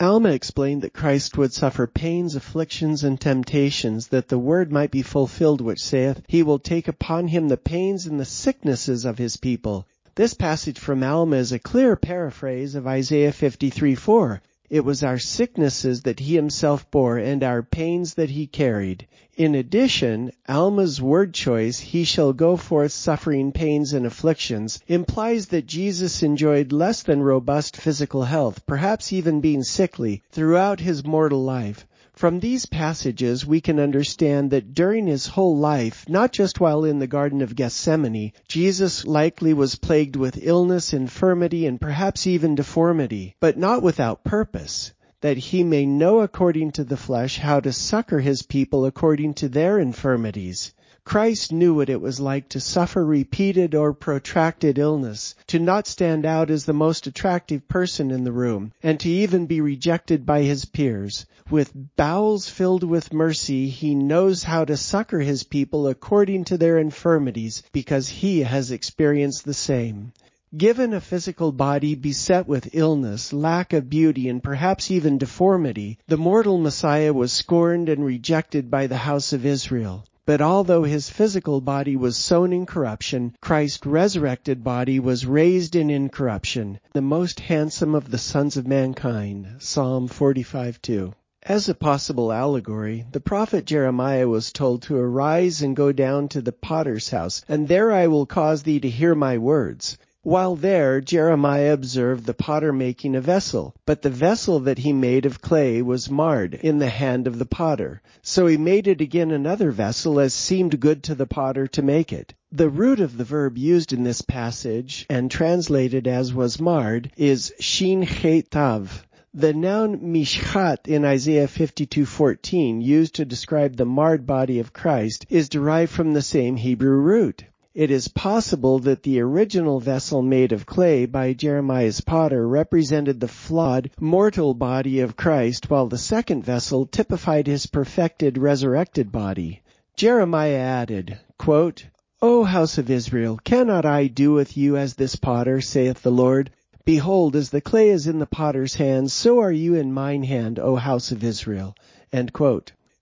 Alma 0.00 0.30
explained 0.30 0.82
that 0.82 0.92
Christ 0.92 1.38
would 1.38 1.52
suffer 1.52 1.86
pains, 1.86 2.34
afflictions, 2.34 3.04
and 3.04 3.20
temptations, 3.20 4.08
that 4.08 4.26
the 4.26 4.40
word 4.40 4.72
might 4.72 4.90
be 4.90 5.02
fulfilled 5.02 5.60
which 5.60 5.80
saith, 5.80 6.20
He 6.26 6.42
will 6.42 6.58
take 6.58 6.88
upon 6.88 7.28
him 7.28 7.46
the 7.46 7.56
pains 7.56 8.04
and 8.04 8.18
the 8.18 8.24
sicknesses 8.24 9.04
of 9.04 9.18
his 9.18 9.36
people. 9.36 9.86
This 10.16 10.34
passage 10.34 10.80
from 10.80 11.04
Alma 11.04 11.36
is 11.36 11.52
a 11.52 11.60
clear 11.60 11.94
paraphrase 11.94 12.74
of 12.74 12.88
Isaiah 12.88 13.30
53:4. 13.30 14.40
It 14.74 14.84
was 14.84 15.04
our 15.04 15.20
sicknesses 15.20 16.02
that 16.02 16.18
he 16.18 16.34
himself 16.34 16.90
bore 16.90 17.16
and 17.16 17.44
our 17.44 17.62
pains 17.62 18.14
that 18.14 18.30
he 18.30 18.48
carried. 18.48 19.06
In 19.36 19.54
addition, 19.54 20.32
Alma's 20.48 21.00
word 21.00 21.32
choice, 21.32 21.78
he 21.78 22.02
shall 22.02 22.32
go 22.32 22.56
forth 22.56 22.90
suffering 22.90 23.52
pains 23.52 23.92
and 23.92 24.04
afflictions, 24.04 24.80
implies 24.88 25.46
that 25.46 25.68
Jesus 25.68 26.24
enjoyed 26.24 26.72
less 26.72 27.04
than 27.04 27.22
robust 27.22 27.76
physical 27.76 28.24
health, 28.24 28.66
perhaps 28.66 29.12
even 29.12 29.40
being 29.40 29.62
sickly, 29.62 30.22
throughout 30.32 30.80
his 30.80 31.06
mortal 31.06 31.44
life. 31.44 31.86
From 32.16 32.38
these 32.38 32.66
passages 32.66 33.44
we 33.44 33.60
can 33.60 33.80
understand 33.80 34.52
that 34.52 34.72
during 34.72 35.08
his 35.08 35.26
whole 35.26 35.58
life, 35.58 36.08
not 36.08 36.30
just 36.30 36.60
while 36.60 36.84
in 36.84 37.00
the 37.00 37.08
Garden 37.08 37.42
of 37.42 37.56
Gethsemane, 37.56 38.32
Jesus 38.46 39.04
likely 39.04 39.52
was 39.52 39.74
plagued 39.74 40.14
with 40.14 40.38
illness, 40.40 40.92
infirmity, 40.92 41.66
and 41.66 41.80
perhaps 41.80 42.28
even 42.28 42.54
deformity, 42.54 43.34
but 43.40 43.58
not 43.58 43.82
without 43.82 44.22
purpose 44.22 44.92
that 45.22 45.38
he 45.38 45.64
may 45.64 45.86
know 45.86 46.20
according 46.20 46.70
to 46.70 46.84
the 46.84 46.96
flesh 46.98 47.38
how 47.38 47.58
to 47.58 47.72
succor 47.72 48.20
his 48.20 48.42
people 48.42 48.84
according 48.84 49.32
to 49.32 49.48
their 49.48 49.78
infirmities. 49.78 50.72
Christ 51.06 51.52
knew 51.52 51.74
what 51.74 51.90
it 51.90 52.00
was 52.00 52.18
like 52.18 52.48
to 52.48 52.60
suffer 52.60 53.04
repeated 53.04 53.74
or 53.74 53.92
protracted 53.92 54.78
illness, 54.78 55.34
to 55.48 55.58
not 55.58 55.86
stand 55.86 56.24
out 56.24 56.50
as 56.50 56.64
the 56.64 56.72
most 56.72 57.06
attractive 57.06 57.68
person 57.68 58.10
in 58.10 58.24
the 58.24 58.32
room, 58.32 58.72
and 58.82 58.98
to 59.00 59.08
even 59.10 59.44
be 59.44 59.60
rejected 59.60 60.24
by 60.24 60.42
his 60.42 60.64
peers. 60.64 61.26
With 61.50 61.74
bowels 61.96 62.48
filled 62.48 62.84
with 62.84 63.12
mercy, 63.12 63.68
he 63.68 63.94
knows 63.94 64.44
how 64.44 64.64
to 64.64 64.78
succor 64.78 65.20
his 65.20 65.42
people 65.42 65.86
according 65.86 66.44
to 66.46 66.56
their 66.56 66.78
infirmities, 66.78 67.62
because 67.70 68.08
he 68.08 68.40
has 68.40 68.70
experienced 68.70 69.44
the 69.44 69.52
same. 69.52 70.14
Given 70.56 70.94
a 70.94 71.02
physical 71.02 71.52
body 71.52 71.94
beset 71.94 72.48
with 72.48 72.70
illness, 72.72 73.32
lack 73.32 73.74
of 73.74 73.90
beauty, 73.90 74.28
and 74.28 74.42
perhaps 74.42 74.90
even 74.90 75.18
deformity, 75.18 75.98
the 76.06 76.16
mortal 76.16 76.56
Messiah 76.58 77.12
was 77.12 77.30
scorned 77.30 77.90
and 77.90 78.04
rejected 78.06 78.70
by 78.70 78.86
the 78.86 78.96
house 78.96 79.34
of 79.34 79.44
Israel. 79.44 80.06
But 80.26 80.40
although 80.40 80.84
his 80.84 81.10
physical 81.10 81.60
body 81.60 81.96
was 81.96 82.16
sown 82.16 82.54
in 82.54 82.64
corruption, 82.64 83.34
Christ's 83.42 83.84
resurrected 83.84 84.64
body 84.64 84.98
was 84.98 85.26
raised 85.26 85.76
in 85.76 85.90
incorruption, 85.90 86.80
the 86.94 87.02
most 87.02 87.40
handsome 87.40 87.94
of 87.94 88.10
the 88.10 88.16
sons 88.16 88.56
of 88.56 88.66
mankind. 88.66 89.46
Psalm 89.58 90.08
45:2. 90.08 91.12
As 91.42 91.68
a 91.68 91.74
possible 91.74 92.32
allegory, 92.32 93.04
the 93.12 93.20
prophet 93.20 93.66
Jeremiah 93.66 94.26
was 94.26 94.50
told 94.50 94.80
to 94.84 94.96
arise 94.96 95.60
and 95.60 95.76
go 95.76 95.92
down 95.92 96.28
to 96.28 96.40
the 96.40 96.52
potter's 96.52 97.10
house, 97.10 97.42
and 97.46 97.68
there 97.68 97.92
I 97.92 98.06
will 98.06 98.24
cause 98.24 98.62
thee 98.62 98.80
to 98.80 98.88
hear 98.88 99.14
my 99.14 99.36
words. 99.36 99.98
While 100.24 100.56
there, 100.56 101.02
Jeremiah 101.02 101.74
observed 101.74 102.24
the 102.24 102.32
potter 102.32 102.72
making 102.72 103.14
a 103.14 103.20
vessel, 103.20 103.74
but 103.84 104.00
the 104.00 104.08
vessel 104.08 104.58
that 104.60 104.78
he 104.78 104.90
made 104.90 105.26
of 105.26 105.42
clay 105.42 105.82
was 105.82 106.10
marred 106.10 106.54
in 106.54 106.78
the 106.78 106.88
hand 106.88 107.26
of 107.26 107.38
the 107.38 107.44
potter. 107.44 108.00
So 108.22 108.46
he 108.46 108.56
made 108.56 108.88
it 108.88 109.02
again 109.02 109.30
another 109.30 109.70
vessel 109.70 110.18
as 110.18 110.32
seemed 110.32 110.80
good 110.80 111.02
to 111.02 111.14
the 111.14 111.26
potter 111.26 111.66
to 111.66 111.82
make 111.82 112.10
it. 112.10 112.32
The 112.50 112.70
root 112.70 113.00
of 113.00 113.18
the 113.18 113.24
verb 113.24 113.58
used 113.58 113.92
in 113.92 114.02
this 114.02 114.22
passage 114.22 115.04
and 115.10 115.30
translated 115.30 116.08
as 116.08 116.32
was 116.32 116.58
marred 116.58 117.10
is 117.18 117.52
shin 117.60 118.06
tav. 118.50 119.06
The 119.34 119.52
noun 119.52 120.10
mishchat 120.10 120.88
in 120.88 121.04
Isaiah 121.04 121.48
52:14 121.48 122.82
used 122.82 123.16
to 123.16 123.26
describe 123.26 123.76
the 123.76 123.84
marred 123.84 124.26
body 124.26 124.58
of 124.58 124.72
Christ 124.72 125.26
is 125.28 125.50
derived 125.50 125.92
from 125.92 126.14
the 126.14 126.22
same 126.22 126.56
Hebrew 126.56 126.96
root. 126.96 127.44
It 127.74 127.90
is 127.90 128.06
possible 128.06 128.78
that 128.78 129.02
the 129.02 129.18
original 129.18 129.80
vessel 129.80 130.22
made 130.22 130.52
of 130.52 130.64
clay 130.64 131.06
by 131.06 131.32
Jeremiah's 131.32 132.00
potter 132.00 132.46
represented 132.46 133.18
the 133.18 133.26
flawed, 133.26 133.90
mortal 133.98 134.54
body 134.54 135.00
of 135.00 135.16
Christ, 135.16 135.68
while 135.68 135.88
the 135.88 135.98
second 135.98 136.44
vessel 136.44 136.86
typified 136.86 137.48
his 137.48 137.66
perfected, 137.66 138.38
resurrected 138.38 139.10
body. 139.10 139.60
Jeremiah 139.96 140.54
added, 140.54 141.18
quote, 141.36 141.86
O 142.22 142.44
house 142.44 142.78
of 142.78 142.90
Israel, 142.90 143.40
cannot 143.42 143.84
I 143.84 144.06
do 144.06 144.32
with 144.32 144.56
you 144.56 144.76
as 144.76 144.94
this 144.94 145.16
potter, 145.16 145.60
saith 145.60 146.00
the 146.00 146.12
Lord? 146.12 146.50
Behold, 146.84 147.34
as 147.34 147.50
the 147.50 147.60
clay 147.60 147.88
is 147.88 148.06
in 148.06 148.20
the 148.20 148.26
potter's 148.26 148.76
hand, 148.76 149.10
so 149.10 149.40
are 149.40 149.50
you 149.50 149.74
in 149.74 149.92
mine 149.92 150.22
hand, 150.22 150.60
O 150.60 150.76
house 150.76 151.10
of 151.10 151.24
Israel. 151.24 151.74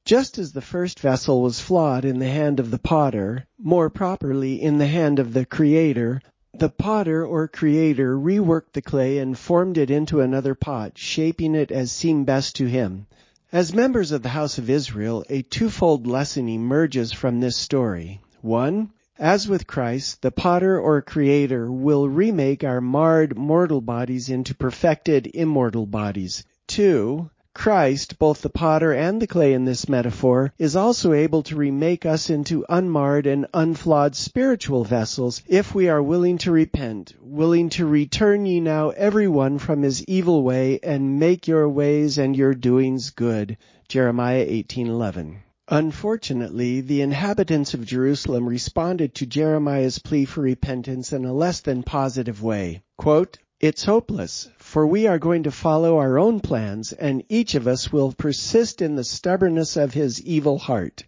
Just 0.05 0.37
as 0.37 0.53
the 0.53 0.61
first 0.61 0.99
vessel 0.99 1.41
was 1.43 1.61
flawed 1.61 2.05
in 2.05 2.19
the 2.19 2.29
hand 2.29 2.59
of 2.59 2.73
the 2.73 2.79
potter, 2.79 3.47
more 3.57 3.89
properly 3.89 4.61
in 4.61 4.79
the 4.79 4.89
hand 4.89 5.21
of 5.21 5.33
the 5.33 5.47
Creator, 5.47 6.21
the 6.53 6.69
potter 6.69 7.25
or 7.25 7.49
creator 7.49 8.19
reworked 8.19 8.73
the 8.73 8.83
clay 8.83 9.19
and 9.19 9.39
formed 9.39 9.79
it 9.79 9.91
into 9.91 10.21
another 10.21 10.55
pot, 10.55 10.99
shaping 10.99 11.55
it 11.55 11.71
as 11.71 11.93
seemed 11.93 12.27
best 12.27 12.57
to 12.57 12.67
him. 12.67 13.07
As 13.53 13.73
members 13.73 14.13
of 14.13 14.23
the 14.23 14.31
house 14.31 14.59
of 14.59 14.69
Israel, 14.69 15.25
a 15.31 15.43
twofold 15.43 16.07
lesson 16.07 16.49
emerges 16.49 17.13
from 17.13 17.41
this 17.41 17.57
story. 17.57 18.21
One, 18.41 18.91
as 19.19 19.49
with 19.49 19.67
Christ, 19.67 20.21
the 20.21 20.31
potter 20.31 20.81
or 20.81 21.01
creator 21.01 21.71
will 21.71 22.09
remake 22.09 22.65
our 22.65 22.81
marred 22.81 23.39
mortal 23.39 23.81
bodies 23.81 24.29
into 24.29 24.55
perfected 24.55 25.31
immortal 25.33 25.87
bodies. 25.87 26.45
Two, 26.67 27.31
Christ, 27.55 28.19
both 28.19 28.41
the 28.41 28.49
potter 28.49 28.93
and 28.93 29.21
the 29.21 29.27
clay 29.27 29.53
in 29.53 29.67
this 29.67 29.87
metaphor, 29.89 30.55
is 30.59 30.75
also 30.75 31.13
able 31.13 31.43
to 31.45 31.55
remake 31.55 32.07
us 32.07 32.31
into 32.31 32.65
unmarred 32.69 33.27
and 33.27 33.47
unflawed 33.53 34.17
spiritual 34.17 34.85
vessels 34.85 35.43
if 35.47 35.75
we 35.75 35.89
are 35.89 36.03
willing 36.03 36.39
to 36.39 36.51
repent, 36.51 37.15
willing 37.21 37.69
to 37.69 37.85
return 37.85 38.47
ye 38.47 38.59
now 38.59 38.89
every 38.91 39.29
one 39.29 39.59
from 39.59 39.83
his 39.83 40.03
evil 40.05 40.43
way 40.43 40.81
and 40.83 41.21
make 41.21 41.47
your 41.47 41.69
ways 41.69 42.17
and 42.17 42.37
your 42.37 42.55
doings 42.55 43.11
good. 43.11 43.59
Jeremiah 43.87 44.47
18:11. 44.47 45.37
Unfortunately, 45.69 46.81
the 46.81 47.03
inhabitants 47.03 47.75
of 47.75 47.85
Jerusalem 47.85 48.49
responded 48.49 49.15
to 49.17 49.27
Jeremiah's 49.27 49.99
plea 49.99 50.25
for 50.25 50.41
repentance 50.41 51.13
in 51.13 51.27
a 51.27 51.33
less 51.35 51.61
than 51.61 51.83
positive 51.83 52.43
way. 52.43 52.83
Quote, 52.97 53.39
it's 53.61 53.85
hopeless, 53.85 54.49
for 54.73 54.87
we 54.87 55.07
are 55.07 55.19
going 55.19 55.43
to 55.43 55.51
follow 55.51 55.99
our 55.99 56.19
own 56.19 56.41
plans, 56.41 56.95
and 56.95 57.23
each 57.29 57.55
of 57.55 57.69
us 57.69 57.93
will 57.93 58.11
persist 58.11 58.81
in 58.81 58.95
the 58.95 59.05
stubbornness 59.05 59.77
of 59.77 59.93
his 59.93 60.19
evil 60.23 60.57
heart. 60.57 61.05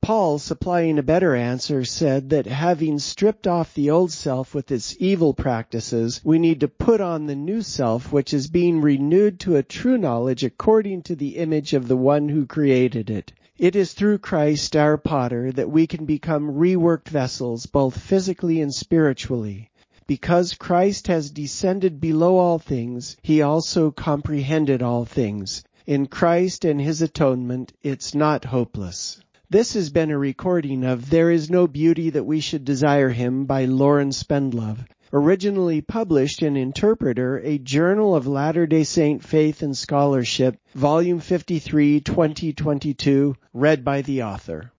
Paul, 0.00 0.40
supplying 0.40 0.98
a 0.98 1.04
better 1.04 1.36
answer, 1.36 1.84
said 1.84 2.30
that 2.30 2.46
having 2.46 2.98
stripped 2.98 3.46
off 3.46 3.72
the 3.74 3.90
old 3.90 4.10
self 4.10 4.56
with 4.56 4.72
its 4.72 4.96
evil 4.98 5.34
practices, 5.34 6.20
we 6.24 6.40
need 6.40 6.58
to 6.58 6.66
put 6.66 7.00
on 7.00 7.26
the 7.26 7.36
new 7.36 7.62
self 7.62 8.12
which 8.12 8.34
is 8.34 8.48
being 8.48 8.80
renewed 8.80 9.38
to 9.38 9.54
a 9.54 9.62
true 9.62 9.96
knowledge 9.96 10.42
according 10.42 11.02
to 11.02 11.14
the 11.14 11.36
image 11.36 11.74
of 11.74 11.86
the 11.86 11.96
one 11.96 12.28
who 12.28 12.44
created 12.44 13.08
it. 13.08 13.32
It 13.56 13.76
is 13.76 13.92
through 13.92 14.18
Christ 14.18 14.74
our 14.74 14.96
potter 14.96 15.52
that 15.52 15.70
we 15.70 15.86
can 15.86 16.06
become 16.06 16.56
reworked 16.56 17.08
vessels 17.08 17.66
both 17.66 17.96
physically 17.96 18.60
and 18.60 18.74
spiritually. 18.74 19.70
Because 20.12 20.52
Christ 20.52 21.06
has 21.06 21.30
descended 21.30 21.98
below 21.98 22.36
all 22.36 22.58
things, 22.58 23.16
he 23.22 23.40
also 23.40 23.90
comprehended 23.90 24.82
all 24.82 25.06
things. 25.06 25.64
In 25.86 26.04
Christ 26.04 26.66
and 26.66 26.78
his 26.78 27.00
atonement, 27.00 27.72
it's 27.82 28.14
not 28.14 28.44
hopeless. 28.44 29.22
This 29.48 29.72
has 29.72 29.88
been 29.88 30.10
a 30.10 30.18
recording 30.18 30.84
of 30.84 31.08
There 31.08 31.30
Is 31.30 31.48
No 31.48 31.66
Beauty 31.66 32.10
That 32.10 32.26
We 32.26 32.40
Should 32.40 32.66
Desire 32.66 33.08
Him 33.08 33.46
by 33.46 33.64
Loren 33.64 34.10
Spendlove. 34.10 34.84
Originally 35.14 35.80
published 35.80 36.42
in 36.42 36.58
Interpreter, 36.58 37.38
a 37.38 37.56
Journal 37.56 38.14
of 38.14 38.26
Latter-day 38.26 38.84
Saint 38.84 39.24
Faith 39.24 39.62
and 39.62 39.74
Scholarship, 39.74 40.58
Volume 40.74 41.20
53, 41.20 42.00
2022, 42.00 43.34
read 43.54 43.82
by 43.82 44.02
the 44.02 44.24
author. 44.24 44.70